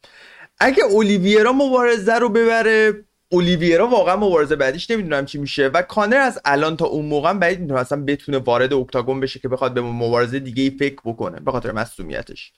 اگه 0.60 0.84
اولیویرا 0.84 1.54
مبارزه 1.54 2.14
رو 2.14 2.30
ببره 2.30 3.06
اولیویرا 3.34 3.88
واقعا 3.88 4.16
مبارزه 4.16 4.56
بعدیش 4.56 4.92
نمی‌دونم 4.92 5.26
چی 5.26 5.38
میشه 5.38 5.68
و 5.68 5.82
کانر 5.82 6.18
از 6.18 6.42
الان 6.46 6.78
تا 6.78 6.86
اون 6.86 7.06
موقع 7.06 7.34
بعید 7.34 7.60
می‌دونم 7.60 7.80
اصلا 7.80 8.04
بتونه 8.04 8.38
وارد 8.38 8.74
اکتاگون 8.74 9.20
بشه 9.20 9.40
که 9.40 9.48
بخواد 9.48 9.74
به 9.74 9.82
مبارزه 9.82 10.40
دیگه 10.40 10.64
ای 10.64 10.70
فکر 10.70 10.98
بکنه 11.06 11.40
به 11.40 11.52
خاطر 11.52 11.72
مسئولیتش 11.72 12.54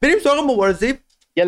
بریم 0.00 0.18
سراغ 0.18 0.50
مبارزه 0.50 0.94
یه 1.36 1.44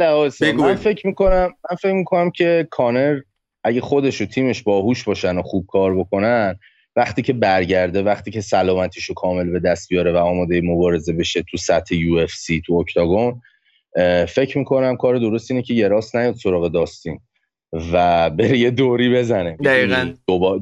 من 0.53 0.75
فکر 0.75 1.07
می‌کنم 1.07 1.55
من 1.71 1.77
فکر 1.77 1.93
می‌کنم 1.93 2.31
که 2.31 2.69
کانر 2.71 3.21
اگه 3.65 3.81
خودش 3.81 4.21
و 4.21 4.27
تیمش 4.27 4.63
باهوش 4.63 5.05
باشن 5.05 5.39
و 5.39 5.43
خوب 5.43 5.67
کار 5.67 5.95
بکنن 5.99 6.59
وقتی 6.97 7.23
که 7.23 7.33
برگرده 7.33 8.03
وقتی 8.03 8.31
که 8.31 8.41
سلامتیشو 8.41 9.15
کامل 9.15 9.51
به 9.51 9.61
دست 9.61 9.89
بیاره 9.89 10.13
و 10.13 10.17
آماده 10.17 10.61
مبارزه 10.61 11.13
بشه 11.13 11.43
تو 11.43 11.57
سطح 11.57 11.95
یو 11.95 12.17
اف 12.17 12.31
سی 12.31 12.63
تو 12.67 12.75
اکتاگون 12.75 13.43
فکر 14.29 14.59
می‌کنم 14.59 14.97
کار 14.97 15.19
درست 15.19 15.51
اینه 15.51 15.63
که 15.63 15.75
یه 15.75 15.89
راست 15.89 16.17
نیاد 16.17 16.35
سراغ 16.35 16.73
داستین. 16.73 17.21
و 17.73 18.31
بره 18.31 18.59
یه 18.59 18.71
دوری 18.71 19.15
بزنه. 19.15 19.57
دقیقا. 19.65 20.13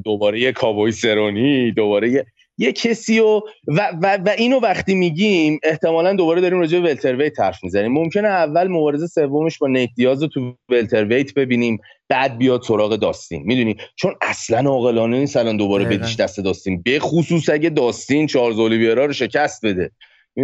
دوباره 0.05 0.39
یه 0.39 0.51
کابوی 0.51 0.91
سرونی 0.91 1.71
دوباره 1.71 2.09
یه 2.09 2.25
یه 2.61 2.71
کسی 2.71 3.19
و, 3.19 3.41
و, 3.67 3.89
و, 4.01 4.29
اینو 4.37 4.59
وقتی 4.59 4.95
میگیم 4.95 5.59
احتمالا 5.63 6.13
دوباره 6.13 6.41
داریم 6.41 6.59
راجع 6.59 6.79
به 6.79 6.89
ولترویت 6.89 7.39
حرف 7.39 7.63
می‌زنیم. 7.63 7.91
ممکنه 7.91 8.27
اول 8.27 8.67
مبارزه 8.67 9.07
سومش 9.07 9.57
با 9.57 9.67
نیت 9.67 9.89
دیاز 9.95 10.21
رو 10.21 10.27
تو 10.27 10.55
ولترویت 10.69 11.33
ببینیم 11.33 11.77
بعد 12.09 12.37
بیاد 12.37 12.61
سراغ 12.61 12.95
داستین. 12.95 13.43
می‌دونی؟ 13.45 13.75
چون 13.95 14.15
اصلا 14.21 14.69
عاقلانه 14.69 15.19
نیست 15.19 15.37
الان 15.37 15.57
دوباره 15.57 15.85
بدیش 15.85 16.15
دست 16.15 16.39
داستین. 16.39 16.81
به 16.81 16.99
خصوص 16.99 17.49
اگه 17.49 17.69
داستین 17.69 18.27
چارلز 18.27 18.59
اولیویرا 18.59 19.05
رو 19.05 19.13
شکست 19.13 19.65
بده. 19.65 19.91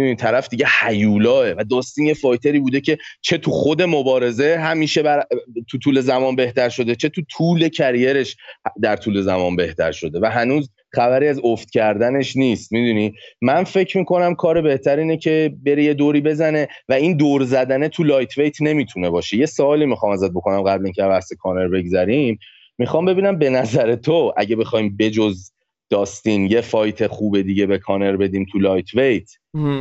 این 0.02 0.16
طرف 0.16 0.48
دیگه 0.48 0.66
هیولاس 0.80 1.50
و 1.50 1.64
داستین 1.70 2.06
یه 2.06 2.14
fighter 2.14 2.54
ی 2.54 2.60
بوده 2.60 2.80
که 2.80 2.98
چه 3.20 3.38
تو 3.38 3.50
خود 3.50 3.82
مبارزه 3.82 4.58
همیشه 4.58 5.02
بر... 5.02 5.24
تو 5.70 5.78
طول 5.78 6.00
زمان 6.00 6.36
بهتر 6.36 6.68
شده 6.68 6.94
چه 6.94 7.08
تو 7.08 7.22
طول 7.36 7.68
career 7.68 8.19
ش 8.19 8.36
در 8.82 8.96
طول 8.96 9.20
زمان 9.20 9.56
بهتر 9.56 9.92
شده 9.92 10.20
و 10.22 10.26
هنوز 10.26 10.70
خبری 10.94 11.28
از 11.28 11.40
افت 11.44 11.70
کردنش 11.70 12.36
نیست 12.36 12.72
می‌دونی؟ 12.72 13.14
من 13.42 13.64
فکر 13.64 13.98
می‌کنم 13.98 14.34
کار 14.34 14.60
بهتر 14.60 14.96
اینه 14.96 15.16
که 15.16 15.54
بره 15.66 15.84
یه 15.84 15.94
دوری 15.94 16.20
بزنه 16.20 16.68
و 16.88 16.92
این 16.92 17.16
دور 17.16 17.44
زدنه 17.44 17.88
تو 17.88 18.02
lightweight 18.02 18.62
نمی‌تونه 18.62 19.10
باشه. 19.10 19.36
یه 19.36 19.46
سوالی 19.46 19.86
می‌خوام 19.86 20.12
ازت 20.12 20.30
بکنم 20.30 20.62
قبل 20.62 20.84
اینکه 20.84 21.02
بحث 21.02 21.32
کانر 21.32 21.68
بگذریم. 21.68 22.38
می‌خوام 22.78 23.04
ببینم 23.04 23.38
به 23.38 23.50
نظر 23.50 23.94
تو 23.94 24.32
اگه 24.36 24.56
بخوایم 24.56 24.96
بجز 24.96 25.50
داستین 25.90 26.46
یه 26.46 26.60
fight 26.60 27.06
خوب 27.06 27.40
دیگه 27.40 27.66
به 27.66 27.78
کانر 27.78 28.16
بدیم 28.16 28.46
تو 28.52 28.58
lightweight 28.58 29.30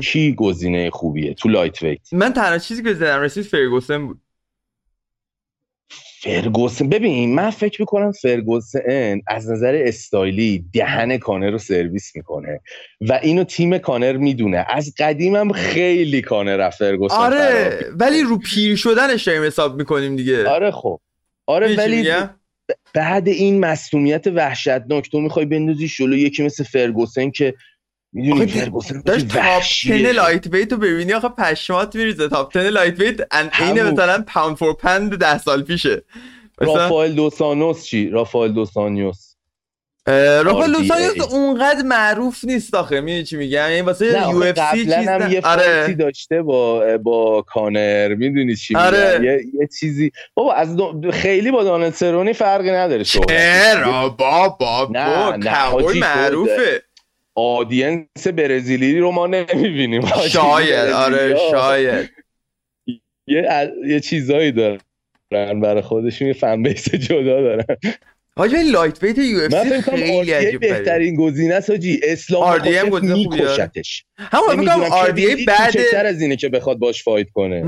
کی 0.03 0.35
گزینه 0.35 0.89
خوبیه 0.89 1.33
تو 1.33 1.49
lightweight 1.49 2.13
من 2.13 2.33
تنها 2.33 2.57
چیزی 2.57 2.83
که 2.83 2.93
زدم 2.93 3.21
رسید 3.21 3.43
فرگوسن 3.43 4.07
بود. 4.07 4.21
فرگوسن 6.21 6.89
ببین 6.89 7.35
من 7.35 7.49
فکر 7.49 7.81
می‌کنم 7.81 8.11
فرگوسن 8.11 9.21
از 9.27 9.51
نظر 9.51 9.81
استایلی 9.85 10.65
دهن 10.73 11.17
کانر 11.17 11.51
رو 11.51 11.57
سرویس 11.57 12.15
می‌کنه 12.15 12.61
و 13.01 13.19
اینو 13.23 13.43
تیم 13.43 13.77
کانر 13.77 14.17
می‌دونه. 14.17 14.65
از 14.69 14.93
قدیمم 14.97 15.51
خیلی 15.51 16.21
کانر 16.21 16.69
فرگوسن 16.69 17.15
آره 17.15 17.79
ولی 17.99 18.21
رو 18.21 18.37
پیر 18.37 18.75
شدنش 18.75 19.23
داریم 19.23 19.43
حساب 19.43 19.75
می‌کنیم 19.75 20.15
دیگه. 20.15 20.49
آره 20.49 20.71
خب. 20.71 20.99
آره 21.45 21.75
ولی 21.75 22.11
بعد 22.93 23.28
این 23.28 23.60
مصومیت 23.60 24.28
وحشتناک 24.28 25.12
تو 25.12 25.19
می‌خوای 25.19 25.45
بندازی 25.45 25.88
شلو 25.88 26.17
یکی 26.17 26.43
مثل 26.43 26.63
فرگوسن 26.63 27.32
که 27.32 27.54
می‌دونی 28.13 28.47
فرگوسن 28.47 29.01
داشت 29.06 29.28
تاپ 29.28 29.63
10 29.88 30.12
لایت 30.12 30.47
ویت 30.47 30.71
رو 30.71 30.78
ببینی 30.78 31.13
آخه 31.13 31.30
پشمات 31.30 31.95
میریزه. 31.95 32.30
تاپ 32.30 32.54
10 32.54 32.69
لایت 32.69 32.99
ویت 32.99 33.34
اینه 33.62 33.91
مثلا 33.91 34.23
پاوند 34.28 34.56
فور 34.56 34.73
پند 34.73 35.17
ده 35.17 35.38
سال 35.38 35.63
پیشه. 35.63 36.04
رافائل 36.58 37.13
دوسانوس 37.13 37.86
چی؟ 37.86 38.10
رافائل 38.10 38.51
دوسانیوس. 38.51 39.24
رافائل 40.07 40.73
دوسانیوس 40.73 41.33
اونقدر 41.33 41.81
معروف 41.81 42.43
نیست 42.43 42.75
آخه 42.75 43.01
می‌دونی 43.01 43.23
چی 43.23 43.37
میگم؟ 43.37 43.57
یعنی 43.57 43.81
واسه 43.81 44.05
یو 44.05 44.43
اف 44.43 44.71
سی 44.71 44.85
چیز 44.85 44.93
هم 44.93 45.31
یه 45.31 45.41
آره. 45.43 45.93
داشته 45.93 46.41
با 46.41 46.97
با 46.97 47.41
کانر 47.41 48.15
می‌دونی 48.15 48.55
چی 48.55 48.75
آره. 48.75 49.19
یه،, 49.23 49.61
یه 49.61 49.67
چیزی. 49.79 50.11
بابا 50.33 50.53
از 50.53 50.75
دو... 50.75 51.11
خیلی 51.11 51.51
با 51.51 51.63
دانل 51.63 51.89
سرونی 51.89 52.33
فرقی 52.33 52.71
نداره 52.71 53.03
چرا؟ 53.03 54.09
بابا 54.09 54.89
نه 54.91 55.37
نه 55.37 55.99
معروفه. 55.99 56.81
آدینس 57.35 58.27
برزیلی 58.35 58.99
رو 58.99 59.11
ما 59.11 59.27
نمی‌بینیم 59.27 60.05
شاید 60.29 60.89
آره 60.89 61.37
شاید. 61.51 62.09
یه 63.27 63.71
یه 63.87 63.99
چیزایی 63.99 64.51
دارن 64.51 64.79
برای 65.61 65.81
خودشون 65.81 66.27
یه 66.27 66.33
فن 66.33 66.63
بیس 66.63 66.95
جدا 66.95 67.41
دارن. 67.41 67.65
حاجی 68.37 68.55
لایت 68.71 69.03
ویت 69.03 69.17
یو 69.17 69.39
اف 69.39 69.67
سی 69.67 69.81
خیلی 69.81 70.31
عجیب 70.31 70.59
بهترین 70.59 71.15
گزینه 71.15 71.53
است 71.53 71.69
حاجی 71.69 71.99
اسلام 72.03 72.43
آر 72.43 72.59
دی 72.59 72.77
ام 72.77 72.89
گزینه 72.89 73.13
میکشتش. 73.13 74.05
همون 74.17 74.59
میگم 74.59 74.81
آر 74.81 75.09
دی 75.09 75.25
ای 75.25 75.45
بعد 75.45 75.77
از 76.05 76.21
اینه 76.21 76.35
که 76.35 76.49
بخواد 76.49 76.77
باش 76.77 77.03
فایت 77.03 77.27
کنه. 77.33 77.63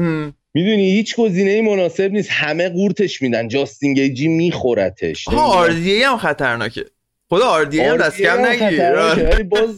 می‌دونی 0.54 0.92
هیچ 0.92 1.16
گزینه 1.16 1.52
ای 1.52 1.62
مناسب 1.62 2.12
نیست. 2.12 2.30
همه 2.32 2.70
قورتش 2.70 3.22
میدن. 3.22 3.48
جاستین 3.48 3.94
گیجی 3.94 4.28
میخورتش. 4.28 5.26
ها 5.28 5.42
آر 5.42 5.70
دی 5.70 5.92
ای 5.92 6.04
هم 6.04 6.18
خطرناکه. 6.18 6.86
خدا 7.30 7.46
آر 7.46 7.66
دی 7.66 7.82
ای 7.82 7.88
هم 7.88 7.98
دست 7.98 8.22
کم 8.22 8.46
نگیر. 8.46 8.94
ولی 8.94 9.44
باز 9.44 9.76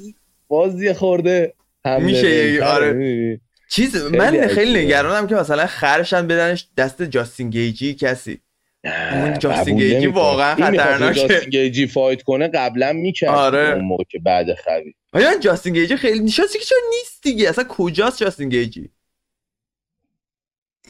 باز 0.48 0.82
یه 0.82 0.94
خورده 0.94 1.54
میشه 2.00 2.60
آره. 2.64 3.40
چیز 3.72 3.96
من 3.96 4.48
خیلی 4.48 4.86
نگرانم 4.86 5.28
که 5.28 5.36
مثلا 5.36 5.66
خرشن 5.66 6.28
بدنش 6.28 6.68
دست 6.78 7.04
جاستین 7.04 7.50
گیجی 7.50 7.94
کسی. 7.94 8.40
اون 8.84 9.40
جاستین 9.40 9.78
گیجی 9.78 10.08
واقعا 10.08 10.56
خطرناکه. 10.56 11.20
جاستین 11.28 11.50
گیجی 11.50 11.88
فایت 11.88 12.22
کنه 12.22 12.48
قبلا 12.48 12.94
می‌کرد 12.94 13.30
آره. 13.30 13.74
اون 13.74 13.86
موقع 13.86 14.04
که 14.10 14.20
بعد 14.20 14.54
خرید 14.54 14.96
آیا 15.14 15.40
جاستین 15.40 15.74
گیجی 15.74 15.96
خیلی 15.96 16.20
نشستی 16.20 16.60
که 16.60 16.66
چرا 16.66 16.80
نیست 16.90 17.24
دیگه؟ 17.24 17.50
اصلا 17.50 17.64
کجاست 17.64 18.20
جاستین 18.20 18.50
گیجی 18.50 18.90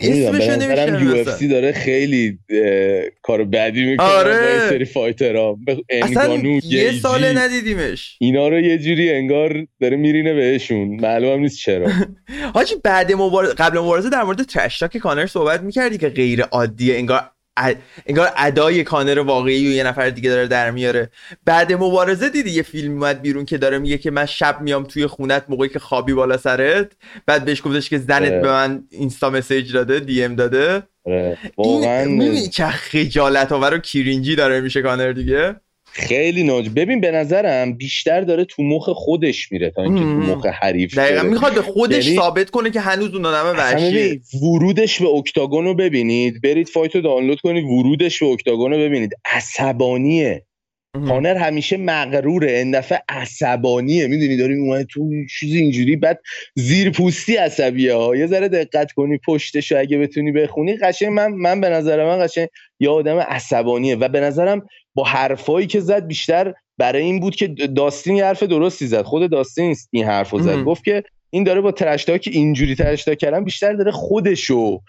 اسمش 0.01 0.47
نمیشه 0.47 1.03
یو 1.03 1.15
اف 1.15 1.29
سی 1.29 1.47
داره 1.47 1.71
خیلی 1.71 2.39
کار 3.21 3.43
بدی 3.43 3.85
می‌کنه 3.85 4.07
آره. 4.07 4.59
با 4.59 4.69
سری 4.69 4.85
فایتر 4.85 5.35
ها 5.35 5.57
اصلا 5.89 6.35
یه 6.63 6.91
ساله 6.91 7.33
ندیدیمش. 7.33 8.17
اینا 8.19 8.47
رو 8.47 8.59
یه 8.59 8.77
جوری 8.77 9.11
انگار 9.11 9.67
داره 9.81 9.97
میرینه 9.97 10.33
بهشون. 10.33 10.87
معلوم 10.87 11.39
نیست 11.39 11.57
چرا. 11.57 11.91
حاجی 12.55 12.75
بعد 12.83 13.11
مبارزه 13.11 13.53
قبل 13.53 13.79
مبارزه 13.79 14.09
در 14.09 14.23
مورد 14.23 14.43
ترشتاک 14.43 14.97
کانر 14.97 15.25
صحبت 15.25 15.61
می‌کردی 15.61 15.97
که 15.97 16.09
غیر 16.09 16.41
عادیه 16.41 16.95
انگار 16.95 17.31
انگار 18.05 18.31
ادای 18.37 18.83
کانر 18.83 19.19
واقعی 19.19 19.67
و 19.67 19.71
یه 19.71 19.83
نفر 19.83 20.09
دیگه 20.09 20.29
داره 20.29 20.47
در 20.47 20.71
میاره. 20.71 21.09
بعد 21.45 21.73
مبارزه 21.73 22.29
دیدی؟ 22.29 22.49
یه 22.49 22.61
فیلم 22.61 22.91
اومد 22.91 23.21
بیرون 23.21 23.45
که 23.45 23.57
داره 23.57 23.79
میگه 23.79 23.97
که 23.97 24.11
من 24.11 24.25
شب 24.25 24.61
میام 24.61 24.83
توی 24.83 25.07
خونت 25.07 25.45
موقعی 25.49 25.69
که 25.69 25.79
خوابی 25.79 26.13
بالا 26.13 26.37
سرت. 26.37 26.91
بعد 27.25 27.45
بهش 27.45 27.61
گفتش 27.65 27.89
که 27.89 27.97
زنت 27.97 28.31
به 28.41 28.51
من 28.51 28.83
اینستا 28.89 29.29
message 29.29 29.73
داده 29.73 29.99
DM 29.99 30.35
داده. 30.35 30.83
واقعا 31.57 32.05
می‌بینی 32.05 32.47
چه 32.47 32.67
خجالت 32.67 33.51
آور 33.51 33.73
و 33.73 33.77
cringe 33.77 34.27
ی 34.27 34.35
داره 34.35 34.61
میشه 34.61 34.81
کانر 34.81 35.11
دیگه؟ 35.11 35.55
خیلی 35.91 36.43
ناج 36.43 36.69
ببین 36.69 37.01
به 37.01 37.11
نظرم 37.11 37.73
بیشتر 37.73 38.21
داره 38.21 38.45
تو 38.45 38.63
مخ 38.63 38.89
خودش 38.89 39.51
میره 39.51 39.69
تا 39.69 39.83
اینکه 39.83 40.01
تو 40.01 40.07
مخ 40.07 40.45
حریف 40.45 40.97
دقیقا. 40.97 41.23
می‌خواد 41.23 41.55
به 41.55 41.61
خودش 41.61 42.05
یعنی 42.05 42.17
ثابت 42.17 42.49
کنه 42.49 42.71
که 42.71 42.79
هنوز 42.79 43.15
اون 43.15 43.25
آدم 43.25 43.57
وحشیه. 43.57 44.21
ورودش 44.41 45.01
به 45.01 45.07
octagon 45.07 45.65
رو 45.65 45.73
ببینید. 45.73 46.41
برید 46.41 46.69
fight 46.69 46.95
رو 46.95 47.01
دانلود 47.01 47.39
کنید 47.39 47.65
ورودش 47.65 48.19
به 48.19 48.25
octagon 48.25 48.71
رو 48.71 48.77
ببینید. 48.77 49.11
عصبانیه. 49.25 50.45
کانر 51.07 51.35
همیشه 51.35 51.77
مغروره. 51.77 52.51
این 52.51 52.71
دفعه 52.71 53.01
عصبانیه. 53.09 54.07
می‌دونی 54.07 54.37
داریم 54.37 54.63
اومده 54.63 54.83
تو 54.83 55.09
چیزی 55.39 55.57
اینجوری 55.57 55.95
بعد 55.95 56.19
زیر 56.55 56.89
پوستی 56.89 57.35
عصبیه 57.35 57.93
ها. 57.93 58.15
یه 58.15 58.27
ذره 58.27 58.47
دقت 58.47 58.91
کنی 58.91 59.19
پشتشو 59.25 59.79
اگه 59.79 59.97
بتونی 59.97 60.31
بخونی 60.31 60.77
قشنگ 60.77 61.09
من 61.09 61.27
من 61.27 61.61
به 61.61 61.69
نظر 61.69 62.05
من 62.05 62.25
قشنگ 62.25 62.47
یه 62.79 62.89
آدم 62.89 63.17
عصبانیه. 63.17 63.95
و 63.95 64.07
به 64.07 64.19
نظرم 64.19 64.67
با 64.99 65.05
حرفایی 65.05 65.67
که 65.67 65.79
زد 65.79 66.07
بیشتر 66.07 66.53
برای 66.77 67.01
این 67.01 67.19
بود 67.19 67.35
که 67.35 67.47
داستین 67.47 68.15
یه 68.15 68.25
حرف 68.25 68.43
درستی 68.43 68.87
زد. 68.87 69.01
خود 69.01 69.31
داستین 69.31 69.75
این 69.91 70.05
حرفو 70.05 70.39
زد. 70.39 70.63
گفت 70.63 70.83
که 70.83 71.03
این 71.29 71.43
داره 71.43 71.61
با 71.61 71.71
ترشتاک 71.71 72.21
که 72.21 72.31
اینجوری 72.31 72.75
ترشتاک 72.75 73.17
کردن 73.17 73.43
بیشتر 73.43 73.73
داره 73.73 73.91
خودشو 73.91 74.81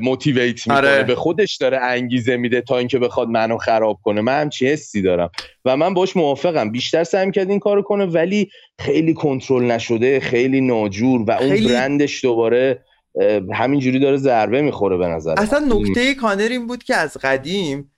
موتیویت 0.00 0.68
می‌کنه. 0.68 0.76
آره. 0.76 1.02
به 1.02 1.14
خودش 1.14 1.56
داره 1.56 1.78
انگیزه 1.78 2.36
میده 2.36 2.60
تا 2.60 2.78
اینکه 2.78 2.98
بخواد 2.98 3.28
منو 3.28 3.58
خراب 3.58 3.98
کنه. 4.02 4.20
من 4.20 4.40
همچی 4.40 4.66
حسی 4.66 5.02
دارم. 5.02 5.30
و 5.64 5.76
من 5.76 5.94
باش 5.94 6.16
موافقم. 6.16 6.70
بیشتر 6.70 7.04
سعی 7.04 7.30
کرد 7.30 7.50
این 7.50 7.58
کارو 7.58 7.82
کنه 7.82 8.06
ولی 8.06 8.50
خیلی 8.78 9.14
کنترل 9.14 9.64
نشده 9.64 10.20
خیلی 10.20 10.60
ناجور 10.60 11.24
و 11.26 11.30
اون 11.30 11.64
برندش 11.64 12.24
دوباره 12.24 12.84
همینجوری 13.52 13.98
داره 13.98 14.16
ضربه 14.16 14.62
می‌خوره 14.62 14.96
به 14.96 15.06
نظر 15.06 15.34
اصلا 15.36 15.58
نکته 15.58 16.14
کانر 16.14 16.48
این 16.50 16.66
بود 16.66 16.84
که 16.84 16.94
از 16.94 17.16
قدیم 17.22 17.92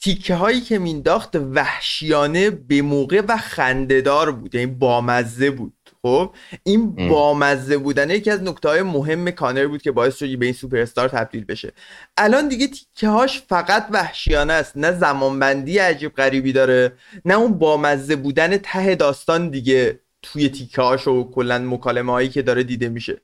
تیکه 0.00 0.34
هایی 0.34 0.60
که 0.60 0.78
مینداخت 0.78 1.36
وحشیانه 1.36 2.50
به 2.50 2.82
موقع 2.82 3.22
و 3.28 3.36
خندهدار 3.36 4.32
بود 4.32 4.54
یعنی 4.54 4.66
بامزه 4.66 5.50
بود. 5.50 5.72
خب 6.02 6.34
این 6.62 7.08
بامزه 7.08 7.78
بودن 7.78 8.10
یکی 8.10 8.30
از 8.30 8.42
نکته 8.42 8.68
های 8.68 8.82
مهم 8.82 9.30
کانر 9.30 9.66
بود 9.66 9.82
که 9.82 9.92
باعث 9.92 10.16
شد 10.16 10.38
به 10.38 10.44
این 10.44 10.54
سوپر 10.54 10.78
استار 10.78 11.08
تبدیل 11.08 11.44
بشه. 11.44 11.72
الان 12.16 12.48
دیگه 12.48 12.66
تیکه 12.66 13.08
هاش 13.08 13.42
فقط 13.48 13.86
وحشیانه 13.90 14.52
است. 14.52 14.76
نه 14.76 14.92
زمانبندی 14.92 15.78
عجیب 15.78 16.14
غریبی 16.14 16.52
داره 16.52 16.92
نه 17.24 17.34
اون 17.34 17.58
بامزه 17.58 18.16
بودن 18.16 18.56
ته 18.56 18.94
داستان 18.94 19.50
دیگه 19.50 20.00
توی 20.22 20.48
تیکه 20.48 20.82
هاش 20.82 21.08
و 21.08 21.30
کلا 21.30 21.58
مکالمه 21.58 22.12
هایی 22.12 22.28
که 22.28 22.42
داره 22.42 22.62
دیده 22.62 22.88
میشه. 22.88 23.20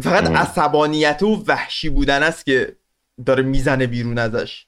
فقط 0.00 0.30
عصبانیت 0.30 1.22
و 1.22 1.44
وحشی 1.46 1.88
بودن 1.88 2.22
است 2.22 2.44
که 2.44 2.76
داره 3.26 3.42
می‌زنه 3.42 3.86
بیرون 3.86 4.18
ازش. 4.18 4.66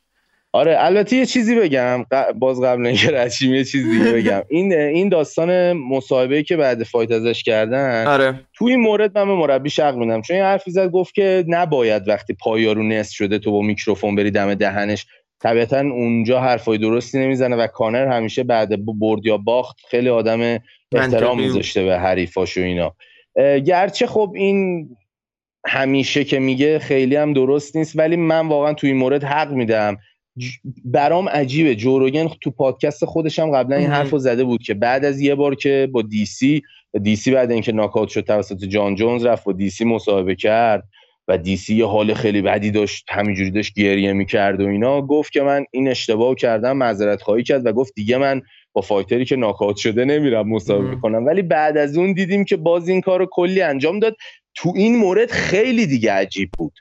آره 0.57 0.77
البته 0.79 1.16
یه 1.16 1.27
چیزی 1.27 1.55
بگم. 1.55 2.07
باز 2.35 2.61
قبل 2.61 2.87
اینکه 2.87 3.11
رشیم 3.11 3.55
یه 3.55 3.64
چیزی 3.64 4.12
بگم. 4.12 4.42
این 4.51 4.73
این 4.73 5.09
داستان 5.09 5.73
مصاحبه 5.73 6.42
که 6.42 6.57
بعد 6.57 6.83
فایت 6.83 7.11
ازش 7.11 7.42
کردن 7.42 8.07
آره. 8.07 8.40
تو 8.55 8.64
این 8.64 8.81
مورد 8.81 9.19
من 9.19 9.27
به 9.27 9.35
مربی 9.35 9.71
شق 9.71 9.97
میدم. 9.97 10.23
چون 10.23 10.37
این 10.37 10.45
حرفی 10.45 10.71
زد 10.71 10.90
گفت 10.90 11.14
که 11.14 11.45
نباید 11.49 12.09
وقتی 12.09 12.35
پایارو 12.35 12.83
نصف 12.83 13.14
شده 13.14 13.38
تو 13.38 13.53
با 13.53 13.62
میکروفون 13.62 14.14
بری 14.14 14.31
دم 14.31 14.55
دهنش 14.55 15.07
طبیعتا 15.42 15.81
اونجا 15.81 16.40
حرفای 16.40 16.79
درستی 16.79 17.19
نمی‌زنه 17.19 17.57
و 17.57 17.66
کانر 17.66 18.07
همیشه 18.07 18.42
بعد 18.42 18.87
برد 19.01 19.27
یا 19.27 19.37
باخت 19.37 19.77
خیلی 19.90 20.09
آدم 20.09 20.59
احترام 20.92 21.40
میذاشته 21.40 21.85
به 21.85 21.99
حریفاش 21.99 22.59
و 22.59 22.61
اینا 22.61 22.95
گرچه 23.59 24.07
خب 24.07 24.33
این 24.35 24.88
همیشه 25.66 26.25
که 26.25 26.38
میگه 26.38 26.79
خیلی 26.79 27.16
هم 27.16 27.33
درست 27.33 27.77
نیست 27.77 27.99
ولی 27.99 28.16
من 28.16 28.49
واقعا 28.49 28.75
تو 28.75 28.87
این 28.87 28.97
مورد 28.97 29.25
حق 29.25 29.53
میدم. 29.53 29.97
برام 30.85 31.29
عجیبه. 31.29 31.75
جوروگن 31.75 32.29
تو 32.40 32.51
پادکست 32.51 33.05
خودش 33.05 33.38
هم 33.38 33.51
قبلا 33.51 33.77
این 33.77 33.90
حرف 33.90 34.11
رو 34.11 34.18
زده 34.18 34.44
بود 34.44 34.62
که 34.62 34.75
بعد 34.75 35.05
از 35.05 35.20
یه 35.20 35.35
بار 35.35 35.55
که 35.55 35.88
با 35.92 36.03
دیسی 36.03 36.62
دیسی 37.03 37.31
بعد 37.31 37.51
اینکه 37.51 37.72
ناکاوت 37.72 38.09
شد 38.09 38.20
توسط 38.20 38.64
جان 38.64 38.94
جونز 38.94 39.25
رفت 39.25 39.46
و 39.46 39.53
دیسی 39.53 39.85
مصاحبه 39.85 40.35
کرد 40.35 40.85
و 41.29 41.38
دیسی 41.38 41.75
یه 41.75 41.87
حال 41.87 42.14
خیلی 42.14 42.42
بدی 42.42 42.70
داشت 42.70 43.07
همینجوری 43.11 43.51
داشت 43.51 43.75
گریه 43.75 44.12
می‌کرد 44.12 44.61
و 44.61 44.66
اینا. 44.66 45.03
گفت 45.03 45.33
که 45.33 45.42
من 45.42 45.64
این 45.70 45.88
اشتباه 45.88 46.35
کردم 46.35 46.77
معذرت 46.77 47.22
خواهی 47.22 47.42
کرد 47.42 47.66
و 47.66 47.72
گفت 47.72 47.92
دیگه 47.94 48.18
من 48.18 48.42
با 48.72 48.83
فایتری 48.83 49.25
که 49.25 49.37
ناکاوت 49.37 49.77
شده 49.77 50.05
نمیرم 50.05 50.49
مصاحبه 50.49 50.96
کنم. 50.96 51.27
ولی 51.27 51.42
بعد 51.42 51.77
از 51.77 51.96
اون 51.96 52.12
دیدیم 52.12 52.44
که 52.44 52.57
باز 52.57 52.88
این 52.88 53.01
کارو 53.01 53.27
کلی 53.31 53.62
انجام 53.62 53.99
داد. 53.99 54.16
تو 54.55 54.72
این 54.77 54.96
مورد 54.96 55.31
خیلی 55.31 55.87
دیگه 55.87 56.12
عجیب 56.12 56.51
بود. 56.59 56.72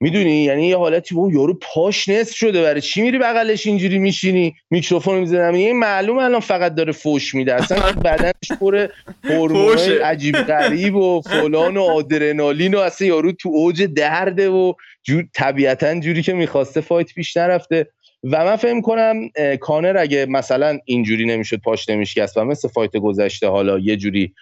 می‌دونی؟ 0.00 0.44
یعنی 0.44 0.66
یه 0.66 0.76
حالتی 0.76 1.14
اون 1.14 1.34
یارو 1.34 1.58
پاش 1.74 2.08
نصف 2.08 2.36
شده 2.36 2.62
برای 2.62 2.80
چی 2.80 3.02
میری 3.02 3.18
بغلش 3.18 3.66
اینجوری 3.66 3.98
میشینی؟ 3.98 4.54
میکروفون 4.70 5.18
می‌زنم؟ 5.18 5.54
این 5.54 5.78
معلوم 5.78 6.18
الان 6.18 6.40
فقط 6.40 6.74
داره 6.74 6.92
فوش 6.92 7.34
میده. 7.34 7.54
اصلا 7.54 7.92
بدنش 7.92 8.58
پر 8.60 8.88
هورمون 9.24 9.78
عجیب 9.78 10.34
غریب 10.34 10.96
و 10.96 11.20
فلان 11.20 11.76
و 11.76 11.82
آدرنالین 11.82 12.74
و 12.74 12.78
اصلا 12.78 13.08
یارو 13.08 13.32
تو 13.32 13.48
اوج 13.48 13.82
درده 13.82 14.48
و 14.48 14.72
جور 15.02 15.24
طبیعتا 15.34 16.00
جوری 16.00 16.22
که 16.22 16.32
می‌خواسته 16.32 16.80
فایت 16.80 17.14
پیش 17.14 17.36
نرفته. 17.36 17.86
و 18.24 18.44
من 18.44 18.56
فهم 18.56 18.80
کنم 18.80 19.28
کانر 19.60 19.96
اگه 19.98 20.26
مثلا 20.26 20.78
اینجوری 20.84 21.26
نمی‌شد 21.26 21.56
پاش 21.56 21.88
نمیشکست 21.88 22.36
و 22.36 22.44
مثل 22.44 22.68
فایت 22.68 22.96
گذشته 22.96 23.48
حالا 23.48 23.78
یه 23.78 23.96
جوری 23.96 24.34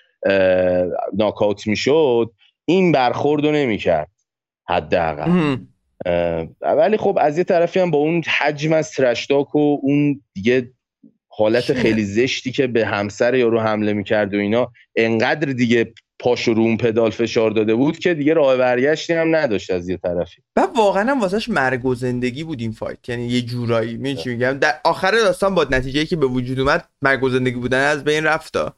ناکاوت 1.12 1.66
می‌شد 1.66 2.30
این 2.64 2.92
برخورد 2.92 3.46
رو 3.46 3.52
نمی‌کرد. 3.52 4.08
حداقل. 4.68 5.57
ولی 6.61 6.96
خب 6.96 7.18
از 7.20 7.38
یه 7.38 7.44
طرفی 7.44 7.81
هم 7.81 7.90
با 7.90 7.98
اون 7.98 8.22
حجم 8.38 8.72
از 8.72 8.90
ترشتاک 8.90 9.55
و 9.55 9.79
اون 9.83 10.20
دیگه 10.35 10.70
حالت 11.29 11.72
خیلی 11.72 12.05
زشتی 12.05 12.53
که 12.53 12.66
به 12.66 12.87
همسر 12.87 13.35
یارو 13.35 13.61
حمله 13.61 13.92
می‌کرد 13.92 14.35
و 14.35 14.38
اینا 14.38 14.72
انقدر 14.96 15.53
دیگه 15.53 15.92
پاش 16.18 16.48
رو 16.48 16.59
اون 16.59 16.77
پدال 16.77 17.11
فشار 17.11 17.51
داده 17.51 17.75
بود 17.75 17.98
که 17.98 18.14
دیگه 18.14 18.35
راه 18.35 18.57
برگشتی 18.57 19.12
هم 19.12 19.37
نداشت 19.37 19.70
از 19.70 19.88
یه 19.88 19.96
طرفی. 19.96 20.42
و 20.57 20.61
واقعا 20.77 21.11
هم 21.11 21.20
واسهش 21.20 21.48
مرگ 21.48 21.85
و 21.85 21.94
زندگی 21.94 22.44
بود 22.44 22.61
این 22.61 22.72
فایت. 22.72 23.09
یعنی 23.09 23.27
یه 23.27 23.42
جورایی 23.42 23.96
می 23.96 24.16
چی 24.16 24.31
میگم؟ 24.31 24.53
در 24.53 24.75
آخر 24.85 25.11
داستان 25.11 25.55
با 25.55 25.66
نتیجه 25.70 26.05
که 26.05 26.16
به 26.16 26.27
وجود 26.27 26.61
اومد 26.61 26.88
مرگ 27.03 27.22
و 27.22 27.29
زندگی 27.29 27.57
بودن 27.57 27.90
از 27.90 28.05
بین 28.05 28.25
رفتا 28.25 28.77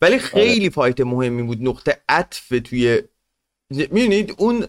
ولی 0.00 0.14
آره. 0.14 0.22
خیلی 0.22 0.70
فایت 0.70 1.00
مهمی 1.00 1.42
بود. 1.42 1.68
نقطه 1.68 1.96
عطف 2.08 2.52
توی 2.64 3.02
می‌دونید؟ 3.70 4.34
اون 4.38 4.66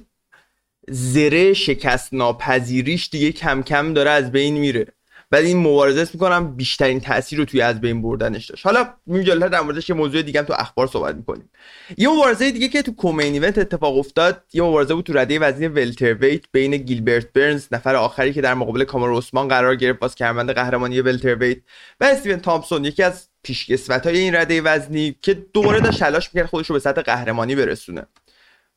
زره 0.90 1.54
شکست 1.54 2.14
ناپذیریش 2.14 3.10
دیگه 3.10 3.32
کم 3.32 3.64
کم 3.64 3.94
داره 3.94 4.10
از 4.10 4.32
بین 4.32 4.58
میره. 4.58 4.88
بعد 5.30 5.46
این 5.46 5.58
مبارزه 5.58 6.08
می‌کنم 6.14 6.56
بیشترین 6.56 7.00
تاثیر 7.00 7.40
رو 7.40 7.46
توی 7.46 7.62
از 7.62 7.82
بین 7.82 8.02
بردنش 8.02 8.46
داشت. 8.46 8.66
حالا 8.66 8.94
میجالتر 9.06 9.48
در 9.48 9.62
موردش 9.62 9.90
یه 9.90 9.96
موضوع 9.96 10.22
دیگه 10.22 10.40
هم 10.40 10.46
تو 10.46 10.54
اخبار 10.58 10.88
صحبت 10.88 11.16
می‌کنیم. 11.16 11.50
یه 11.98 12.10
مبارزه 12.10 12.52
دیگه 12.52 12.68
که 12.68 12.82
تو 12.82 12.96
کومین 12.96 13.34
ایونت 13.34 13.58
اتفاق 13.58 13.98
افتاد 13.98 14.44
یه 14.54 14.64
مبارزه 14.64 14.94
بود 14.94 15.06
تو 15.06 15.14
رده 15.14 15.40
وزنی 15.40 15.68
ولترویت 15.68 16.42
بین 16.52 16.78
گیلبرت 16.78 17.34
برنز 17.34 17.68
نفر 17.72 17.96
آخری 17.96 18.34
که 18.34 18.42
در 18.42 18.54
مقابل 18.54 18.84
کامر 18.84 19.18
عثمان 19.18 19.48
قرار 19.48 19.76
گرفت 19.76 20.00
باز 20.00 20.16
کرمند 20.16 20.52
قهرمانی 20.52 21.02
ولترویت 21.02 21.58
و 22.00 22.06
استیون 22.06 22.40
تامپسون 22.40 22.86
یکی 22.86 23.04
از 23.04 23.28
پیشکسوت 23.44 24.08
های 24.08 24.18
این 24.18 24.36
رده 24.36 24.62
وزنی 24.62 25.16
که 25.22 25.34
دوباره 25.34 25.80
داشت 25.80 26.00
تلاش 26.00 26.30
می‌کرد 26.34 26.50
خودش 26.50 26.68
رو 26.68 26.74
به 26.74 26.80
سطح 26.80 27.02
قهرمانی 27.02 27.56
برسونه. 27.56 28.06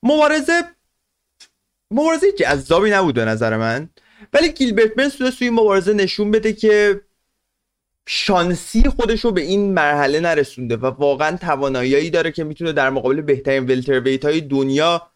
مبارزه 0.03 0.53
مبارزه 1.91 2.33
جذابی 2.33 2.91
نبود 2.91 3.15
به 3.15 3.25
نظر 3.25 3.57
من. 3.57 3.89
ولی 4.33 4.53
گیلبرت 4.53 4.95
بنز 4.95 5.17
تونست 5.17 5.39
توی 5.39 5.49
این 5.49 5.57
مبارزه 5.57 5.93
نشون 5.93 6.31
بده 6.31 6.53
که 6.53 7.01
شانسی 8.09 8.83
خودش 8.83 9.25
رو 9.25 9.33
به 9.33 9.41
این 9.41 9.75
مرحله 9.75 10.21
نرسونده 10.21 10.77
و 10.77 10.87
واقعا 10.87 11.37
توانایی 11.37 12.11
داره 12.11 12.33
که 12.33 12.45
می‌تونه 12.45 12.73
در 12.73 12.91
مقابل 12.91 13.21
بهترین 13.21 13.65
ولترویت 13.65 14.25
های 14.25 14.41
دنیا 14.41 15.11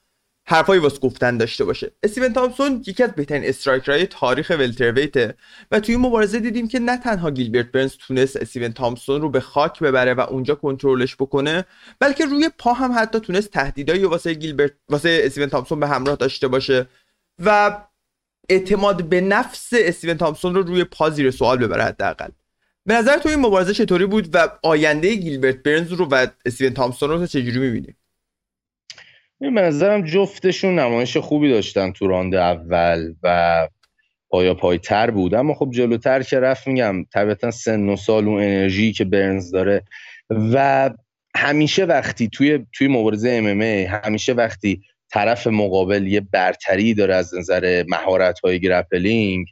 حرفایی 0.50 0.80
واسه 0.80 0.98
گفتن 0.98 1.36
داشته 1.36 1.64
باشه. 1.64 1.92
استیون 2.02 2.32
تامسون 2.32 2.82
یکی 2.86 3.02
از 3.02 3.10
بهترین 3.10 3.44
استرایکرهای 3.44 4.06
تاریخ 4.06 4.50
ولترویت 4.50 5.34
و 5.70 5.80
توی 5.80 5.94
این 5.94 6.04
مبارزه 6.04 6.40
دیدیم 6.40 6.68
که 6.68 6.78
نه 6.78 6.96
تنها 6.96 7.30
گیلبرت 7.30 7.72
برنز 7.72 7.96
تونست 7.96 8.36
استیون 8.36 8.72
تامسون 8.72 9.20
رو 9.20 9.30
به 9.30 9.40
خاک 9.40 9.80
ببره 9.80 10.14
و 10.14 10.20
اونجا 10.20 10.54
کنترلش 10.54 11.16
بکنه 11.16 11.64
بلکه 11.98 12.24
روی 12.24 12.50
پا 12.58 12.72
هم 12.72 12.92
حتی 12.98 13.20
تونست 13.20 13.50
تهدیدایی 13.50 14.04
واسه 14.04 14.34
گیلبرت 14.34 14.72
واسه 14.88 15.20
استیون 15.24 15.48
تامسون 15.48 15.80
به 15.80 15.88
همراه 15.88 16.16
داشته 16.16 16.48
باشه 16.48 16.86
و 17.44 17.78
اعتماد 18.48 19.04
به 19.04 19.20
نفس 19.20 19.68
استیون 19.72 20.16
تامسون 20.16 20.54
رو 20.54 20.62
روی 20.62 20.84
پا 20.84 21.10
زیر 21.10 21.30
سوال 21.30 21.58
ببره 21.58 21.84
حداقل. 21.84 22.28
به 22.86 22.94
نظر 22.94 23.18
تو 23.18 23.28
این 23.28 23.40
مبارزه 23.40 23.74
چطوری 23.74 24.06
بود 24.06 24.28
و 24.32 24.48
آینده 24.62 25.14
گیلبرت 25.14 25.62
برنز 25.62 25.92
رو 25.92 26.04
و 26.04 26.26
استیون 26.46 26.74
تامسون 26.74 27.10
رو 27.10 27.26
چجوری 27.26 27.58
می‌بینی؟ 27.58 27.94
به 29.40 29.50
نظرم 29.50 30.04
جفتشون 30.04 30.78
نمایش 30.78 31.16
خوبی 31.16 31.50
داشتن 31.50 31.92
تو 31.92 32.06
راند 32.06 32.34
اول 32.34 33.14
و 33.22 33.68
پایا 34.28 34.54
پایتر 34.54 35.10
بود. 35.10 35.34
اما 35.34 35.54
خب 35.54 35.70
جلوتر 35.74 36.22
که 36.22 36.40
رفت 36.40 36.66
میگم 36.66 37.04
طبیعتا 37.04 37.50
سن 37.50 37.88
و 37.88 37.96
سال 37.96 38.26
و 38.26 38.30
انرژی 38.30 38.92
که 38.92 39.04
برنز 39.04 39.50
داره 39.50 39.82
و 40.30 40.90
همیشه 41.36 41.84
وقتی 41.84 42.28
توی 42.28 42.66
توی 42.72 42.88
مبارزه 42.88 43.30
ام 43.30 43.62
همیشه 43.62 44.32
وقتی 44.32 44.82
طرف 45.10 45.46
مقابل 45.46 46.06
یه 46.06 46.20
برتری 46.20 46.94
داره 46.94 47.14
از 47.14 47.34
نظر 47.34 47.84
مهارت 47.88 48.40
های 48.40 48.60
grappling 48.60 49.46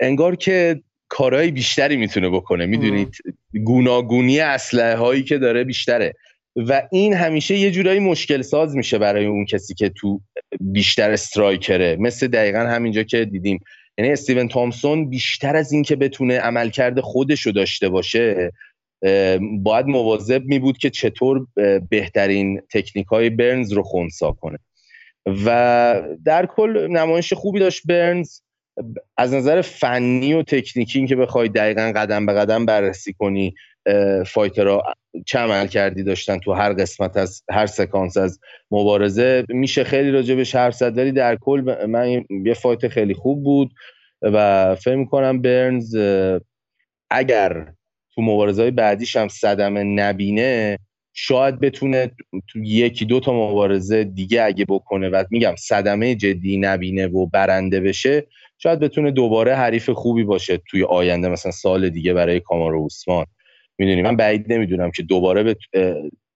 انگار 0.00 0.36
که 0.36 0.80
کارهای 1.08 1.50
بیشتری 1.50 1.96
می‌تونه 1.96 2.28
بکنه. 2.28 2.66
می‌دونید 2.66 3.16
گوناگونی 3.64 4.40
اسلحه 4.40 4.96
هایی 4.96 5.22
که 5.22 5.38
داره 5.38 5.64
بیشتره. 5.64 6.14
و 6.56 6.82
این 6.92 7.14
همیشه 7.14 7.56
یه 7.56 7.70
جورایی 7.70 8.00
مشکل 8.00 8.42
ساز 8.42 8.76
میشه 8.76 8.98
برای 8.98 9.26
اون 9.26 9.44
کسی 9.44 9.74
که 9.74 9.88
تو 9.88 10.20
بیشتر 10.60 11.10
striker 11.10 11.77
ه. 11.77 11.96
مثل 12.00 12.26
دقیقا 12.26 12.58
همینجا 12.58 13.02
که 13.02 13.24
دیدیم. 13.24 13.60
یعنی 13.98 14.12
استیون 14.12 14.48
تامسون 14.48 15.10
بیشتر 15.10 15.56
از 15.56 15.72
این 15.72 15.82
که 15.82 15.96
بتونه 15.96 16.38
عملکرد 16.38 17.00
خودش 17.00 17.40
رو 17.40 17.52
داشته 17.52 17.88
باشه 17.88 18.52
باید 19.58 19.86
مواظب 19.86 20.44
می 20.44 20.58
بود 20.58 20.78
که 20.78 20.90
چطور 20.90 21.46
بهترین 21.90 22.62
تکنیک 22.70 23.06
های 23.06 23.30
برنز 23.30 23.72
رو 23.72 23.82
خونسا 23.82 24.32
کنه. 24.32 24.58
و 25.44 26.02
در 26.24 26.46
کل 26.46 26.86
نمایش 26.90 27.32
خوبی 27.32 27.58
داشت 27.58 27.82
برنز. 27.84 28.40
از 29.16 29.34
نظر 29.34 29.62
فنی 29.62 30.34
و 30.34 30.42
تکنیکی 30.42 30.98
این 30.98 31.08
که 31.08 31.16
بخوای 31.16 31.48
دقیقا 31.48 31.92
قدم 31.96 32.26
به 32.26 32.32
قدم 32.32 32.66
بررسی 32.66 33.12
کنی 33.12 33.54
فایترها 34.26 34.82
چه 35.26 35.38
عمل 35.38 35.66
کردی 35.66 36.02
داشتن 36.02 36.38
تو 36.38 36.52
هر 36.52 36.72
قسمت 36.72 37.16
از 37.16 37.42
هر 37.50 37.66
سکانس 37.66 38.16
از 38.16 38.40
مبارزه؟ 38.70 39.44
میشه 39.48 39.84
خیلی 39.84 40.10
راجع 40.10 40.34
به 40.34 40.44
زد 40.44 40.98
ولی 40.98 41.12
در 41.12 41.36
کل 41.36 41.86
من 41.88 42.24
یه 42.46 42.54
فایت 42.54 42.88
خیلی 42.88 43.14
خوب 43.14 43.44
بود 43.44 43.70
و 44.22 44.74
فکر 44.74 44.96
می‌کنم 44.96 45.42
برنز 45.42 45.96
اگر 47.10 47.72
تو 48.14 48.22
مبارزه 48.22 48.62
های 48.62 48.70
بعدیش 48.70 49.16
هم 49.16 49.28
صدمه 49.28 49.82
نبینه 49.82 50.78
شاید 51.12 51.60
بتونه 51.60 52.10
تو 52.48 52.58
یکی 52.58 53.04
دو 53.04 53.20
تا 53.20 53.32
مبارزه 53.32 54.04
دیگه 54.04 54.42
اگه 54.42 54.64
بکنه 54.68 55.08
و 55.08 55.24
میگم 55.30 55.54
صدمه 55.58 56.14
جدی 56.14 56.56
نبینه 56.56 57.06
و 57.06 57.26
برنده 57.26 57.80
بشه 57.80 58.26
شاید 58.58 58.80
بتونه 58.80 59.10
دوباره 59.10 59.54
حریف 59.54 59.90
خوبی 59.90 60.24
باشه 60.24 60.60
توی 60.70 60.84
آینده 60.84 61.28
مثلا 61.28 61.52
سال 61.52 61.88
دیگه 61.88 62.12
برای 62.12 62.40
کامارو 62.40 62.78
اوسمان 62.78 63.26
می‌دونی 63.80 64.02
من 64.02 64.16
بعید 64.16 64.52
نمی‌دونم 64.52 64.90
که 64.90 65.02
دوباره 65.02 65.42
بت... 65.42 65.56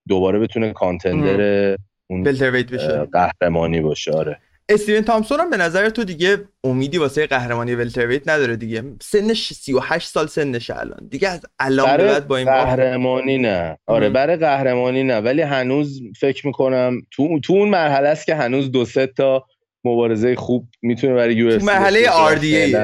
دوباره 0.09 0.39
بتونه 0.39 0.73
کانتندر 0.73 1.77
اون 2.07 2.23
بشه. 2.23 3.09
قهرمانی 3.13 3.81
باشه 3.81 4.13
آره. 4.13 4.39
استیون 4.69 5.03
تامسون 5.03 5.41
هم 5.41 5.51
به 5.51 5.57
نظر 5.57 5.89
تو 5.89 6.05
دیگه 6.05 6.37
امیدی 6.65 6.99
واسه 6.99 7.27
قهرمانی 7.27 7.75
ولترویت 7.75 8.29
نداره 8.29 8.57
دیگه. 8.57 8.83
سنش 9.03 9.53
38 9.53 10.09
سال 10.09 10.27
سنش 10.27 10.71
الان. 10.71 11.09
دیگه 11.11 11.29
از 11.29 11.41
الان 11.59 11.97
به 11.97 12.05
بعد 12.05 12.29
با 12.29 12.37
این 12.37 12.47
قهرمانی 12.47 13.39
نه. 13.39 13.79
آره 13.87 14.11
برای 14.11 14.37
قهرمانی 14.37 15.03
نه. 15.03 15.19
ولی 15.19 15.43
هنوز 15.43 16.03
فکر 16.21 16.47
می‌کنم 16.47 17.01
تو 17.11 17.41
تو 17.41 17.53
اون 17.53 17.69
مرحله 17.69 18.09
است 18.09 18.27
که 18.27 18.35
هنوز 18.35 18.73
دو 18.73 18.85
سه 18.85 19.07
تا 19.07 19.45
مبارزه 19.85 20.37
خوب 20.37 20.69
می‌تونه 20.83 21.15
برای 21.15 21.35
یو 21.35 21.59
تو 21.59 21.67
مرحله 21.67 22.11
آر 22.11 22.35
دی 22.35 22.77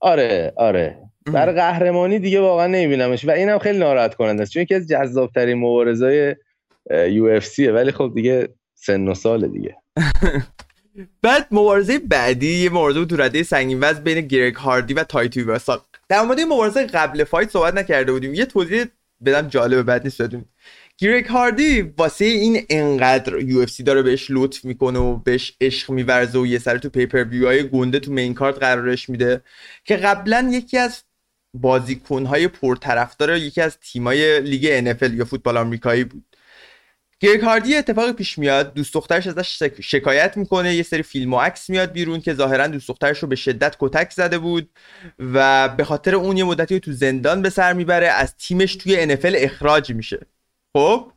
آره 0.00 0.52
آره. 0.56 1.03
برای 1.32 1.54
قهرمانی 1.54 2.18
دیگه 2.18 2.40
واقعا 2.40 2.66
نمیبینمش 2.66 3.24
و 3.24 3.30
اینم 3.30 3.58
خیلی 3.58 3.78
ناراحت 3.78 4.14
کننده 4.14 4.42
است. 4.42 4.52
چون 4.52 4.62
یکی 4.62 4.74
از 4.74 4.88
جذابترین 4.88 5.58
مبارزای 5.58 6.36
یو 6.90 7.24
اف 7.24 7.58
ولی 7.58 7.92
خب 7.92 8.12
دیگه 8.14 8.48
سن 8.74 9.08
و 9.08 9.14
سال 9.14 9.48
دیگه. 9.48 9.76
بعد 11.22 11.46
مبارزه 11.50 11.98
بعدی 11.98 12.54
یه 12.54 12.70
مبارزه 12.70 12.98
بود 12.98 13.08
تو 13.08 13.16
رده 13.16 13.42
سنگین 13.42 13.78
وزن 13.80 14.02
بین 14.02 14.20
گرگ 14.20 14.54
هاردی 14.54 14.94
و 14.94 15.04
تای 15.04 15.42
تویواسا 15.42 15.82
در 16.08 16.22
مورد 16.22 16.40
مبارزه 16.40 16.86
قبل 16.86 17.24
fight 17.24 17.50
صحبت 17.50 17.74
نکرده 17.74 18.12
بودیم. 18.12 18.34
یه 18.34 18.46
توضیح 18.46 18.84
بدم 19.24 19.48
جالبه 19.48 19.82
بعد 19.82 20.04
نیست 20.04 20.22
بدونیم 20.22 20.48
گرگ 20.98 21.26
هاردی 21.26 21.82
واسه 21.82 22.24
این 22.24 22.62
انقدر 22.70 23.40
UFC 23.40 23.82
داره 23.82 24.02
بهش 24.02 24.26
لطف 24.30 24.64
می‌کنه 24.64 24.98
و 24.98 25.16
بهش 25.16 25.56
عشق 25.60 25.90
میورزه 25.90 26.38
و 26.38 26.46
یه 26.46 26.58
سر 26.58 26.78
تو 26.78 26.88
pay-per-view 26.88 27.46
های 27.46 27.68
گنده 27.68 28.00
تو 28.00 28.12
main 28.12 28.34
card 28.34 28.58
قرارش 28.58 29.08
میده 29.08 29.42
که 29.84 29.96
قبلا 29.96 30.48
یکی 30.52 30.78
از 30.78 31.02
بازیکنهای 31.54 32.48
پرطرفدار 32.48 33.36
یکی 33.36 33.60
از 33.60 33.78
تیمای 33.78 34.40
لیگ 34.40 34.94
NFL 34.94 35.12
یا 35.12 35.24
فوتبال 35.24 35.56
آمریکایی 35.56 36.04
بود. 36.04 36.24
گریگ 37.20 37.40
هاردی 37.40 37.76
اتفاقی 37.76 38.12
پیش 38.12 38.38
میاد 38.38 38.74
دوست 38.74 38.94
دخترش 38.94 39.26
ازش 39.26 39.62
شکایت 39.80 40.36
می‌کنه 40.36 40.74
یه 40.74 40.82
سری 40.82 41.02
فیلم 41.02 41.34
و 41.34 41.40
عکس 41.40 41.70
میاد 41.70 41.92
بیرون 41.92 42.20
که 42.20 42.34
ظاهرا 42.34 42.66
دوست 42.66 42.88
دخترش 42.88 43.18
رو 43.18 43.28
به 43.28 43.36
شدت 43.36 43.76
کتک 43.78 44.10
زده 44.10 44.38
بود 44.38 44.70
و 45.18 45.68
به 45.68 45.84
خاطر 45.84 46.14
اون 46.14 46.36
یه 46.36 46.44
مدتی 46.44 46.80
تو 46.80 46.92
زندان 46.92 47.42
به 47.42 47.50
سر 47.50 47.72
می‌بره 47.72 48.06
از 48.08 48.36
تیمش 48.36 48.76
توی 48.76 49.16
NFL 49.16 49.34
اخراج 49.34 49.92
میشه. 49.92 50.26
خب؟ 50.76 51.12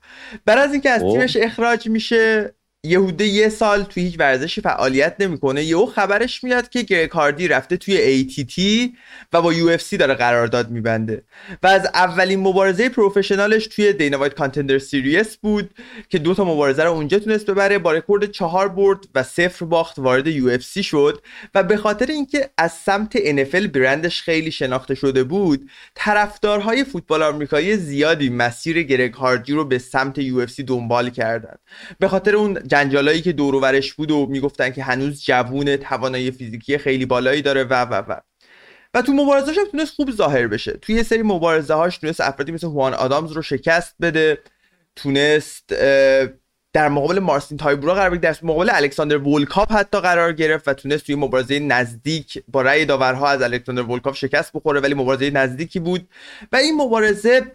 بعد 0.45 0.58
از 0.58 0.71
اینکه 0.73 0.89
از 0.89 1.02
خب. 1.02 1.12
تیمش 1.12 1.38
اخراج 1.38 1.88
میشه 1.88 2.54
یهوده 2.88 3.26
یه 3.26 3.50
سال 3.50 3.84
توی 3.84 4.04
هیچ 4.04 4.19
ورزشی 4.19 4.62
فعالیت 4.62 5.15
نمی‌کنه. 5.19 5.63
یهو 5.63 5.86
خبرش 5.86 6.43
میاد 6.43 6.69
که 6.69 6.82
گرکاردی 6.82 7.47
رفته 7.47 7.78
توی 7.78 8.23
ATT 8.23 8.62
و 9.34 9.41
با 9.41 9.54
UFC 9.54 9.93
داره 10.00 10.13
قرارداد 10.13 10.69
میبنده. 10.69 11.23
و 11.63 11.67
از 11.67 11.86
اولین 11.93 12.39
مبارزه 12.39 12.89
professional 12.90 13.56
ش 13.56 13.68
توی 13.67 13.93
دینا 13.93 14.17
وایت 14.17 14.34
Contender 14.34 14.80
Series 14.80 15.38
بود 15.38 15.69
که 16.10 16.19
دو 16.19 16.34
تا 16.34 16.45
مبارزه 16.45 16.84
رو 16.84 16.91
اونجا 16.91 17.19
تونست 17.19 17.45
ببره. 17.45 17.80
با 17.80 17.91
رکورد 17.91 18.32
چهار 18.32 18.69
برد 18.69 19.00
و 19.15 19.23
صفر 19.23 19.65
باخت 19.65 20.00
وارد 20.00 20.32
UFC 20.32 20.82
شد. 20.82 21.21
و 21.56 21.63
به 21.63 21.78
خاطر 21.78 22.06
اینکه 22.06 22.50
از 22.58 22.71
سمت 22.71 23.17
NFL 23.17 23.67
برندش 23.67 24.21
خیلی 24.21 24.52
شناخته 24.52 24.95
شده 24.95 25.23
بود 25.23 25.69
طرفدارهای 25.95 26.84
فوتبال 26.84 27.23
آمریکایی 27.23 27.78
زیادی 27.78 28.30
مسیر 28.30 28.84
گرگ 28.84 29.13
هاردی 29.13 29.54
رو 29.54 29.65
به 29.65 29.78
سمت 29.78 30.21
UFC 30.21 30.63
دنبال 30.67 31.10
کردن. 31.10 31.56
به 32.00 32.08
خاطر 32.08 32.36
اون 32.36 32.54
جنجالایی 32.78 33.22
که 33.22 33.32
دور 33.32 33.50
و 33.50 33.56
ورش 33.56 33.94
بود 33.94 34.12
و 34.12 34.26
می‌گفتن 34.26 34.70
که 34.70 34.84
هنوز 34.84 35.24
جوون 35.24 35.76
توانایی 35.76 36.32
فیزیکی 36.32 36.78
خیلی 36.78 37.06
بالایی 37.06 37.42
داره 37.42 37.63
و 37.63 37.74
و 37.74 37.94
و. 37.94 38.16
و 38.94 39.02
تو 39.02 39.13
مبارزهاش 39.13 39.58
هم 39.58 39.66
تونست 39.72 39.94
خوب 39.94 40.12
ظاهر 40.12 40.48
بشه. 40.48 40.72
توی 40.72 40.96
یه 40.96 41.04
سری 41.04 41.24
مبارزه 41.24 41.74
هاش 41.74 41.98
تونست 41.98 42.22
افرادی 42.22 42.52
مثل 42.52 42.68
هوان 42.68 42.94
آدامز 42.94 43.32
رو 43.32 43.42
شکست 43.42 43.96
بده 44.02 44.38
تونست 44.96 45.74
در 46.74 46.90
مقابل 46.90 47.20
مارسین 47.20 47.58
تایبورا 47.58 47.94
قرار 47.94 48.10
بگیره 48.10 48.34
در 48.34 48.38
مقابل 48.44 48.70
الکساندر 48.74 49.18
ولکاو 49.18 49.72
حتی 49.72 50.00
قرار 50.00 50.34
گرفت 50.34 50.68
و 50.68 50.74
تونست 50.74 51.06
توی 51.06 51.16
مبارزه 51.16 51.60
نزدیک 51.60 52.44
با 52.48 52.62
رأی 52.62 52.86
داورها 52.86 53.30
از 53.30 53.42
الکساندر 53.42 53.82
ولکاو 53.82 54.16
شکست 54.16 54.52
بخوره 54.54 54.80
ولی 54.80 54.94
مبارزه 54.94 55.30
نزدیکی 55.30 55.80
بود. 55.80 56.08
و 56.52 56.56
این 56.56 56.76
مبارزه 56.76 57.52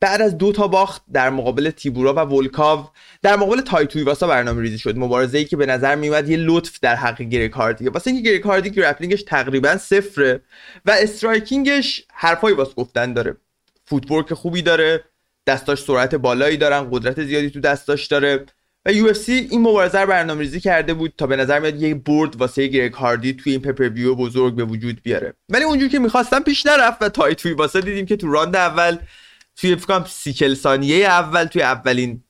بعد 0.00 0.22
از 0.22 0.38
دو 0.38 0.52
تا 0.52 0.68
باخت 0.68 1.02
در 1.12 1.30
مقابل 1.30 1.70
تایبورا 1.70 2.14
و 2.14 2.18
ولکاو 2.18 2.90
در 3.22 3.36
مقابل 3.36 3.60
تای 3.60 4.02
تویواسا 4.02 4.26
برنامه 4.26 4.62
ریزی 4.62 4.78
شد. 4.78 4.96
مبارزه 4.96 5.38
ای 5.38 5.44
که 5.44 5.56
به 5.56 5.66
نظر 5.66 5.94
میومد 5.94 6.28
یه 6.28 6.36
لطف 6.36 6.80
در 6.80 6.94
حق 6.94 7.22
گرگ 7.22 7.47
هاردی. 7.47 7.88
واسه 7.88 8.10
اینکه 8.10 8.30
گرگ 8.30 8.47
هاردی 8.47 8.70
grappling 8.70 9.12
ش 9.12 9.22
تقریبا 9.22 9.76
صفره 9.76 10.40
و 10.86 10.90
striking 10.90 11.81
ش 11.81 12.04
حرفایی 12.12 12.56
واسه 12.56 12.74
گفتن 12.74 13.12
داره. 13.12 13.36
footwork 13.84 14.34
خوبی 14.34 14.62
داره 14.62 15.04
دستاش 15.46 15.82
سرعت 15.82 16.14
بالایی 16.14 16.56
دارن 16.56 16.88
قدرت 16.90 17.24
زیادی 17.24 17.50
تو 17.50 17.60
دستاش 17.60 18.06
داره. 18.06 18.46
و 18.86 18.92
UFC 18.92 19.12
این 19.26 19.60
مبارزه 19.60 20.00
رو 20.00 20.06
برنامه 20.06 20.40
ریزی 20.40 20.60
کرده 20.60 20.94
بود 20.94 21.12
تا 21.18 21.26
به 21.26 21.36
نظر 21.36 21.58
میاد 21.58 21.82
یه 21.82 21.94
برد 21.94 22.36
واسه 22.36 22.66
گرگ 22.66 22.92
هاردی 22.92 23.32
توی 23.32 23.52
این 23.52 23.60
pay-per-view 23.60 23.88
بزرگ 23.88 24.54
به 24.54 24.64
وجود 24.64 25.02
بیاره. 25.02 25.34
ولی 25.48 25.64
اونجوری 25.64 25.90
که 25.90 25.98
می‌خواستن 25.98 26.40
پیش 26.40 26.66
نرفت 26.66 27.02
و 27.02 27.08
تای 27.08 27.52
تویواسا 27.52 27.80
دیدیم 27.80 28.06
که 28.06 28.16
تو 28.16 28.32
راند 28.32 28.56
اول 28.56 28.98
توی 29.60 29.76
فکر 29.76 29.90
کنم 29.90 30.04
سی 30.08 30.54
ثانیه 30.54 31.06
اول 31.06 31.44
توی 31.44 31.62
اولین 31.62 32.22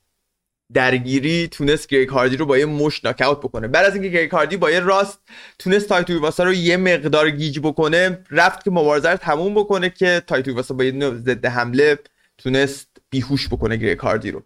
درگیری 0.73 1.47
تونست 1.47 1.87
گرگ 1.87 2.09
هاردی 2.09 2.37
رو 2.37 2.45
با 2.45 2.57
یه 2.57 2.65
مشت 2.65 3.05
ناک‌اوت 3.05 3.39
بکنه. 3.39 3.67
بعد 3.67 3.85
از 3.85 3.93
اینکه 3.93 4.09
گرگ 4.09 4.31
هاردی 4.31 4.57
با 4.57 4.71
یه 4.71 4.79
راست 4.79 5.19
تونست 5.59 5.89
تای 5.89 6.15
تویواسا 6.15 6.43
رو 6.43 6.53
یه 6.53 6.77
مقدار 6.77 7.29
گیج 7.29 7.59
بکنه 7.59 8.19
رفت 8.31 8.63
که 8.63 8.71
مبارزه 8.71 9.09
رو 9.09 9.17
تموم 9.17 9.53
بکنه 9.53 9.89
که 9.89 10.21
تای 10.27 10.53
تویواسا 10.53 10.73
با 10.73 10.83
یه 10.83 11.11
ضد 11.11 11.45
حمله 11.45 11.99
تونست 12.37 12.87
بیهوش 13.09 13.47
بکنه 13.47 13.77
گرگ 13.77 13.99
هاردی 13.99 14.31
رو. 14.31 14.43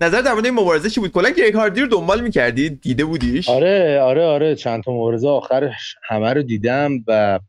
نظر 0.00 0.20
در 0.20 0.32
مورد 0.32 0.44
این 0.44 0.54
مبارزه 0.54 0.90
چی 0.90 1.00
بود؟ 1.00 1.12
کلا 1.12 1.30
گرگ 1.30 1.54
هاردی 1.54 1.80
رو 1.80 1.86
دنبال 1.86 2.20
می‌کردی؟ 2.20 2.70
دیده 2.70 3.04
بودیش؟ 3.04 3.48
آره 3.48 4.00
آره 4.00 4.24
آره. 4.24 4.56
چند 4.56 4.82
تا 4.82 4.92
مبارزه 4.92 5.28
آخرش 5.28 5.96
همه 6.08 6.32
رو 6.32 6.42
دیدم 6.42 6.92
و 7.06 7.40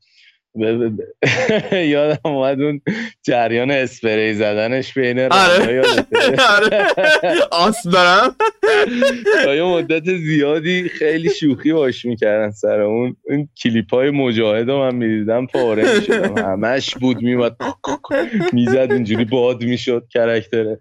یادم 1.72 2.20
اومد 2.26 2.62
اون 2.62 2.82
جریان 3.24 3.72
اسپری 3.72 4.34
زدنش 4.34 4.94
بین 4.94 5.20
آره. 5.20 5.82
آره. 6.58 6.86
آس 7.52 7.88
برم. 7.88 8.36
تا 9.44 9.56
یه 9.56 9.64
مدت 9.64 10.16
زیادی 10.16 10.90
خیلی 10.90 11.30
شوخی 11.30 11.74
باش 11.74 12.06
می‌کردن 12.06 12.52
سر 12.52 12.82
اون. 12.82 13.16
این 13.30 13.50
کلیپ 13.64 13.94
های 13.94 14.10
مجاهد 14.10 14.70
رو 14.70 14.80
من 14.80 14.96
می‌دیدم 14.96 15.46
پاره 15.46 15.96
می‌شدم. 15.96 16.38
همش 16.52 16.96
بود 16.96 17.22
میمد 17.22 17.56
می‌زد 18.54 18.88
اینجوری 18.92 19.26
باد 19.26 19.64
می‌شد 19.64 20.08
کرکتره. 20.14 20.80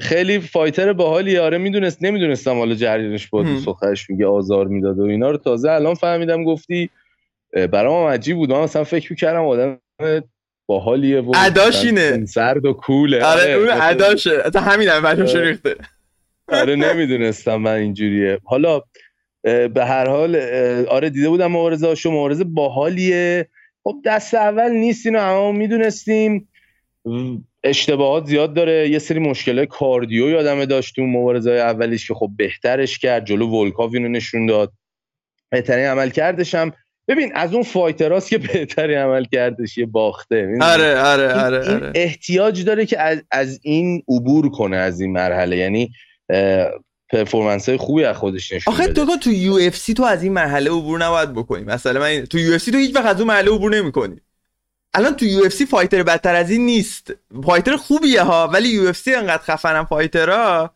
خیلی 0.00 0.38
فایتر 0.38 0.92
باحالی. 0.92 1.38
آره 1.38 1.58
می‌دونست 1.58 2.02
نمی‌دونستم 2.02 2.54
حالا 2.54 2.74
جریانش 2.74 3.28
با 3.28 3.42
دوست 3.42 3.68
میگه 4.10 4.26
آزار 4.26 4.66
می‌داد 4.66 4.98
و 4.98 5.02
اینا 5.02 5.30
رو. 5.30 5.36
تازه 5.36 5.70
الان 5.70 5.94
فهمیدم 5.94 6.44
گفتی 6.44 6.90
برام 7.54 8.06
عجیب 8.06 8.36
بود. 8.36 8.52
من 8.52 8.58
اصلا 8.58 8.84
فکر 8.84 9.12
می‌کردم 9.12 9.44
آدم 9.44 9.78
باحالیه 10.66 11.20
و 11.20 11.32
اداش 11.36 11.84
اینه. 11.84 12.26
سرد 12.26 12.66
و 12.66 12.72
کوله. 12.72 13.24
آره, 13.24 13.42
آره، 13.42 13.52
اون 13.52 13.68
اداشه 13.82 14.42
اصلا 14.44 14.62
همین 14.62 14.88
هم 14.88 15.02
بچه‌ش 15.02 15.36
ریخته 15.36 15.76
آره 16.48 16.76
نمی‌دونستم 16.76 17.56
من 17.56 17.74
اینجوریه. 17.74 18.38
حالا 18.44 18.82
به 19.42 19.84
هر 19.84 20.08
حال 20.08 20.36
آره 20.88 21.10
دیده 21.10 21.28
بودم 21.28 21.46
مبارزه 21.46 21.86
هاشو. 21.86 22.10
مبارزه 22.10 22.44
باحالیه. 22.44 23.48
خب 23.84 23.96
دست 24.04 24.34
اول 24.34 24.70
نیست 24.72 25.06
اینو. 25.06 25.18
همه 25.18 25.52
می‌دونستیم 25.52 26.48
اشتباهات 27.64 28.26
زیاد 28.26 28.54
داره. 28.54 28.88
یه 28.88 28.98
سری 28.98 29.18
مشکل 29.18 29.64
کاردیو 29.64 30.28
یادمه 30.28 30.66
داشت 30.66 30.98
اون 30.98 31.10
مبارزه 31.10 31.50
اولیش 31.50 32.08
که 32.08 32.14
خب 32.14 32.30
بهترش 32.36 32.98
کرد. 32.98 33.24
جلو 33.24 33.48
ولکاو 33.48 33.90
اینو 33.94 34.08
نشون 34.08 34.46
داد. 34.46 34.72
بهترین 35.50 35.86
عمل 35.86 36.10
کردش 36.10 36.54
هم 36.54 36.72
ببین 37.08 37.32
از 37.34 37.54
اون 37.54 37.62
فایتراست 37.62 38.28
که 38.28 38.38
بهتری 38.38 38.94
عمل 38.94 39.24
کردش 39.24 39.78
یه 39.78 39.86
باخته 39.86 40.58
آره 40.60 41.00
آره 41.00 41.44
آره, 41.44 41.74
آره. 41.74 41.92
احتیاج 41.94 42.64
داره 42.64 42.86
که 42.86 43.00
از, 43.00 43.22
از 43.30 43.60
این 43.62 44.02
عبور 44.08 44.50
کنه 44.50 44.76
از 44.76 45.00
این 45.00 45.12
مرحله. 45.12 45.56
یعنی 45.56 45.90
performance 47.12 47.68
های 47.68 47.78
خوبی 47.78 48.04
از 48.04 48.16
خودش 48.16 48.52
نشون 48.52 48.74
آخه 48.74 48.86
تو 48.86 49.16
تو 49.16 49.32
UFC 49.32 49.94
تو 49.94 50.02
از 50.02 50.22
این 50.22 50.32
مرحله 50.32 50.70
عبور 50.70 51.04
نباید 51.04 51.32
بکنی. 51.32 51.64
مثلا 51.64 52.00
من 52.00 52.26
تو 52.26 52.38
UFC 52.38 52.70
تو 52.70 52.78
هیچ 52.78 52.96
وقت 52.96 53.06
از 53.06 53.18
اون 53.20 53.28
مرحله 53.28 53.50
عبور 53.50 53.76
نمی‌کنی. 53.76 54.16
الان 54.94 55.16
تو 55.16 55.24
UFC 55.24 55.66
fighter 55.66 56.02
بدتر 56.02 56.34
از 56.34 56.50
این 56.50 56.66
نیست. 56.66 57.12
fighter 57.44 57.76
خوبیه 57.76 58.22
ها 58.22 58.48
ولی 58.48 58.68
UFC 58.68 59.14
انقدر 59.14 59.42
خفنن 59.42 59.84
fighter 59.84 60.63
ها 60.63 60.74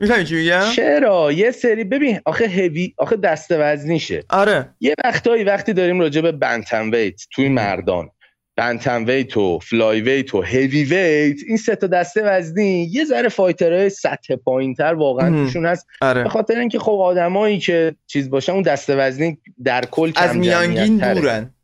می‌فهمی 0.00 0.24
چی 0.24 0.34
میگم؟ 0.34 0.64
چرا؟ 0.76 1.32
یه 1.32 1.50
سری 1.50 1.84
ببین 1.84 2.20
آخه 2.24 2.48
heavy 2.48 2.94
آخه 2.96 3.16
دسته 3.16 3.48
وزنیشه. 3.50 4.24
آره. 4.28 4.68
یه 4.80 4.94
وقتایی 5.04 5.44
وقتی 5.44 5.72
داریم 5.72 6.00
راجع 6.00 6.20
به 6.20 6.32
bantamweight 6.32 7.22
توی 7.32 7.48
مردان 7.48 8.10
bantamweight 8.56 9.36
و 9.36 9.58
flyweight 9.58 10.34
و 10.34 10.42
heavyweight 10.42 11.36
این 11.46 11.56
سه 11.56 11.76
تا 11.76 11.86
دسته 11.86 12.22
وزنی 12.24 12.88
یه 12.92 13.04
ذره 13.04 13.28
fighter 13.28 13.76
های 13.76 13.90
سطح 13.90 14.36
پایینتر 14.36 14.94
واقعا 14.94 15.44
توشون 15.44 15.66
هست. 15.66 15.86
آره. 16.00 16.22
به 16.22 16.28
خاطر 16.28 16.58
اینکه 16.58 16.78
خب 16.78 16.92
آدمایی 16.92 17.58
که 17.58 17.94
چیز 18.06 18.30
باشن 18.30 18.52
اون 18.52 18.62
دسته 18.62 18.96
وزنی 18.96 19.38
در 19.64 19.84
کل 19.84 20.12
از 20.16 20.36
میانگین 20.36 21.14
دورن. 21.14 21.54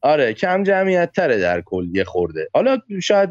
آره 0.00 0.32
کم 0.32 0.62
جمعیت 0.62 1.12
تره 1.12 1.38
در 1.38 1.60
کل 1.60 1.86
یه 1.96 2.04
خورده. 2.04 2.48
حالا 2.54 2.78
شاید 3.02 3.30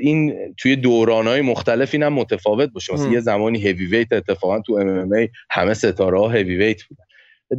این 0.00 0.54
توی 0.56 0.76
دورانهای 0.76 1.40
مختلف 1.40 1.90
اینم 1.92 2.12
متفاوت 2.12 2.68
باشه. 2.68 2.94
مثلا 2.94 3.12
یه 3.12 3.20
زمانی 3.20 3.58
heavyweight 3.58 4.12
اتفاقا 4.12 4.60
تو 4.60 4.74
MMA 4.74 5.28
همه 5.50 5.74
ستاره 5.74 6.18
ها 6.18 6.28
heavyweight 6.28 6.82
بودن. 6.82 7.04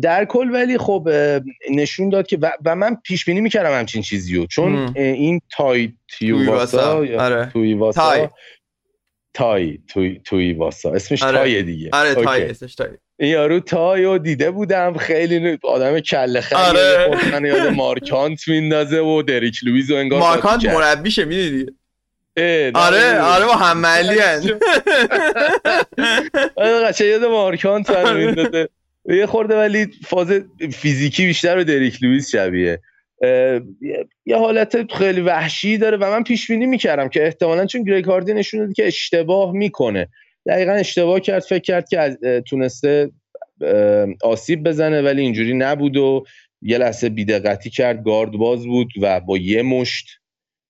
در 0.02 0.26
کل 0.26 0.50
ولی 0.54 0.78
خب 0.78 1.10
نشون 1.72 2.10
داد 2.10 2.28
که 2.28 2.38
و, 2.66 2.76
من 2.76 2.96
پیش 2.96 3.26
بینی 3.26 3.42
می‌کردم 3.42 3.80
همچین 3.80 4.02
چیزیو. 4.02 4.46
چون 4.46 4.76
ام. 4.76 4.94
این 4.96 5.42
تای 5.52 5.94
تیواسا 6.18 6.98
آره. 6.98 7.50
تویواسا 7.54 8.10
تای. 8.10 8.28
تای 9.34 9.80
توی 9.88 10.22
تویواسا 10.26 10.92
اسمش 10.92 11.24
آره. 11.24 11.38
تای 11.38 11.64
دیگه. 11.64 11.90
آره 11.94 12.16
تای 12.16 12.44
اسمش 12.50 12.76
تای 12.76 12.90
این 13.20 13.32
یارو 13.32 13.60
تای 13.60 13.89
رو 13.89 14.18
دیده 14.18 14.52
بودم. 14.52 14.98
خیلی 14.98 15.58
آدم 15.64 16.00
کله 16.00 16.42
خیلی 16.42 16.62
آره. 16.62 17.48
یاد 17.48 17.68
مارک 17.68 18.13
هانت 18.13 18.48
میندازه 18.48 19.00
و 19.00 19.22
دریک 19.22 19.60
لوییس 19.64 19.92
و 19.92 19.96
انگار 19.96 20.20
مارک 20.20 20.46
هانت 20.46 20.66
مربیشه 20.66 21.26
می‌دیدی 21.26 21.66
آره 22.74 23.20
آره 23.20 23.46
با 23.46 23.56
همملی 23.56 24.20
آره 26.56 26.94
چه 26.94 27.06
یاد 27.06 27.24
مارک 27.24 27.61
هانت 27.61 27.90
میندازه. 27.90 28.70
یه 29.06 29.26
خورده 29.26 29.58
ولی 29.58 29.88
فاز 30.08 30.32
فیزیکی 30.74 31.26
بیشتر 31.26 31.56
به 31.56 31.64
دریک 31.64 32.04
لوییس 32.04 32.32
شبیه. 32.32 32.80
یه 34.26 34.38
حالت 34.38 34.94
خیلی 34.94 35.22
وحشی 35.22 35.78
داره 35.78 35.98
و 35.98 36.12
من 36.12 36.24
پیش 36.24 36.48
بینی 36.52 36.66
می‌کردم 36.66 37.10
که 37.10 37.26
احتمالا 37.26 37.66
چون 37.66 37.84
گرگ 37.84 38.06
هاردی 38.06 38.34
نشون 38.34 38.66
داد 38.66 38.74
که 38.74 38.88
اشتباه 38.88 39.52
می‌کنه. 39.52 40.08
دقیقا 40.50 40.72
اشتباه 40.72 41.20
کرد 41.20 41.42
فکر 41.42 41.60
کرد 41.60 41.90
که 41.90 42.00
از 42.00 42.18
تونسته 42.48 43.12
آسیب 44.24 44.64
بزنه 44.64 45.02
ولی 45.02 45.22
اینجوری 45.22 45.54
نبود 45.54 45.98
و 45.98 46.24
یه 46.62 46.78
لحظه 46.78 47.10
بیدقتی 47.10 47.70
کرد 47.70 48.04
گارد 48.04 48.32
باز 48.32 48.66
بود 48.66 48.88
و 49.02 49.20
با 49.20 49.38
یه 49.38 49.62
مشت 49.62 50.06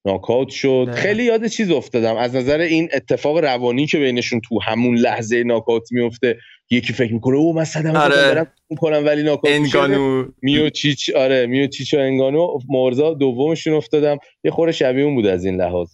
ناکاوت 0.06 0.50
شد. 0.50 0.86
نه. 0.90 0.96
خیلی 0.96 1.24
یاد 1.24 1.48
چیز 1.48 1.72
افتادم. 1.72 2.16
از 2.16 2.36
نظر 2.36 2.60
این 2.60 2.90
اتفاق 2.94 3.38
روانی 3.38 3.86
که 3.86 3.98
بینشون 3.98 4.42
تو 4.42 4.60
همون 4.62 4.98
لحظه 4.98 5.44
ناکاوت 5.44 5.92
میفته 5.92 6.38
یکی 6.70 6.94
فکر 6.94 7.14
می‌کنه 7.14 7.38
او 7.38 7.54
من 7.54 7.64
صدمه 7.64 8.00
آره. 8.00 8.48
می‌کنم 8.70 9.06
ولی 9.06 9.24
ناکاوت 9.24 9.56
انگانو. 9.56 10.26
میو 10.42 10.70
چیچ 10.70 11.10
آره 11.10 11.46
میو 11.46 11.68
چیچ 11.68 11.94
و 11.94 11.98
انگانو. 11.98 12.60
مورزا 12.68 13.14
دومشون 13.14 13.74
افتادم. 13.74 14.18
یه 14.44 14.52
خورده 14.52 14.72
شبیه 14.72 15.04
اون 15.04 15.16
بود 15.16 15.26
از 15.26 15.46
این 15.46 15.62
لحاظ. 15.62 15.90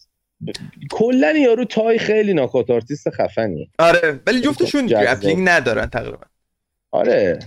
کلا 0.92 1.32
یارو 1.32 1.66
تای 1.66 2.00
خیلی 2.00 2.34
knockout 2.34 2.70
artist 2.70 3.10
خفنیه. 3.10 3.68
آره 3.80 4.20
ولی 4.28 4.42
جفتشون. 4.42 4.86
grappling 4.86 5.50
ندارن 5.50 5.86
تقریبا. 5.86 6.18
آره 6.92 7.40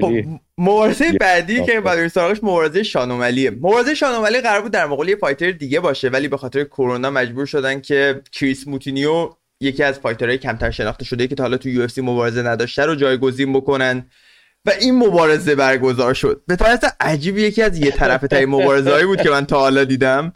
خب 0.00 0.12
مبارزه 0.58 1.04
یه 1.04 1.12
بعدی 1.12 1.64
که 1.64 1.80
بریم 1.80 2.08
سراغش 2.08 2.38
مبارزه 2.42 2.82
شان 2.82 3.07
اومالیه 3.07 3.50
مبارزه 3.50 3.94
شان 3.94 4.14
اومالی 4.14 4.40
قرار 4.40 4.62
بود 4.62 4.72
در 4.72 4.86
مقابل 4.86 5.08
یه 5.08 5.16
fighter 5.16 5.50
دیگه 5.50 5.80
باشه 5.80 6.08
ولی 6.08 6.28
به 6.28 6.36
خاطر 6.36 6.64
کرونا 6.64 7.10
مجبور 7.10 7.46
شدن 7.46 7.80
که 7.80 8.20
کریس 8.32 8.68
موتینیو 8.68 9.30
یکی 9.60 9.82
از 9.82 9.98
fighter 9.98 10.29
های 10.29 10.38
کمتر 10.38 10.70
شناخته 10.70 11.04
شده 11.04 11.26
که 11.26 11.34
تا 11.34 11.42
حالا 11.42 11.56
تو 11.56 11.68
UFC 11.68 11.86
مبارزه 11.96 12.42
نداشته 12.42 12.86
رو 12.86 12.94
جایگزین 12.94 13.52
بکنن. 13.52 14.06
و 14.66 14.72
این 14.80 14.94
مبارزه 14.94 15.54
برگزار 15.54 16.14
شد. 16.14 16.42
به 16.46 16.56
طرز 16.56 16.78
عجیب 17.00 17.38
یکی 17.38 17.62
از 17.62 17.78
یه 17.78 17.90
طرفه 17.90 18.26
ترین 18.26 18.48
مبارزه 18.48 19.06
بود 19.06 19.22
که 19.22 19.30
من 19.30 19.46
تا 19.46 19.58
حالا 19.58 19.84
دیدم. 19.84 20.32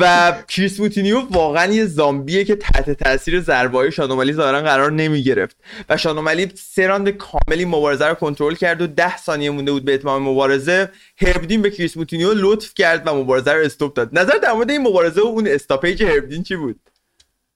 و 0.00 0.32
کریس 0.48 0.80
موتینیو 0.80 1.20
واقعا 1.30 1.72
یه 1.72 1.84
زامبیه 1.84 2.44
که 2.44 2.56
تحت 2.56 2.90
تاثیر 2.90 3.40
ضربه‌های 3.40 3.92
شان 3.92 4.09
اومالی 4.09 4.32
ظاهرا 4.32 4.60
قرار 4.60 4.92
نمی 4.92 5.22
گرفت 5.22 5.56
و 5.88 5.96
شان 5.96 6.20
اومالی 6.20 6.52
سه 6.54 6.86
راند 6.86 7.08
کاملی 7.08 7.64
مبارزه 7.64 8.06
رو 8.06 8.14
کنترل 8.14 8.54
کرد 8.54 8.82
و 8.82 8.86
ده 8.86 9.16
ثانیه 9.16 9.50
مونده 9.50 9.72
بود 9.72 9.84
به 9.84 9.94
اتمام 9.94 10.22
مبارزه. 10.22 10.90
هرب 11.16 11.39
دین 11.39 11.62
به 11.62 11.70
کریس 11.70 11.96
موتینیو 11.96 12.32
لطف 12.34 12.74
کرد 12.74 13.02
و 13.06 13.14
مبارزه 13.14 13.52
رو 13.52 13.64
stop 13.64 13.94
داد. 13.94 14.18
نظر 14.18 14.38
در 14.42 14.52
مورد 14.52 14.70
این 14.70 14.80
مبارزه 14.80 15.20
و 15.20 15.26
اون 15.26 15.48
stoppage 15.48 16.02
هرب 16.02 16.22
دین 16.22 16.42
چی 16.42 16.56
بود؟ 16.56 16.80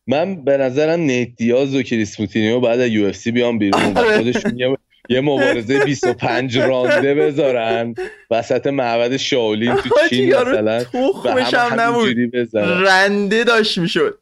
من 0.06 0.44
به 0.44 0.56
نظرم 0.56 1.00
نیت 1.00 1.28
دیاز 1.36 1.74
و 1.74 1.82
کریس 1.82 2.20
موتینیو 2.20 2.60
بعد 2.60 2.80
از 2.80 2.90
UFC 2.90 3.30
بیان 3.30 3.58
بیرون. 3.58 3.98
آره. 3.98 4.16
خودشون 4.16 4.76
یه 5.08 5.20
مبارزه 5.20 5.84
25 5.84 6.58
رانده 6.58 7.14
بذارن. 7.14 7.94
وسط 8.30 8.66
معبد 8.66 9.16
شاولین 9.16 9.74
تو 9.74 9.90
چین 10.10 10.34
مثلا 10.34 10.84
تخمش 10.84 11.54
هم 11.54 11.80
نبود. 11.80 12.16
رنده 12.56 13.44
داشت 13.44 13.78
می‌شد. 13.78 14.18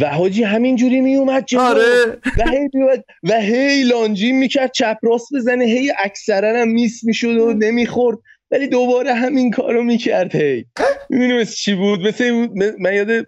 و 0.00 0.06
حاجی 0.08 0.42
همینجوری 0.42 1.00
میومد 1.00 1.44
جلو. 1.44 1.60
آره. 1.60 2.18
و 2.38 2.50
هی 2.50 2.68
میومد 2.74 3.04
و 3.22 3.40
هی 3.40 3.82
لانجی 3.82 4.32
می‌کرد. 4.32 4.72
چپ 4.72 4.96
راست 5.02 5.34
بزنه. 5.34 5.64
هی 5.64 5.92
اکثرا 6.04 6.60
هم 6.60 6.68
میس 6.68 7.04
می‌شد 7.04 7.36
و 7.36 7.52
نمی‌خورد. 7.52 8.18
ولی 8.50 8.66
دوباره 8.66 9.14
همین 9.14 9.50
کارو 9.50 9.82
می‌کرد. 9.82 10.36
هی. 10.36 10.64
می‌دونی 11.10 11.44
چی 11.44 11.74
بود؟ 11.74 12.00
مثل 12.00 12.48
من 12.80 12.94
یاد 12.94 13.26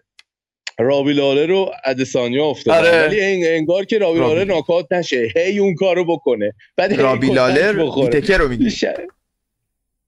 رابی 0.80 1.12
لاله 1.12 1.46
رو 1.46 1.72
ادسانیا 1.84 2.44
افتادم 2.44 2.78
آره. 2.78 3.06
ولی 3.06 3.20
ان- 3.20 3.56
انگار 3.56 3.84
که 3.84 3.98
رابی 3.98 4.18
لاله 4.18 4.34
رابی. 4.34 4.44
ناکات 4.52 4.92
نشه. 4.92 5.28
هی 5.36 5.58
اون 5.58 5.74
کارو 5.74 6.04
بکنه. 6.04 6.52
بعد 6.76 7.00
رابی 7.00 7.30
بخوره. 7.30 8.06
ویتکر 8.14 8.38
رو 8.38 8.48
میگی. 8.48 8.70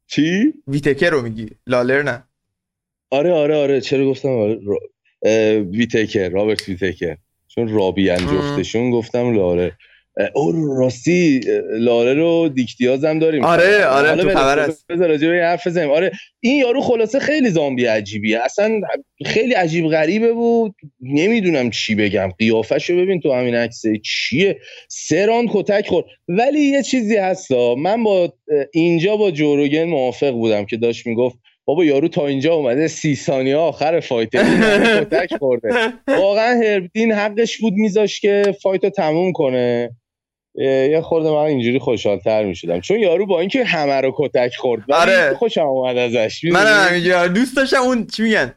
چی؟ 0.06 0.54
ویتکر 0.66 1.10
رو 1.10 1.22
میگی. 1.22 1.48
لالر 1.66 2.02
نه. 2.02 2.24
آره 3.10 3.32
آره 3.32 3.56
آره. 3.56 3.80
چرا 3.80 4.06
گفتم؟ 4.06 4.28
آره 4.28 4.60
ویتکر 5.60 6.28
رابرت 6.28 6.68
ویتکر. 6.68 7.16
چون 7.48 7.68
رابی 7.68 8.10
جفتشون 8.16 8.90
گفتم 8.90 9.34
لاله. 9.34 9.72
او 10.34 10.74
راستی 10.76 11.40
اه، 11.48 11.78
لاله 11.78 12.14
رو 12.14 12.48
دیکتیاز 12.48 13.04
هم 13.04 13.18
داریم. 13.18 13.44
آره، 13.44 13.84
آره، 13.84 14.10
تو 14.10 14.16
بریم. 14.16 14.38
خبر 14.38 14.58
هست. 14.58 14.90
راجع 14.90 15.28
به 15.28 15.34
حرف 15.34 15.66
بزنیم. 15.66 15.90
آره 15.90 16.12
این 16.40 16.58
یارو 16.58 16.80
خلاصه 16.80 17.18
خیلی 17.18 17.50
زامبی 17.50 17.84
عجیبیه. 17.84 18.40
اصلا 18.40 18.80
خیلی 19.26 19.52
عجیب 19.52 19.88
غریبه 19.88 20.32
بود 20.32 20.74
نمی‌دونم 21.00 21.70
چی 21.70 21.94
بگم. 21.94 22.32
قیافش 22.38 22.90
رو 22.90 22.96
ببین 22.96 23.20
تو 23.20 23.32
همین 23.32 23.54
عکسه 23.54 24.00
چیه؟ 24.04 24.58
سه 24.88 25.26
راند 25.26 25.48
کتک 25.52 25.88
خورد. 25.88 26.06
ولی 26.28 26.60
یه 26.60 26.82
چیزی 26.82 27.16
هستا 27.16 27.74
من 27.74 28.04
با 28.04 28.32
اینجا 28.72 29.16
با 29.16 29.30
جو 29.30 29.48
روگن 29.48 29.84
موافق 29.84 30.30
بودم 30.30 30.64
که 30.64 30.76
داشت 30.76 31.06
می‌گفت 31.06 31.38
بابا 31.64 31.84
یارو 31.84 32.08
تا 32.08 32.26
اینجا 32.26 32.54
اومده 32.54 32.88
سی 32.88 33.16
ثانیه 33.16 33.56
آخر 33.56 34.00
fight 34.00 34.28
کتک 35.00 35.36
خورده. 35.38 35.68
واقعا 36.08 36.60
هرب 36.64 36.88
دین 36.88 37.12
حقش 37.12 37.58
بود 37.58 37.72
میذاشت 37.72 38.20
که 38.20 38.56
fight 38.62 38.84
رو 38.84 38.90
تموم 38.90 39.32
کنه. 39.32 39.90
یه 40.54 41.00
خورده 41.04 41.30
من 41.30 41.36
اینجوری 41.36 41.78
خوشحالتر 41.78 42.44
می‌شدم. 42.44 42.80
چون 42.80 42.98
یارو 42.98 43.26
با 43.26 43.40
اینکه 43.40 43.64
همه 43.64 44.00
رو 44.00 44.14
کتک 44.16 44.56
خورد 44.56 44.92
آره. 44.92 45.34
خوشم 45.34 45.66
اومد 45.66 45.96
ازش 45.96 46.44
من 46.44 46.66
هم 46.66 46.88
همینجوری. 46.88 47.14
آره، 47.14 47.28
دوست 47.28 47.56
داشتم 47.56 47.82
اون 47.82 48.06
چی 48.06 48.22
میگن 48.22 48.54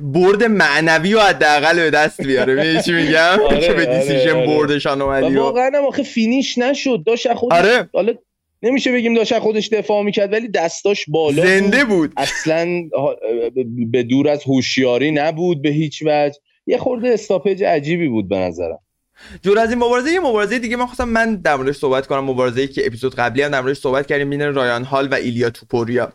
برد 0.00 0.44
معنوی 0.44 1.12
رو 1.12 1.20
حداقل 1.20 1.76
به 1.76 1.90
دست 1.90 2.22
بیاره. 2.22 2.54
می‌دونی 2.54 2.82
چی 2.82 2.92
میگم؟ 2.92 3.36
آره، 3.48 3.60
که 3.60 3.72
به 3.72 3.86
decision 3.86 4.36
آره. 4.36 4.46
بردشان 4.46 5.02
و 5.02 5.04
اومدی 5.04 5.36
و 5.36 5.40
واقعا 5.40 5.70
هم 5.74 5.84
آخه 5.86 6.02
finish 6.02 6.58
نشد. 6.58 7.02
داشت 7.06 7.34
خودش 7.34 7.58
آره. 7.58 7.88
حالا 7.92 8.12
نمیشه 8.62 8.92
بگیم 8.92 9.14
داشت 9.14 9.38
خودش 9.38 9.68
دفاع 9.68 10.02
می‌کرد 10.02 10.32
ولی 10.32 10.48
دستاش 10.48 11.04
بالا. 11.08 11.46
زنده 11.46 11.84
بود. 11.84 12.12
اصلا 12.16 12.66
به 13.90 14.02
دور 14.02 14.28
از 14.28 14.42
هوشیاری 14.44 15.10
نبود 15.10 15.62
به 15.62 15.68
هیچ 15.68 16.02
وجه. 16.06 16.38
یه 16.66 16.78
خورده 16.78 17.08
stoppage 17.08 17.64
عجیبی 17.64 18.08
بود 18.08 18.28
به 18.28 18.36
نظرم. 18.36 18.78
جور 19.42 19.58
از 19.58 19.70
این 19.70 19.78
مبارزه 19.78 20.10
یه 20.10 20.20
مبارزه 20.20 20.58
دیگه 20.58 20.76
من 20.76 20.86
خواستم 20.86 21.08
من 21.08 21.36
در 21.36 21.56
موردش 21.56 21.76
صحبت 21.76 22.06
کنم. 22.06 22.24
مبارزه 22.24 22.66
که 22.66 22.86
اپیزود 22.86 23.14
قبلی 23.14 23.42
هم 23.42 23.50
در 23.50 23.60
موردش 23.60 23.78
صحبت 23.78 24.06
کردیم 24.06 24.30
بین 24.30 24.54
رایان 24.54 24.84
هال 24.84 25.08
و 25.08 25.14
ایلیا 25.14 25.50
توپوریا. 25.50 26.12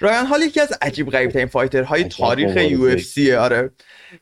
رایان 0.00 0.26
هال 0.26 0.42
یکی 0.42 0.60
از 0.60 0.72
عجیب 0.82 1.10
غریب 1.10 1.30
ترین 1.30 1.46
fighter 1.46 1.90
های 1.90 2.02
عجب 2.02 2.16
تاریخ. 2.16 2.56
UFC 2.56 3.32
آره. 3.32 3.70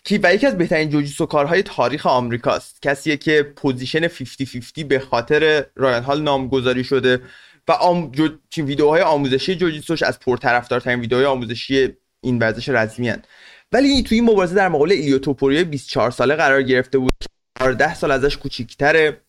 کی 0.04 0.18
و 0.18 0.34
یکی 0.34 0.46
از 0.46 0.58
بهترین 0.58 0.90
جوجیتسو 0.90 1.26
کارهای 1.26 1.62
تاریخ 1.62 2.06
آمریکاست. 2.06 2.82
کسیه 2.82 3.16
که 3.16 3.42
position 3.42 4.08
50 4.08 4.28
50 4.38 4.84
به 4.88 4.98
خاطر 4.98 5.64
رایان 5.76 6.02
هال 6.02 6.22
نامگذاری 6.22 6.84
شده 6.84 7.20
و 7.68 7.72
آم... 7.72 8.10
جو... 8.10 8.28
ویدیوهای 8.56 9.02
آموزشی 9.02 9.56
جوجیتسوش 9.56 10.02
از 10.02 10.20
پرطرفدارترین 10.20 11.00
ویدیوهای 11.00 11.26
آموزشی 11.26 11.88
این 12.20 12.38
ورزش 12.38 12.68
رسمی 12.68 13.08
هن. 13.08 13.22
ولی 13.72 14.02
توی 14.02 14.18
این 14.18 14.30
مبارزه 14.30 14.54
در 14.54 14.68
مقابل 14.68 14.92
ایلیا 14.92 15.18
توپوریا 15.18 15.64
24 15.64 16.10
ساله 16.10 16.34
قرار 16.34 16.62
گرفته 16.62 16.98
بود. 16.98 17.35
14 17.58 17.94
سال 17.94 18.10
ازش 18.10 18.36
کوچیکتره 18.36 19.20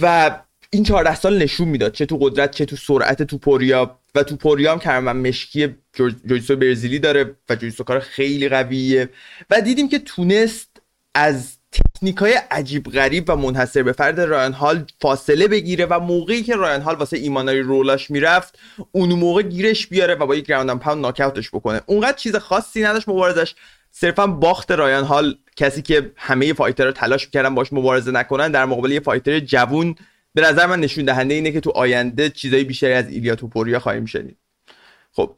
و 0.00 0.38
این 0.70 0.84
14 0.84 1.14
سال 1.14 1.38
نشون 1.42 1.68
می‌داد 1.68 1.92
چه 1.92 2.06
تو 2.06 2.18
قدرت 2.20 2.50
چه 2.50 2.64
تو 2.64 2.76
سرعت 2.76 3.22
توپوریا 3.22 3.98
و 4.14 4.22
توپوریا 4.22 4.72
هم 4.72 4.78
کمربند 4.78 5.16
مشکی 5.16 5.66
جو- 5.92 6.10
جوجیتسو 6.10 6.56
برزیلی 6.56 6.98
داره 6.98 7.36
و 7.48 7.54
جوجیتسو 7.54 7.84
کار 7.84 8.00
خیلی 8.00 8.48
قویه 8.48 9.08
و 9.50 9.60
دیدیم 9.60 9.88
که 9.88 9.98
تونست 9.98 10.68
از 11.14 11.58
تکنیک 11.72 12.16
های 12.16 12.32
عجیب 12.50 12.84
غریب 12.84 13.24
و 13.28 13.36
منحصر 13.36 13.82
به 13.82 13.92
فرد 13.92 14.20
رایان 14.20 14.52
هال 14.52 14.86
فاصله 15.00 15.48
بگیره 15.48 15.86
و 15.86 15.98
موقعی 16.00 16.42
که 16.42 16.56
رایان 16.56 16.80
هال 16.82 16.94
واسه 16.94 17.16
ایماناری 17.16 17.60
roll 17.60 17.93
اش 17.93 18.10
می‌رفت 18.10 18.58
اون 18.92 19.12
موقع 19.12 19.42
گیرش 19.42 19.86
بیاره 19.86 20.14
و 20.14 20.26
با 20.26 20.34
یک 20.34 20.46
ground 20.46 20.78
pound 20.78 21.02
ناکاوتش 21.02 21.50
بکنه. 21.50 21.80
اونقدر 21.86 22.16
چیز 22.16 22.36
خاصی 22.36 22.82
نداشت 22.82 23.08
مبارزش 23.08 23.54
صرفا 23.96 24.26
باخت 24.26 24.72
رایان 24.72 25.04
هال 25.04 25.38
کسی 25.56 25.82
که 25.82 26.12
همه 26.16 26.52
fighter 26.52 26.87
ها 26.87 26.92
تلاش 26.92 27.24
می‌کردن 27.24 27.54
باش 27.54 27.72
مبارزه 27.72 28.10
نکنن 28.10 28.50
در 28.50 28.64
مقابل 28.64 28.92
یه 28.92 29.00
fighter 29.00 29.40
جوون 29.40 29.94
به 30.34 30.42
نظر 30.42 30.66
من 30.66 30.80
نشون 30.80 31.04
دهنده 31.04 31.34
اینه 31.34 31.52
که 31.52 31.60
تو 31.60 31.70
آینده 31.70 32.30
چیزای 32.30 32.64
بیشتری 32.64 32.92
از 32.92 33.08
ایلیا 33.08 33.34
توپوریا 33.34 33.78
خواهیم 33.78 34.06
شنید. 34.06 34.36
خب 35.12 35.36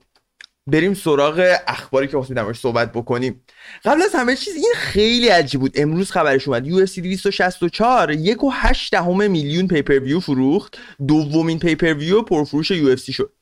بریم 0.67 0.95
سراغ 0.95 1.57
اخباری 1.67 2.09
که 2.09 2.17
واسه 2.17 2.53
صحبت 2.53 2.93
بکنیم. 2.93 3.45
قبل 3.85 4.03
از 4.03 4.15
همه 4.15 4.37
چیز 4.37 4.55
این 4.55 4.73
خیلی 4.77 5.29
عجیب 5.29 5.61
بود. 5.61 5.73
امروز 5.75 6.11
خبرش 6.11 6.49
اومد. 6.49 6.85
UFC 6.85 7.01
264 7.01 8.11
یک 8.11 8.45
و 8.45 8.51
هشت 8.53 8.93
دهم 8.93 9.31
میلیون 9.31 9.69
pay-per-view 9.69 10.21
فروخت. 10.21 10.79
دومین 11.09 11.59
pay-per-view 11.59 12.23
پرفروش 12.23 12.97
UFC 12.99 13.13
شد. 13.13 13.33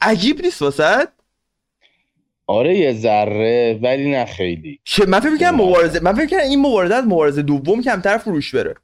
عجیب 0.00 0.40
نیست 0.40 0.62
واسه؟ 0.62 1.08
آره 2.46 2.76
یه 2.76 2.92
ذره 2.92 3.78
ولی 3.82 4.10
نه 4.10 4.24
خیلی. 4.24 4.80
من 5.08 5.20
فکر 5.20 5.30
می‌کنم 5.30 5.54
مبارزه 5.54 6.00
من 6.00 6.14
فکر 6.14 6.38
این 6.38 6.60
مبارزه 6.60 6.94
از 6.94 7.04
مبارزه 7.04 7.42
دوم 7.42 7.82
کمتر 7.82 8.18
فروش 8.18 8.54
بره. 8.54 8.74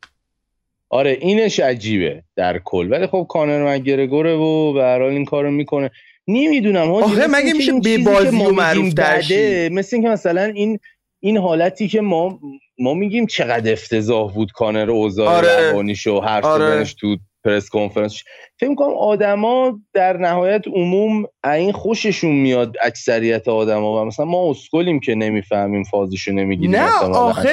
آره 0.88 1.18
اینش 1.20 1.60
عجیبه 1.60 2.22
در 2.36 2.58
کل. 2.58 2.92
ولی 2.92 3.06
خب 3.06 3.26
کانر 3.28 3.74
مگرگوره 3.74 4.34
و 4.34 4.72
به 4.72 4.82
هر 4.82 5.02
حال 5.02 5.10
این 5.10 5.24
کارو 5.24 5.50
می‌کنه. 5.50 5.90
نمی‌دونم 6.28 6.90
آخه 6.90 7.26
مگه 7.26 7.52
میشه 7.52 7.72
به 7.72 7.98
بازی 7.98 8.36
و 8.36 8.50
معروف 8.50 8.94
درشه 8.94 9.68
مثل 9.68 9.96
اینکه 9.96 10.08
مثلا 10.08 10.42
این 10.42 10.78
این 11.20 11.36
حالتی 11.36 11.88
که 11.88 12.00
ما 12.00 12.40
ما 12.78 12.94
میگیم 12.94 13.26
چقدر 13.26 13.72
افتضاح 13.72 14.32
بود 14.32 14.52
کانر 14.52 14.90
اوضاع 14.90 15.28
آره. 15.28 15.72
و 16.06 16.20
حرف 16.20 16.44
آره. 16.44 16.84
تو 16.84 17.16
پرس 17.44 17.68
کنفرانس. 17.68 18.22
فکر 18.60 18.74
کنم 18.74 18.94
آدما 18.94 19.80
در 19.94 20.16
نهایت 20.16 20.62
عموم 20.68 21.24
این 21.44 21.72
خوششون 21.72 22.32
میاد 22.32 22.76
اکثریت 22.82 23.48
آدما 23.48 24.02
و 24.02 24.04
مثلا 24.04 24.26
ما 24.26 24.50
اسکلیم 24.50 25.00
که 25.00 25.14
نمی‌فهمیم 25.14 25.84
فازشو 25.84 26.32
نمی‌گیریم 26.32 26.76
نه 26.76 26.90
آخه 27.02 27.50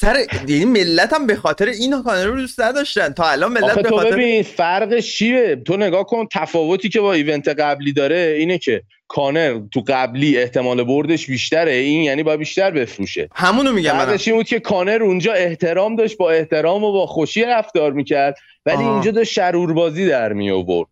سر 0.00 0.16
یعنی 0.48 0.64
ملت 0.64 1.12
هم 1.12 1.26
به 1.26 1.36
خاطر 1.36 1.66
این 1.66 2.02
کانر 2.02 2.24
رو 2.24 2.40
دوست 2.40 2.60
نداشتن. 2.60 3.08
تا 3.08 3.24
الان 3.24 3.52
ملت 3.52 3.78
به 3.78 3.88
خاطر 3.88 4.10
ببین 4.10 4.42
فرقش 4.42 5.16
چیه 5.16 5.56
تو 5.56 5.76
نگاه 5.76 6.04
کن 6.04 6.26
تفاوتی 6.32 6.88
که 6.88 7.00
با 7.00 7.12
ایونت 7.12 7.48
قبلی 7.48 7.92
داره 7.92 8.36
اینه 8.38 8.58
که 8.58 8.82
کانر 9.08 9.60
تو 9.72 9.82
قبلی 9.88 10.38
احتمال 10.38 10.84
بردش 10.84 11.26
بیشتره. 11.26 11.72
این 11.72 12.02
یعنی 12.02 12.22
با 12.22 12.36
بیشتر 12.36 12.70
بفروشه. 12.70 13.28
همونو 13.34 13.72
میگم 13.72 13.96
من 13.96 14.18
این 14.26 14.36
بود 14.36 14.46
که 14.46 14.60
کانر 14.60 15.02
اونجا 15.02 15.32
احترام 15.32 15.96
داشت 15.96 16.16
با 16.16 16.30
احترام 16.30 16.84
و 16.84 16.92
با 16.92 17.06
خوشی 17.06 17.42
رفتار 17.42 17.92
می‌کرد. 17.92 18.36
ولی 18.68 18.84
اینجا 18.84 19.10
داشت 19.10 19.32
شروربازی 19.32 20.06
در 20.06 20.32
می 20.32 20.50
آورد. 20.50 20.88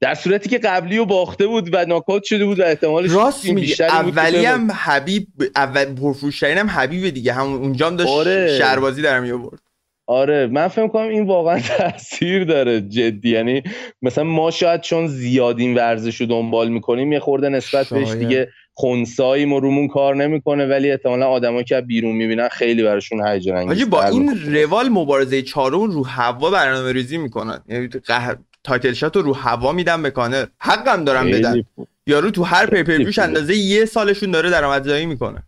در 0.00 0.14
صورتی 0.14 0.48
که 0.48 0.58
قبلی 0.58 0.96
رو 0.96 1.04
باخته 1.04 1.46
بود 1.46 1.68
و 1.72 1.84
ناکات 1.84 2.24
شده 2.24 2.44
بود 2.44 2.60
و 2.60 2.62
احتمالش 2.62 3.10
راست 3.10 3.44
میگه. 3.44 3.84
اولی 3.84 4.44
هم 4.44 4.72
حبیب 4.72 5.26
اول 5.56 5.84
پرفروشترین 5.94 6.58
هم 6.58 6.70
حبیب 6.70 7.08
دیگه. 7.14 7.32
همون 7.32 7.60
اونجا 7.60 7.86
هم 7.86 7.96
داشت 7.96 8.10
آره. 8.10 8.58
شربازی 8.58 9.02
در 9.02 9.20
می 9.20 9.30
آورد. 9.30 9.60
آره. 10.06 10.46
من 10.46 10.68
فکر 10.68 10.88
کنم 10.88 11.08
این 11.08 11.26
واقعا 11.26 11.60
تاثیر 11.78 12.44
داره 12.44 12.80
جدی. 12.80 13.30
یعنی 13.30 13.62
مثلا 14.02 14.24
ما 14.24 14.50
شاید 14.50 14.80
چون 14.80 15.06
زیاد 15.06 15.58
این 15.58 15.74
ورزش 15.74 16.20
رو 16.20 16.26
دنبال 16.26 16.68
می‌کنیم 16.68 17.12
یه 17.12 17.20
خورده 17.20 17.48
نسبت 17.48 17.88
بهش 17.88 18.12
دیگه 18.12 18.48
خونسایی 18.80 19.44
ما 19.44 19.58
رومون 19.58 19.88
کار 19.88 20.16
نمی‌کنه 20.16 20.66
ولی 20.66 20.90
احتمالا 20.90 21.28
آدمایی 21.28 21.64
که 21.64 21.80
بیرون 21.80 22.16
می‌بینن 22.16 22.48
خیلی 22.48 22.82
براشون 22.82 23.26
هیجان 23.26 23.56
انگیز 23.56 23.90
با 23.90 24.04
این 24.04 24.54
روال 24.54 24.88
مبارزه 24.88 25.42
چهارم 25.42 25.90
رو 25.90 26.06
هوا 26.06 26.50
برنامه 26.50 26.92
ریزی 26.92 27.18
می‌کنن. 27.18 27.60
یعنی 27.68 27.88
قهر... 27.88 28.36
title 28.64 28.92
shot 28.92 29.16
رو 29.16 29.34
هوا 29.34 29.72
میدن 29.72 30.02
به 30.02 30.10
کانر. 30.10 30.46
حقم 30.58 31.04
دارم 31.04 31.30
بدن. 31.30 31.64
یارو 32.06 32.30
تو 32.30 32.42
هر 32.42 32.66
pay-per-view 32.66 33.22
اندازه 33.22 33.56
یه 33.56 33.84
سالشون 33.84 34.30
داره 34.30 34.50
درآمدزایی 34.50 35.06
می‌کنه. 35.06 35.42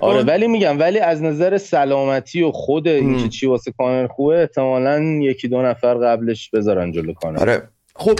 آره 0.00 0.22
ولی 0.22 0.46
میگم 0.46 0.78
ولی 0.78 0.98
از 0.98 1.22
نظر 1.22 1.58
سلامتی 1.58 2.42
و 2.42 2.50
خود 2.50 2.88
اینکه 2.88 3.28
چی 3.28 3.46
واسه 3.46 3.72
کانر 3.78 4.06
خوبه 4.06 4.40
احتمالا 4.40 5.02
یکی 5.02 5.48
دو 5.48 5.62
نفر 5.62 5.94
قبلش 5.94 6.50
بذارن 6.50 6.92
جلو 6.92 7.12
کانر. 7.12 7.38
آره. 7.40 7.68
خب 7.94 8.18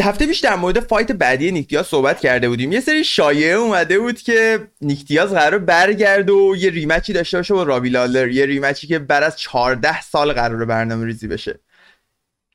هفته 0.00 0.26
پیش 0.26 0.38
در 0.38 0.56
مورد 0.56 0.80
fight 0.80 1.12
بعدی 1.12 1.52
نیک 1.52 1.71
دیاز 1.71 1.86
صحبت 1.86 2.20
کرده 2.20 2.48
بودیم. 2.48 2.72
یه 2.72 2.80
سری 2.80 3.04
شایعه 3.04 3.54
اومده 3.54 3.98
بود 3.98 4.18
که 4.18 4.68
نیک 4.80 5.10
دیاز 5.10 5.32
قرار 5.32 5.58
برگرد 5.58 6.30
و 6.30 6.54
یه 6.58 6.70
rematch 6.70 7.07
ی 7.07 7.12
داشته 7.12 7.36
باشه 7.36 7.54
با 7.54 7.62
رابی 7.62 7.88
لالر. 7.88 8.28
یه 8.28 8.46
rematch 8.46 8.81
ی 8.81 8.86
که 8.86 8.98
بعد 8.98 9.22
از 9.22 9.38
14 9.38 10.00
سال 10.00 10.32
قرار 10.32 10.64
برنامه 10.64 11.06
ریزی 11.06 11.28
بشه. 11.28 11.60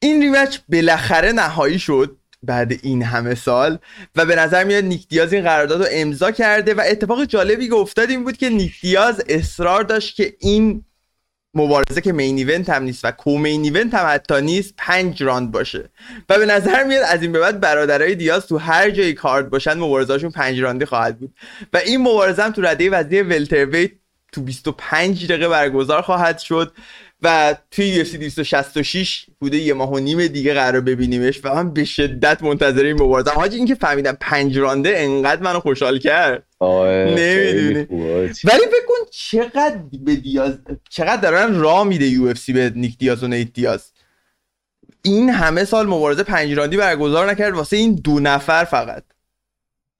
این 0.01 0.21
rematch 0.21 0.57
بالاخره 0.69 1.31
نهایی 1.31 1.79
شد 1.79 2.17
بعد 2.43 2.73
این 2.83 3.03
همه 3.03 3.35
سال 3.35 3.79
و 4.15 4.25
به 4.25 4.35
نظر 4.35 4.63
میاد 4.63 4.83
نیک 4.83 5.07
دیاز 5.07 5.33
این 5.33 5.43
قرارداد 5.43 5.81
رو 5.81 5.87
امضا 5.91 6.31
کرده 6.31 6.73
و 6.73 6.83
اتفاق 6.85 7.25
جالبی 7.25 7.67
که 7.67 7.75
افتاد 7.75 8.09
این 8.09 8.23
بود 8.23 8.37
که 8.37 8.49
نیک 8.49 8.81
دیاز 8.81 9.23
اصرار 9.29 9.83
داشت 9.83 10.15
که 10.15 10.35
این 10.39 10.85
مبارزه 11.53 12.01
که 12.01 12.13
main 12.13 12.37
event 12.37 12.69
هم 12.69 12.83
نیست 12.83 13.05
و 13.05 13.11
co-main 13.11 13.63
event 13.63 13.93
هم 13.93 14.05
حتی 14.09 14.41
نیست 14.41 14.73
پنج 14.77 15.23
راند 15.23 15.51
باشه. 15.51 15.89
و 16.29 16.37
به 16.37 16.45
نظر 16.45 16.83
میاد 16.83 17.03
از 17.03 17.21
این 17.21 17.31
به 17.31 17.39
بعد 17.39 17.59
برادرای 17.59 18.15
دیاز 18.15 18.47
تو 18.47 18.57
هر 18.57 18.89
جایی 18.89 19.13
کارد 19.13 19.49
باشن 19.49 19.73
مبارزهاشون 19.73 20.31
پنج 20.31 20.59
راندی 20.59 20.85
خواهد 20.85 21.19
بود. 21.19 21.33
و 21.73 21.77
این 21.77 22.01
مبارزه 22.01 22.43
هم 22.43 22.51
تو 22.51 22.61
رده 22.61 22.89
وزنی 22.89 23.21
welterweight 23.21 23.91
تو 24.31 24.41
25 24.41 25.25
دقیقه 25.25 25.49
برگزار 25.49 26.01
خواهد 26.01 26.39
شد. 26.39 26.73
و 27.23 27.55
توی 27.71 27.85
UFC 27.87 28.03
266 28.03 29.25
بوده 29.39 29.57
یه 29.57 29.73
ماه 29.73 29.91
و 29.91 29.99
نیم 29.99 30.27
دیگه 30.27 30.53
قرار 30.53 30.81
ببینیمش 30.81 31.39
و 31.43 31.55
من 31.55 31.73
به 31.73 31.85
شدت 31.85 32.43
منتظر 32.43 32.83
این 32.83 33.01
مبارزه 33.01 33.31
حاجی 33.31 33.57
اینکه 33.57 33.75
فهمیدم 33.75 34.17
پنج 34.21 34.57
رانده 34.57 34.93
انقدر 34.97 35.41
منو 35.41 35.59
خوشحال 35.59 35.99
کرد. 35.99 36.43
نمی‌دونی. 36.61 37.87
ولی 38.43 38.65
بکن 38.65 39.09
چقدر 39.11 39.79
به 40.05 40.15
دیاز 40.15 40.59
چقدر 40.89 41.21
دارن 41.21 41.59
راه 41.59 41.83
میده 41.83 42.05
یو 42.05 42.25
اف 42.25 42.37
سی 42.37 42.53
به 42.53 42.71
نیک 42.75 42.97
دیاز 42.97 43.23
و 43.23 43.27
نیت 43.27 43.53
دیاز. 43.53 43.91
این 45.01 45.29
همه 45.29 45.65
سال 45.65 45.87
مبارزه 45.87 46.23
پنج 46.23 46.53
راندی 46.53 46.77
برگزار 46.77 47.31
نکرد 47.31 47.53
واسه 47.53 47.77
این 47.77 47.95
دو 47.95 48.19
نفر 48.19 48.63
فقط. 48.63 49.03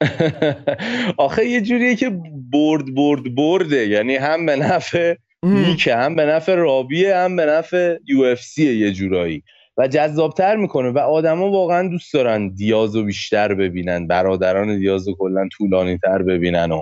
آخه 1.18 1.46
یه 1.46 1.62
جوریه 1.62 1.96
که 1.96 2.20
برد 2.52 2.96
برد 2.96 3.36
برده. 3.36 3.88
یعنی 3.88 4.16
هم 4.16 4.46
به 4.46 4.56
نفع 4.56 5.16
نیکه 5.44 5.96
هم 5.96 6.16
به 6.16 6.26
نفع 6.26 6.56
رابیه 6.56 7.16
هم 7.16 7.36
به 7.36 7.46
نفع 7.46 7.98
یو 8.08 8.22
اف 8.22 8.58
یه 8.58 8.92
جورایی. 8.92 9.44
و 9.78 9.88
جذابتر 9.88 10.56
می‌کنه. 10.56 10.90
و 10.90 10.98
آدما 10.98 11.52
واقعا 11.52 11.88
دوست 11.88 12.14
دارن 12.14 12.48
دیازو 12.50 13.04
بیشتر 13.04 13.54
ببینن 13.54 14.08
برادران 14.08 14.80
دیازو 14.80 15.16
کلا 15.20 15.48
طولانی 15.58 15.98
تر 15.98 16.22
ببینن 16.22 16.72
و 16.72 16.82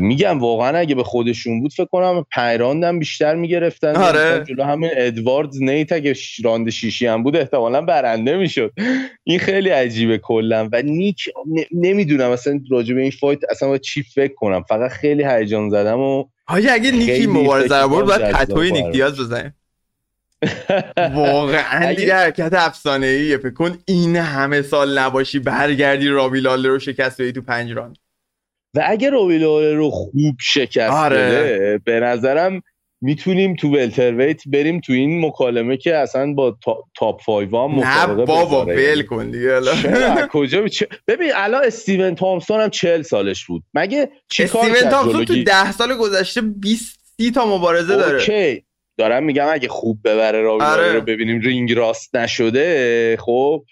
میگم 0.00 0.38
واقعا 0.38 0.78
اگه 0.78 0.94
به 0.94 1.04
خودشون 1.04 1.60
بود 1.60 1.72
فکر 1.72 1.84
کنم 1.84 2.24
پیراندم 2.34 2.98
بیشتر 2.98 3.34
می‌گرفتن. 3.34 3.96
آره. 3.96 4.44
جلو 4.44 4.64
همین 4.64 4.90
ادواردز 4.96 5.62
نیت 5.62 5.92
اگه 5.92 6.14
راند 6.44 6.70
شیشی 6.70 7.06
هم 7.06 7.22
بود 7.22 7.36
احتمالا 7.36 7.80
برنده 7.82 8.36
می‌شد. 8.36 8.72
این 9.24 9.38
خیلی 9.38 9.68
عجیبه 9.68 10.18
کلا. 10.18 10.68
و 10.72 10.82
نیک 10.82 11.28
نمی‌دونم 11.72 12.30
اصلا 12.30 12.60
راجع 12.70 12.94
به 12.94 13.00
این 13.00 13.10
فایت 13.10 13.38
اصلا 13.50 13.78
چی 13.78 14.02
فکر 14.02 14.34
کنم. 14.34 14.62
فقط 14.62 14.90
خیلی 14.90 15.24
هیجان 15.24 15.70
زدم 15.70 15.98
و 15.98 16.24
حاجی 16.48 16.68
اگه 16.68 16.90
نیکی 16.90 17.26
مبارزه 17.26 17.82
رو 17.82 17.88
برد 17.88 18.06
باید 18.06 18.32
پتوی 18.32 18.72
نیک 18.72 18.92
دیاز 18.92 19.20
بزنیم. 19.20 19.54
واقعا 21.14 21.92
دیگه 21.92 22.14
حرکت 22.14 22.54
افسانه 22.54 23.06
ایه 23.06 23.38
فکر 23.38 23.50
کن 23.50 23.78
این 23.86 24.16
همه 24.16 24.62
سال 24.62 24.98
نباشی 24.98 25.38
برگردی 25.38 26.08
رابی 26.08 26.40
لاله 26.40 26.68
رو 26.68 26.78
شکست 26.78 27.22
بدی 27.22 27.32
تو 27.32 27.42
پنج 27.42 27.72
ران. 27.72 27.96
و 28.74 28.84
اگه 28.86 29.10
رابی 29.10 29.38
لالر 29.38 29.74
رو 29.74 29.90
خوب 29.90 30.36
شکست 30.40 30.92
آره. 30.92 31.16
بده 31.16 31.80
به 31.84 32.00
نظرم 32.00 32.62
می‌تونیم 33.00 33.56
تو 33.56 33.68
welterweight 33.68 34.48
بریم 34.48 34.80
تو 34.80 34.92
این 34.92 35.26
مکالمه 35.26 35.76
که 35.76 35.96
اصلا 35.96 36.32
با 36.32 36.58
top 36.96 37.24
5 37.26 37.54
هم 37.54 37.80
نه 37.80 38.06
بابا 38.06 38.64
ول 38.64 39.02
کن 39.02 39.30
دیگه 39.30 39.60
کجا 40.30 40.64
ببین 41.08 41.30
الان 41.34 41.64
استیون 41.64 42.14
تامسون 42.14 42.60
هم 42.60 42.70
40 42.70 43.02
سالش 43.02 43.44
بود. 43.46 43.62
مگه 43.74 44.08
چیکار 44.30 44.70
استیون 44.70 44.90
تامسون 44.90 45.24
تو 45.24 45.42
10 45.42 45.72
سال 45.72 45.96
گذشته 45.96 46.40
20 46.40 46.98
30 47.16 47.30
تا 47.30 47.56
مبارزه 47.58 47.96
داره. 47.96 48.18
okay. 48.18 48.62
دارم 48.98 49.24
میگم 49.24 49.46
اگه 49.50 49.68
خوب 49.68 49.98
ببره 50.04 50.42
رابی 50.42 50.64
آره. 50.64 50.92
رو 50.92 51.00
ببینیم 51.00 51.40
ring 51.40 51.72
rust 51.72 52.16
نشده 52.16 53.16
خب 53.20 53.64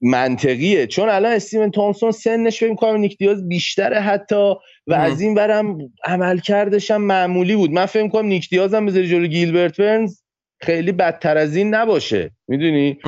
منطقیه. 0.00 0.86
چون 0.86 1.08
الان 1.08 1.32
استیون 1.32 1.70
تامسون 1.70 2.10
سنش 2.10 2.60
فکر 2.60 2.74
کنم 2.74 2.96
نیک 2.96 3.18
دیاز 3.18 3.48
بیشتره 3.48 4.00
حتی 4.00 4.54
و 4.90 4.94
از 4.94 5.20
این 5.20 5.34
برم 5.34 5.78
عمل 6.04 6.38
کردش 6.38 6.90
هم 6.90 7.02
معمولی 7.02 7.56
بود. 7.56 7.70
من 7.70 7.86
فکر 7.86 8.08
کنم 8.08 8.26
نیک 8.26 8.48
دیاز 8.48 8.74
هم 8.74 8.86
بذاری 8.86 9.08
جلو 9.08 9.26
گیلبرت 9.26 9.76
برنز 9.76 10.20
خیلی 10.60 10.92
بدتر 10.92 11.38
از 11.38 11.56
این 11.56 11.74
نباشه. 11.74 12.30
می‌دونی؟ 12.48 12.98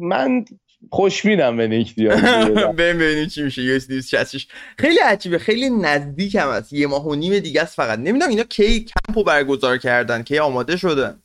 من 0.00 0.44
خوشبینم 0.90 1.56
به 1.56 1.68
نیک 1.68 1.94
دیاز. 1.94 2.20
بریم 2.20 2.98
ببینیم 2.98 3.26
چی 3.26 3.42
میشه. 3.42 3.62
یو 3.62 3.74
اس 3.74 4.46
خیلی 4.78 4.98
عجیبه. 4.98 5.38
خیلی 5.38 5.70
نزدیک 5.70 6.34
هم 6.34 6.48
هست. 6.48 6.72
یه 6.72 6.86
ماه 6.86 7.08
و 7.08 7.14
نیم 7.14 7.38
دیگه 7.38 7.62
است 7.62 7.76
فقط. 7.76 7.98
نمی‌دونم 7.98 8.30
اینا 8.30 8.42
کی 8.42 8.86
کمپو 9.06 9.24
برگزار 9.24 9.78
کردن 9.78 10.22
کی 10.22 10.38
آماده 10.38 10.76
شدن 10.76 11.20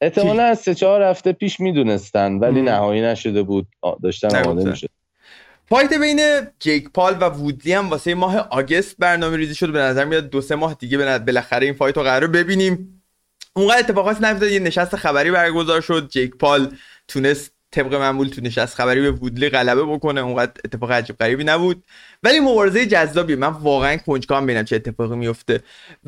احتمالا 0.00 0.42
از 0.42 0.58
سه 0.58 0.74
چهار 0.74 1.02
هفته 1.02 1.32
پیش 1.32 1.60
می‌دونستن 1.60 2.38
ولی 2.38 2.62
نهایی 2.62 3.02
نشده 3.02 3.42
بود. 3.42 3.66
داشتن 4.02 4.44
آماده 4.44 4.70
می‌شد. 4.70 4.88
fight 5.70 5.92
بین 5.92 6.20
جیک 6.58 6.90
پال 6.90 7.16
و 7.20 7.24
وودلی 7.24 7.72
هم 7.72 7.90
واسه 7.90 8.14
ماه 8.14 8.36
آگست 8.36 8.96
برنامه 8.98 9.36
ریزی 9.36 9.54
شد 9.54 9.72
به 9.72 9.78
نظر 9.78 10.04
میاد 10.04 10.30
دو 10.30 10.40
سه 10.40 10.54
ماه 10.54 10.74
دیگه 10.74 11.18
بالاخره 11.18 11.66
این 11.66 11.74
fight 11.74 11.96
رو 11.96 12.02
قرار 12.02 12.26
ببینیم. 12.26 13.02
اونقدر 13.52 13.78
اتفاقات 13.78 14.24
نیفتاد 14.24 14.50
یه 14.50 14.58
نشست 14.58 14.96
خبری 14.96 15.30
برگزار 15.30 15.80
شد. 15.80 16.08
جیک 16.08 16.36
پال 16.36 16.76
تونست 17.08 17.52
طبق 17.70 17.94
معمول 17.94 18.28
تو 18.28 18.40
نشست 18.40 18.74
خبری 18.74 19.00
به 19.00 19.10
وودلی 19.10 19.48
غلبه 19.48 19.84
بکنه. 19.84 20.20
اونقدر 20.20 20.52
اتفاق 20.64 20.92
عجیب 20.92 21.16
غریبی 21.16 21.44
نبود. 21.44 21.84
ولی 22.22 22.40
مبارزه 22.40 22.86
جذابی. 22.86 23.34
من 23.34 23.48
واقعا 23.48 23.96
کنجکاوم 23.96 24.44
ببینم 24.46 24.64
چه 24.64 24.76
اتفاقی 24.76 25.16
میفته 25.16 25.60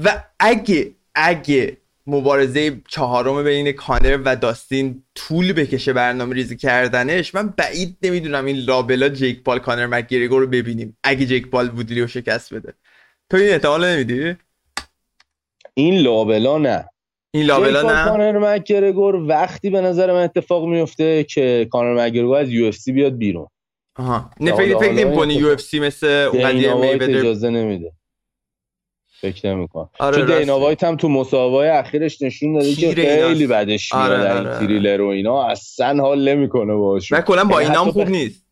و 0.04 0.24
اگه 0.40 0.94
اگه 1.14 1.76
مبارزه 2.06 2.80
چهارم 2.88 3.44
بین 3.44 3.72
کانر 3.72 4.18
و 4.24 4.36
داستین 4.36 5.02
طول 5.14 5.52
بکشه 5.52 5.92
برنامه 5.92 6.34
ریزی 6.34 6.56
کردنش. 6.56 7.34
من 7.34 7.54
بعید 7.56 7.96
نمی‌دونم 8.02 8.44
این 8.44 8.56
لابلا 8.56 9.08
جیک 9.08 9.42
پال 9.42 9.58
کانر 9.58 9.86
مکگریگور 9.86 10.40
رو 10.40 10.46
ببینیم. 10.46 10.98
اگه 11.04 11.26
جیک 11.26 11.50
پال 11.50 11.68
وودلی 11.68 12.00
رو 12.00 12.06
شکست 12.06 12.54
بده. 12.54 12.72
تو 13.30 13.36
این 13.36 13.50
احتمال 13.50 13.84
نمیدی؟ 13.84 14.36
این 15.74 15.94
لابلا 15.94 16.58
نه. 16.58 16.88
این 17.34 17.46
لابلا 17.46 17.82
نه؟ 17.82 18.08
کانر 18.08 18.54
مکگرگور 18.54 19.14
وقتی 19.14 19.70
به 19.70 19.80
نظر 19.80 20.12
من 20.12 20.22
اتفاق 20.22 20.64
میفته 20.64 21.24
که 21.24 21.68
کانر 21.70 22.06
مکگرگور 22.06 22.36
از 22.36 22.50
UFC 22.50 22.72
بیاد 22.86 23.16
بیرون. 23.16 23.46
آها. 23.96 24.30
نه 24.40 24.52
فکر 24.52 24.78
فکر 24.78 24.92
نمی‌کنی 24.92 25.34
UF 25.34 25.60
C 25.60 25.80
مثل 25.80 26.06
اون 26.06 26.42
قضیه 26.42 26.74
اجازه 27.18 27.50
نمیده. 27.50 27.92
فکر 29.22 29.54
نمی‌کنم. 29.54 29.88
آره 29.98 30.16
چون 30.16 30.38
دینا 30.38 30.60
وایت 30.60 30.84
هم 30.84 30.96
تو 30.96 31.08
مسابقه 31.08 31.74
اخیرش 31.74 32.22
نشون 32.22 32.52
داده 32.52 32.74
که 32.74 32.94
خیلی 32.94 33.46
بعدش 33.46 33.94
میاد 33.94 34.10
آره 34.10 34.36
این 34.36 34.46
آره. 34.46 34.58
Triller 34.58 35.00
و 35.00 35.06
اینا 35.06 35.44
اصلا 35.46 36.02
حال 36.02 36.28
نمی‌کنه 36.28 36.74
باهاش 36.74 37.12
و 37.12 37.20
کلا 37.20 37.44
با 37.44 37.58
اینا 37.58 37.84
هم 37.84 37.90
خوب 37.90 38.08
نیست. 38.08 38.44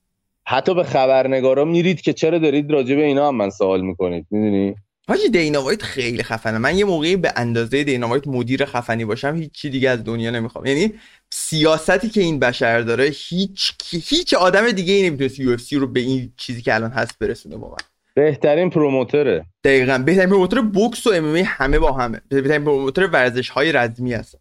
حتی 0.46 0.74
به 0.74 0.82
خبرنگارا 0.82 1.64
میرید 1.64 2.00
که 2.00 2.12
چرا 2.12 2.38
دارید 2.38 2.70
راجع 2.70 2.96
به 2.96 3.02
اینا 3.02 3.28
هم 3.28 3.36
من 3.36 3.50
سوال 3.50 3.80
می‌کنید 3.80 4.26
می‌دونی؟ 4.30 4.74
حاجی 5.08 5.28
دینا 5.28 5.55
وایت 5.55 5.82
خیلی 5.82 6.22
خفنه. 6.22 6.58
من 6.58 6.78
یه 6.78 6.84
موقعی 6.84 7.16
به 7.16 7.32
اندازه 7.36 7.84
دینا 7.84 8.06
وایت 8.06 8.28
مدیر 8.28 8.64
خفنی 8.64 9.04
باشم 9.04 9.36
هیچ 9.36 9.52
چی 9.52 9.70
دیگه 9.70 9.90
از 9.90 10.04
دنیا 10.04 10.30
نمی‌خوام. 10.30 10.66
یعنی 10.66 10.92
سیاستی 11.30 12.08
که 12.08 12.20
این 12.20 12.38
بشر 12.38 12.80
داره 12.80 13.10
هیچ 13.28 13.72
هیچ 13.90 14.34
آدم 14.34 14.70
دیگه 14.70 14.94
ای 14.94 15.10
نمی‌تونه 15.10 15.30
UFC 15.38 15.76
رو 15.76 15.86
به 15.86 16.00
این 16.00 16.32
چیزی 16.36 16.62
که 16.62 16.74
الان 16.74 16.90
هست 16.90 17.18
برسونه 17.18 17.56
با 17.56 17.76
بهترین 18.14 18.70
promoter 18.70 19.31
ه. 19.31 19.46
دقیقا. 19.64 19.98
بهترین 19.98 20.28
promoter 20.28 20.60
بوکس 20.60 21.06
و 21.06 21.10
MMA 21.10 21.78
با 21.78 21.92
همه. 21.92 22.20
بهترین 22.28 22.64
promoter 22.64 23.06
ورزش 23.06 23.48
های 23.48 23.72
رزمی 23.72 24.12
هست 24.12 24.38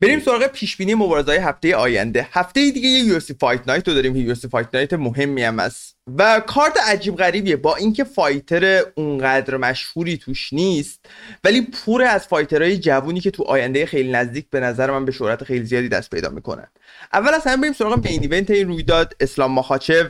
بریم 0.00 0.20
سراغ 0.20 0.46
پیش 0.46 0.76
بینی 0.76 0.94
مبارزه 0.94 1.32
هفته 1.32 1.76
آینده. 1.76 2.26
هفته 2.32 2.70
دیگه 2.70 2.88
یه 2.88 3.04
UFC 3.04 3.20
Fight 3.40 3.68
Night 3.68 3.88
رو 3.88 3.94
داریم 3.94 4.16
UFC 4.16 4.34
Fight 4.34 4.68
Night 4.74 4.92
مهمی 4.92 5.42
هم 5.42 5.58
است 5.58 5.96
و 6.16 6.40
کارت 6.40 6.76
عجیب 6.86 7.16
غریبیه. 7.16 7.56
با 7.56 7.76
اینکه 7.76 8.04
fighter 8.04 8.82
اونقدر 8.94 9.56
مشهوری 9.56 10.16
توش 10.16 10.52
نیست 10.52 11.06
ولی 11.44 11.60
پر 11.60 12.02
از 12.02 12.26
fighter 12.26 12.66
های 12.66 12.78
جوونی 12.78 13.20
که 13.20 13.30
تو 13.30 13.42
آینده 13.42 13.86
خیلی 13.86 14.12
نزدیک 14.12 14.46
به 14.50 14.60
نظر 14.60 14.90
من 14.90 15.04
به 15.04 15.12
شهرت 15.12 15.44
خیلی 15.44 15.64
زیادی 15.64 15.88
دست 15.88 16.10
پیدا 16.10 16.28
می‌کنن. 16.28 16.66
اول 17.12 17.34
از 17.34 17.46
همه 17.46 17.56
بریم 17.56 17.72
سراغ 17.72 18.08
main 18.08 18.20
event 18.22 18.50
این 18.50 18.68
رویداد. 18.68 19.16
اسلام 19.20 19.52
ماخاچف 19.52 20.04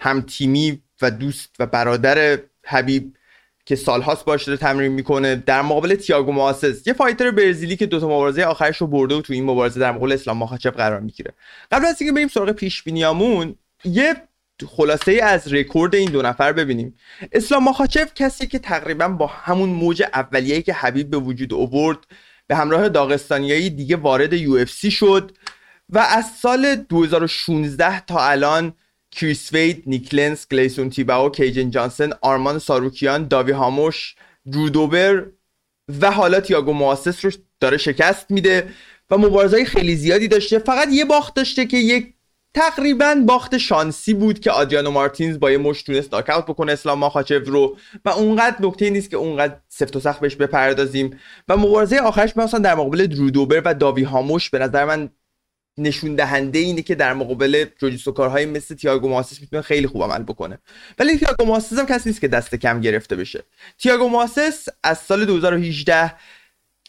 هم 0.00 0.20
تیمی 0.20 0.82
و 1.02 1.10
دوست 1.10 1.56
و 1.58 1.66
برادر 1.66 2.38
حبیب 2.66 3.14
که 3.64 3.76
سالهاست 3.76 4.24
باش 4.24 4.44
داره 4.44 4.58
تمرین 4.58 4.92
می‌کنه 4.92 5.36
در 5.36 5.62
مقابل 5.62 5.94
تییاگو 5.94 6.32
ماسس 6.32 6.86
یه 6.86 6.92
فایتر 6.92 7.30
برزیلی 7.30 7.76
که 7.76 7.86
دو 7.86 8.00
تا 8.00 8.06
مبارزه 8.06 8.42
آخرش 8.42 8.76
رو 8.76 8.86
برده 8.86 9.14
و 9.14 9.20
تو 9.20 9.32
این 9.32 9.44
مبارزه 9.44 9.80
در 9.80 9.92
مقابل 9.92 10.12
اسلام 10.12 10.36
ماخاچف 10.36 10.76
قرار 10.76 11.00
می‌گیره. 11.00 11.32
قبل 11.72 11.84
از 11.84 12.02
اینکه 12.02 12.14
بریم 12.14 12.28
سراغ 12.28 12.52
پیش 12.52 12.82
بینیامون 12.82 13.54
یه 13.84 14.16
خلاصه 14.66 15.12
ای 15.12 15.20
از 15.20 15.52
رکورد 15.52 15.94
این 15.94 16.10
دو 16.10 16.22
نفر 16.22 16.52
ببینیم. 16.52 16.94
اسلام 17.32 17.64
ماخاچف 17.64 18.14
کسی 18.14 18.46
که 18.46 18.58
تقریبا 18.58 19.08
با 19.08 19.26
همون 19.26 19.68
موج 19.68 20.02
اولیه‌ای 20.14 20.62
که 20.62 20.72
حبیب 20.72 21.10
به 21.10 21.16
وجود 21.16 21.54
آورد 21.54 21.98
به 22.46 22.56
همراه 22.56 22.88
داغستانیایی 22.88 23.70
دیگه 23.70 23.96
وارد 23.96 24.32
یو 24.32 24.66
شد 24.66 25.32
و 25.88 25.98
از 25.98 26.24
سال 26.42 26.74
2016 26.74 28.00
تا 28.00 28.28
الان 28.28 28.72
کریس 29.10 29.52
وید، 29.52 29.82
نیکلنس، 29.86 30.46
گلیسون 30.48 30.90
تیباو، 30.90 31.30
کیجن 31.30 31.70
جانسن، 31.70 32.10
آرمان 32.20 32.58
ساروکیان، 32.58 33.28
داوی 33.28 33.52
هاموش، 33.52 34.16
رودوبر 34.52 35.26
و 36.00 36.10
حالا 36.10 36.40
تیاگو 36.40 36.72
مواسس 36.72 37.24
رو 37.24 37.30
داره 37.60 37.76
شکست 37.76 38.30
میده 38.30 38.68
و 39.10 39.18
مبارزهای 39.18 39.64
خیلی 39.64 39.96
زیادی 39.96 40.28
داشته. 40.28 40.58
فقط 40.58 40.88
یه 40.92 41.04
باخت 41.04 41.34
داشته 41.34 41.66
که 41.66 41.76
یک 41.76 42.14
تقریبا 42.54 43.14
باخت 43.26 43.58
شانسی 43.58 44.14
بود 44.14 44.40
که 44.40 44.50
آدیانو 44.50 44.90
مارتینز 44.90 45.38
با 45.38 45.50
یه 45.50 45.58
مش 45.58 45.82
تونست 45.82 46.14
ناکاوت 46.14 46.44
بکنه 46.44 46.72
اسلام 46.72 46.98
ماخاچو 46.98 47.38
رو. 47.38 47.76
و 48.04 48.08
اونقدر 48.08 48.56
نکته 48.60 48.90
نیست 48.90 49.10
که 49.10 49.16
اونقدر 49.16 49.56
سفت 49.68 49.96
و 49.96 50.00
سخت 50.00 50.20
بهش 50.20 50.36
بپردازیم. 50.36 51.18
و 51.48 51.56
مبارزه 51.56 51.98
آخرش 51.98 52.36
مثلا 52.36 52.60
در 52.60 52.74
مقابل 52.74 53.06
درو 53.06 53.30
دوبر 53.30 53.62
و 53.64 53.74
داوی 53.74 54.02
هاموس 54.02 54.50
به 54.50 54.58
نظر 54.58 54.84
من 54.84 55.10
نشون 55.78 56.14
دهنده 56.14 56.58
اینه 56.58 56.82
که 56.82 56.94
در 56.94 57.14
مقابل 57.14 57.64
جوجیتسو 57.78 58.12
کارهای 58.12 58.46
مثل 58.46 58.74
تیاگو 58.74 59.08
مویسس 59.08 59.40
می‌تونه 59.40 59.62
خیلی 59.62 59.86
خوب 59.86 60.02
عمل 60.02 60.22
بکنه. 60.22 60.58
ولی 60.98 61.18
تیاگو 61.18 61.44
مویسس 61.44 61.78
هم 61.78 61.86
کسی 61.86 62.08
نیست 62.08 62.20
که 62.20 62.28
دست 62.28 62.54
کم 62.54 62.80
گرفته 62.80 63.16
بشه. 63.16 63.42
تیاگو 63.78 64.08
مویسس 64.08 64.66
از 64.82 64.98
سال 64.98 65.24
2018 65.24 66.14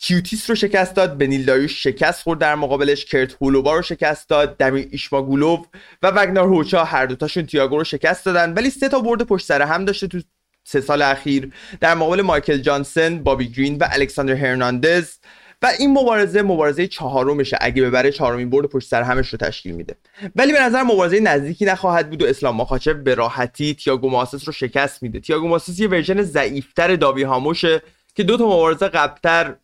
کیوتیس 0.01 0.49
رو 0.49 0.55
شکست 0.55 0.95
داد 0.95 1.17
بنیل 1.17 1.45
داریوش 1.45 1.83
شکست 1.83 2.23
خورد 2.23 2.39
در 2.39 2.55
مقابلش 2.55 3.05
کرت 3.05 3.33
هولوبا 3.41 3.75
رو 3.75 3.81
شکست 3.81 4.29
داد 4.29 4.57
دمیر 4.57 4.87
ایسماگولوف 4.91 5.65
و 6.01 6.07
وگنار 6.07 6.47
هوچا 6.47 6.83
هر 6.83 7.05
دوتاشون 7.05 7.45
تیاگو 7.45 7.77
رو 7.77 7.83
شکست 7.83 8.25
دادن. 8.25 8.53
ولی 8.53 8.69
سه 8.69 8.89
تا 8.89 8.99
برد 8.99 9.23
پشت 9.23 9.45
سر 9.45 9.61
هم 9.61 9.85
داشته 9.85 10.07
تو 10.07 10.21
سه 10.63 10.81
سال 10.81 11.01
اخیر. 11.01 11.51
در 11.81 11.95
مقابل 11.95 12.21
مایکل 12.21 12.57
جانسن، 12.57 13.23
بابی 13.23 13.49
گرین 13.49 13.77
و 13.77 13.87
الکساندر 13.91 14.33
هرناندز 14.33 15.13
و 15.61 15.71
این 15.79 15.93
مبارزه 15.93 16.41
مبارزه 16.41 16.87
چهارمشه. 16.87 17.57
اگه 17.61 17.83
ببره 17.83 18.11
چهارمین 18.11 18.49
برد 18.49 18.65
پشت 18.65 18.87
سر 18.87 19.01
همش 19.01 19.29
رو 19.29 19.37
تشکیل 19.37 19.75
میده. 19.75 19.95
ولی 20.35 20.53
به 20.53 20.59
نظر 20.61 20.83
مبارزه 20.83 21.19
نزدیکی 21.19 21.65
نخواهد 21.65 22.09
بود 22.09 22.21
و 22.21 22.25
اسلام 22.25 22.55
ماخاچف 22.55 22.93
به 22.93 23.15
راحتی 23.15 23.73
تییاگو 23.73 24.09
ماسس 24.09 24.47
رو 24.47 24.53
شکست 24.53 25.03
میده. 25.03 25.19
تییاگو 25.19 25.47
ماسس 25.47 25.79
یه 25.79 25.87
ورژن 25.87 26.21
ضعیفتر 26.21 26.95
داوی 26.95 27.23
هاموشه 27.23 27.81
که 28.15 28.23
دو 28.23 28.37
تا 28.37 28.45
مبارزه 28.45 28.87
قبلتر 28.87 29.55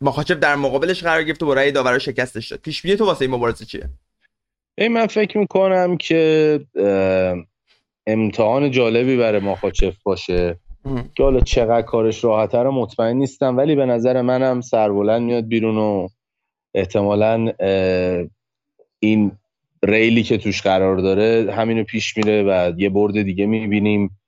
ماخاچف 0.00 0.36
در 0.36 0.56
مقابلش 0.56 1.02
قرار 1.02 1.22
گرفت 1.22 1.42
و 1.42 1.46
با 1.46 1.54
رأی 1.54 1.72
داور 1.72 1.98
شکستش 1.98 2.48
داد. 2.48 2.60
پیش 2.60 2.80
تو 2.80 3.04
واسه 3.04 3.22
این 3.22 3.30
مبارزه 3.30 3.64
چیه؟ 3.64 3.88
ای 4.78 4.88
من 4.88 5.06
فکر 5.06 5.38
می‌کنم 5.38 5.96
که 5.96 6.60
امتحان 8.06 8.70
جالبی 8.70 9.16
برای 9.16 9.40
ماخاچف 9.40 9.94
باشه. 10.02 10.56
که 11.14 11.22
حالا 11.22 11.40
چقدر 11.40 11.82
کارش 11.82 12.24
راحته 12.24 12.58
رو 12.58 12.72
مطمئن 12.72 13.16
نیستم 13.16 13.56
ولی 13.56 13.74
به 13.74 13.86
نظر 13.86 14.22
منم 14.22 14.60
سربلند 14.60 15.22
میاد 15.22 15.46
بیرون 15.46 15.76
و 15.78 16.08
احتمالا 16.74 17.52
این 18.98 19.32
ریلی 19.82 20.22
که 20.22 20.38
توش 20.38 20.62
قرار 20.62 20.96
داره 20.96 21.52
همینو 21.52 21.84
پیش 21.84 22.16
میره 22.16 22.42
و 22.42 22.72
یه 22.76 22.88
برد 22.88 23.22
دیگه 23.22 23.46
می‌بینیم. 23.46 24.20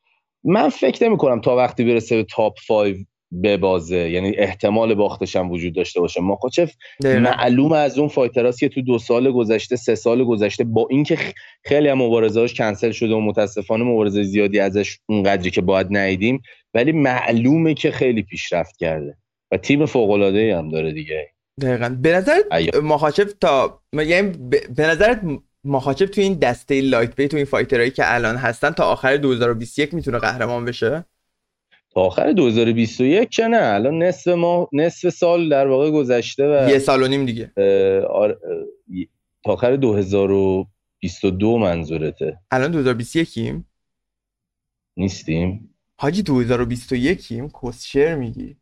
من 0.44 0.68
فکر 0.68 1.08
نمی 1.08 1.16
کنم 1.16 1.40
تا 1.40 1.56
وقتی 1.56 1.84
برسه 1.84 2.16
به 2.16 2.24
top 2.24 2.54
5 2.68 2.96
ببازه. 3.42 3.96
یعنی 3.96 4.36
احتمال 4.36 4.94
باختش 4.94 5.36
هم 5.36 5.50
وجود 5.50 5.74
داشته 5.74 6.00
باشه. 6.00 6.20
ماخاچف 6.20 6.72
معلوم 7.04 7.72
از 7.72 7.98
اون 7.98 8.08
fighter 8.08 8.47
است 8.47 8.58
که 8.58 8.68
تو 8.68 8.82
دو 8.82 8.98
سال 8.98 9.32
گذشته 9.32 9.76
سه 9.76 9.94
سال 9.94 10.24
گذشته 10.24 10.64
با 10.64 10.86
اینکه 10.90 11.18
خیلی 11.64 11.88
هم 11.88 11.98
مبارزهاش 11.98 12.54
کنسل 12.54 12.90
شده 12.90 13.14
و 13.14 13.20
متاسفانه 13.20 13.84
مبارزه 13.84 14.22
زیادی 14.22 14.60
ازش 14.60 14.98
اونقدری 15.08 15.50
که 15.50 15.60
باید 15.60 15.86
ندیدیم 15.90 16.42
ولی 16.74 16.92
معلومه 16.92 17.74
که 17.74 17.90
خیلی 17.90 18.22
پیشرفت 18.22 18.76
کرده. 18.76 19.16
و 19.52 19.56
تیم 19.56 19.86
فوق 19.86 20.10
العاده 20.10 20.56
هم 20.58 20.68
داره 20.68 20.92
دیگه. 20.92 21.26
دقیقا. 21.60 21.96
به 22.02 22.12
نظر 22.12 22.40
ماخاچف 22.82 23.32
تا 23.40 23.80
یعنی 23.92 24.32
به 24.76 24.86
نظرت 24.86 25.20
ماخاچف 25.64 26.10
تو 26.10 26.20
این 26.20 26.34
دسته 26.34 26.80
lightweight 26.80 27.28
تو 27.28 27.36
این 27.36 27.46
fighter 27.46 27.77
هایی 27.77 27.90
که 27.90 28.14
الان 28.14 28.36
هستن 28.36 28.70
تا 28.70 28.84
آخر 28.84 29.16
2021 29.16 29.94
می‌تونه 29.94 30.18
قهرمان 30.18 30.64
بشه؟ 30.64 31.04
تا 31.96 32.02
آخر 32.02 32.32
2021 32.32 33.30
که 33.30 33.46
نه 33.46 33.56
الان 33.56 34.02
نصف 34.02 34.28
ما 34.28 34.68
نصف 34.72 35.08
سال 35.08 35.48
در 35.48 35.66
واقع 35.66 35.90
گذشته 35.90 36.44
و 36.44 36.70
یه 36.70 36.78
سال 36.78 37.02
و 37.02 37.08
نیم 37.08 37.26
دیگه. 37.26 37.52
آر... 38.10 38.38
تا 39.44 39.52
آخر 39.52 39.76
2022 39.76 41.58
منظورته. 41.58 42.38
الان 42.50 42.70
2021 42.70 43.62
نیستیم. 44.96 45.74
حاجی 45.98 46.22
2021 46.22 47.32
ایم 47.32 47.50
کسشر 47.62 48.14
میگی. 48.14 48.56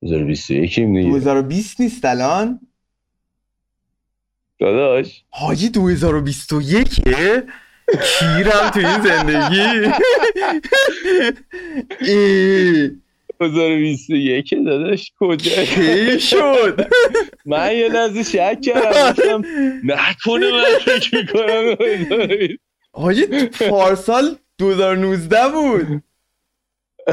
2021 0.00 0.74
دیگه. 0.80 1.10
2020 1.10 1.80
نیست 1.80 2.04
الان؟ 2.04 2.60
داداش. 4.58 5.24
حاجی 5.30 5.68
2021 5.68 7.00
کیرم 8.18 8.70
تو 8.70 8.78
این 8.78 9.00
زندگی؟ 9.00 9.92
2021 13.40 14.54
داداش 14.66 15.12
کجا؟ 15.20 15.64
کی 15.64 16.20
شد؟ 16.20 16.86
من 17.46 17.76
یه 17.76 17.88
لحظه 17.88 18.22
شک 18.22 18.58
کردم 18.60 19.44
نکنه 19.84 20.50
من 20.50 20.78
فکر 20.84 21.16
می‌کنم 21.16 21.76
حاجی 22.92 23.26
پارسال 23.70 24.36
2019 24.58 25.36
بود. 25.48 26.02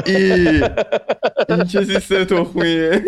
این 0.06 1.64
چه 1.72 1.84
سیستم 1.84 2.24
تخمیه. 2.24 3.04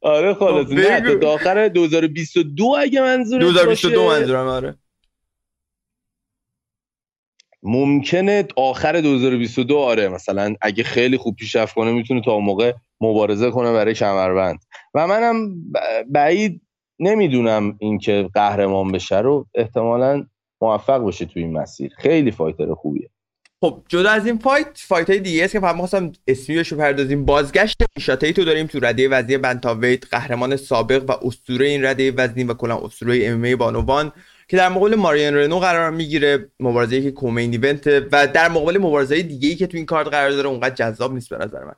آره 0.00 0.34
خلاص 0.34 0.70
نه 0.70 1.18
تا 1.18 1.28
آخر 1.28 1.68
2022 1.68 2.76
اگه 2.78 3.00
منظور 3.00 3.40
2022 3.40 4.08
منظورم 4.08 4.46
آره. 4.46 4.74
ممکنه 7.66 8.44
آخر 8.56 9.00
2022 9.00 9.78
آره 9.78 10.08
مثلا 10.08 10.54
اگه 10.60 10.84
خیلی 10.84 11.16
خوب 11.16 11.36
پیشرفت 11.36 11.74
کنه 11.74 11.92
می‌تونه 11.92 12.20
تا 12.24 12.38
موقع 12.38 12.72
مبارزه 13.00 13.50
کنه 13.50 13.72
برای 13.72 13.94
کمربند. 13.94 14.58
و 14.94 15.06
منم 15.06 15.54
بعید 16.10 16.60
نمی‌دونم 16.98 17.76
اینکه 17.78 18.28
قهرمان 18.34 18.92
بشه 18.92 19.18
رو 19.18 19.46
احتمالا 19.54 20.26
موفق 20.60 20.98
باشه 20.98 21.24
تو 21.24 21.40
این 21.40 21.52
مسیر. 21.52 21.92
خیلی 21.98 22.30
fighter 22.30 22.74
خوبیه. 22.74 23.10
خب 23.60 23.82
جدا 23.88 24.10
از 24.10 24.26
این 24.26 24.38
fight 24.38 24.66
fight 24.74 25.10
های 25.10 25.18
دیگه 25.18 25.44
است 25.44 25.52
که 25.52 25.60
فقط 25.60 25.76
خواستم 25.76 26.12
اسمی 26.26 26.58
رو 26.58 26.76
پردازیم 26.76 27.24
بازگشت 27.24 27.82
میشا 27.96 28.17
تیت 28.17 28.32
رو 28.32 28.44
داریم 28.44 28.66
تو 28.66 28.80
رده 28.80 29.08
وزنی 29.08 29.38
bantamweight 29.38 30.06
قهرمان 30.10 30.56
سابق 30.56 31.04
و 31.10 31.26
اسطوره 31.26 31.66
این 31.66 31.84
رده 31.84 32.12
وزنی 32.12 32.44
و 32.44 32.54
کلا 32.54 32.76
اسطوره 32.76 33.26
MMA 33.26 33.56
بانوان. 33.56 34.12
که 34.48 34.56
در 34.56 34.68
مقابل 34.68 34.94
ماریون 34.94 35.34
رنو 35.34 35.58
قرار 35.58 35.90
می‌گیره 35.90 36.50
مبارزه 36.60 37.02
که 37.02 37.10
co-main 37.10 37.50
event 37.52 37.86
و 37.86 38.26
در 38.26 38.48
مقابل 38.48 38.78
مبارزه 38.78 39.22
دیگه 39.22 39.48
ای 39.48 39.54
که 39.54 39.66
تو 39.66 39.76
این 39.76 39.86
کارت 39.86 40.08
قرار 40.08 40.30
داره 40.30 40.48
اونقدر 40.48 40.74
جذاب 40.74 41.14
نیست 41.14 41.30
به 41.30 41.38
نظر 41.44 41.64
من. 41.64 41.74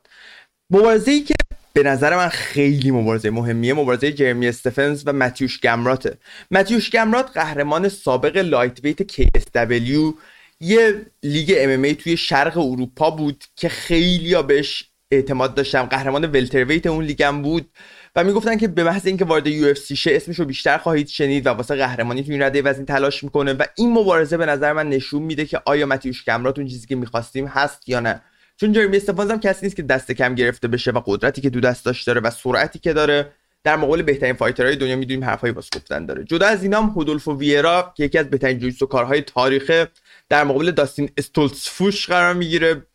مبارزه 0.71 1.11
ای 1.11 1.21
که 1.21 1.33
به 1.73 1.83
نظر 1.83 2.15
من 2.15 2.27
خیلی 2.29 2.91
مبارزه 2.91 3.29
مهمیه 3.29 3.73
مبارزه 3.73 4.11
جرمی 4.11 4.47
استفنز 4.47 5.03
و 5.05 5.13
متیوش 5.13 5.59
گمراته 5.59 6.17
متیوش 6.51 6.89
گمرات 6.89 7.31
قهرمان 7.33 7.89
سابق 7.89 8.37
lightweight 8.37 9.11
KSW 9.11 10.13
یه 10.61 11.05
لیگ 11.23 11.53
MMA 11.57 11.93
توی 11.93 12.17
شرق 12.17 12.57
اروپا 12.57 13.11
بود 13.11 13.43
که 13.55 13.69
خیلی 13.69 14.43
بهش 14.43 14.89
اعتماد 15.11 15.55
داشتم 15.55 15.83
قهرمان 15.83 16.25
welterweight 16.25 16.87
اون 16.87 17.05
لیگم 17.05 17.41
بود. 17.41 17.69
و 18.15 18.23
می‌گفتن 18.23 18.57
که 18.57 18.67
به 18.67 18.83
محض 18.83 19.07
اینکه 19.07 19.25
وارد 19.25 19.47
UFC 19.47 19.95
شه 19.95 20.11
اسمش 20.15 20.39
رو 20.39 20.45
بیشتر 20.45 20.77
خواهید 20.77 21.07
شنید 21.07 21.47
و 21.47 21.49
واسه 21.49 21.75
قهرمانی 21.75 22.23
تو 22.23 22.31
این 22.31 22.41
رده 22.41 22.61
وزنی 22.61 22.85
تلاش 22.85 23.23
می‌کنه 23.23 23.53
و 23.53 23.63
این 23.75 23.93
مبارزه 23.93 24.37
به 24.37 24.45
نظر 24.45 24.73
من 24.73 24.89
نشون 24.89 25.21
میده 25.21 25.45
که 25.45 25.61
آیا 25.65 25.85
متیوش 25.85 26.23
کمرات 26.23 26.59
اون 26.59 26.67
چیزی 26.67 26.87
که 26.87 26.95
می‌خواستیم 26.95 27.47
هست 27.47 27.89
یا 27.89 27.99
نه. 27.99 28.21
چون 28.57 28.73
جرمی 28.73 28.97
استفانز 28.97 29.31
هم 29.31 29.39
کسی 29.39 29.65
نیست 29.65 29.75
که 29.75 29.83
دست 29.83 30.11
کم 30.11 30.35
گرفته 30.35 30.67
بشه 30.67 30.91
و 30.91 31.01
قدرتی 31.05 31.41
که 31.41 31.49
دو 31.49 31.59
دستاش 31.59 32.03
داره 32.03 32.21
و 32.21 32.29
سرعتی 32.29 32.79
که 32.79 32.93
داره 32.93 33.31
در 33.63 33.75
مقابل 33.75 34.01
بهترین 34.01 34.33
fighter 34.33 34.66
های 34.66 34.75
دنیا 34.75 34.95
می‌دونیم 34.95 35.23
حرفای 35.23 35.51
واسه 35.51 35.69
گفتن 35.75 36.05
داره. 36.05 36.23
جدا 36.23 36.47
از 36.47 36.63
اینام 36.63 36.89
هودولفو 36.89 37.37
ویرا 37.37 37.93
که 37.97 38.03
یکی 38.03 38.17
از 38.17 38.29
بهترین 38.29 38.59
جوجیتسو 38.59 38.85
کارهای 38.85 39.21
تاریخ 39.21 39.85
در 40.29 40.43
مقابل 40.43 40.71
داستین 40.71 41.09
استولتسفوش 41.17 42.07
قرار 42.07 42.33
می‌گیره. 42.33 42.85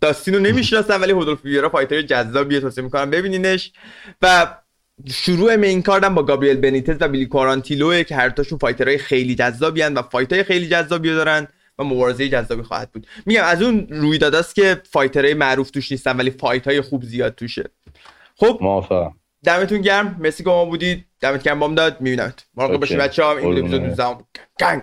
داستین 0.00 0.34
رو 0.34 0.40
نمی‌شناسم 0.40 1.02
ولی 1.02 1.12
هودولفو 1.12 1.48
ویرا 1.48 1.68
fighter 1.68 2.02
جذابیه 2.02 2.60
توصیه 2.60 2.84
می‌کنم 2.84 3.10
ببینینش. 3.10 3.72
و 4.22 4.54
شروع 5.10 5.56
main 5.56 5.82
card 5.82 6.08
م 6.08 6.14
با 6.14 6.22
گابریل 6.22 6.56
بنیتز 6.56 6.96
و 7.00 7.08
بیلی 7.08 7.26
کوارانتیلو 7.26 8.02
که 8.02 8.16
هر 8.16 8.30
تاشون 8.30 8.58
fighter 8.58 8.89
های 8.89 8.98
خیلی 8.98 9.34
جذابی 9.34 9.82
و 9.82 10.02
fight 10.02 10.37
ای 10.37 10.44
خیلی 10.44 10.68
جذابی 10.68 11.08
دارن 11.08 11.48
و 11.78 11.84
مبارزه 11.84 12.28
جذابی 12.28 12.62
خواهد 12.62 12.92
بود. 12.92 13.06
میگم 13.26 13.44
از 13.44 13.62
اون 13.62 13.86
رویداداست 13.90 14.54
که 14.54 14.82
fighter 14.90 15.24
های 15.24 15.34
معروف 15.34 15.70
توش 15.70 15.92
نیستن 15.92 16.16
ولی 16.16 16.30
fight 16.30 16.66
های 16.66 16.80
خوب 16.80 17.04
زیاد 17.04 17.34
توشه. 17.34 17.70
خب 18.36 18.58
موافقم. 18.60 19.14
دمتون 19.44 19.80
گرم. 19.80 20.16
مرسی 20.20 20.44
که 20.44 20.50
ما 20.50 20.64
بودید. 20.64 21.04
دمت 21.20 21.42
گرم 21.42 21.60
بامداد. 21.60 22.00
میبینمت. 22.00 22.46
مراقب 22.54 22.76
باشید 22.76 22.98
بچه‌ها. 22.98 23.36
این 23.36 23.58
اپیزود 23.58 23.80
19 23.80 24.16
گنگ! 24.60 24.82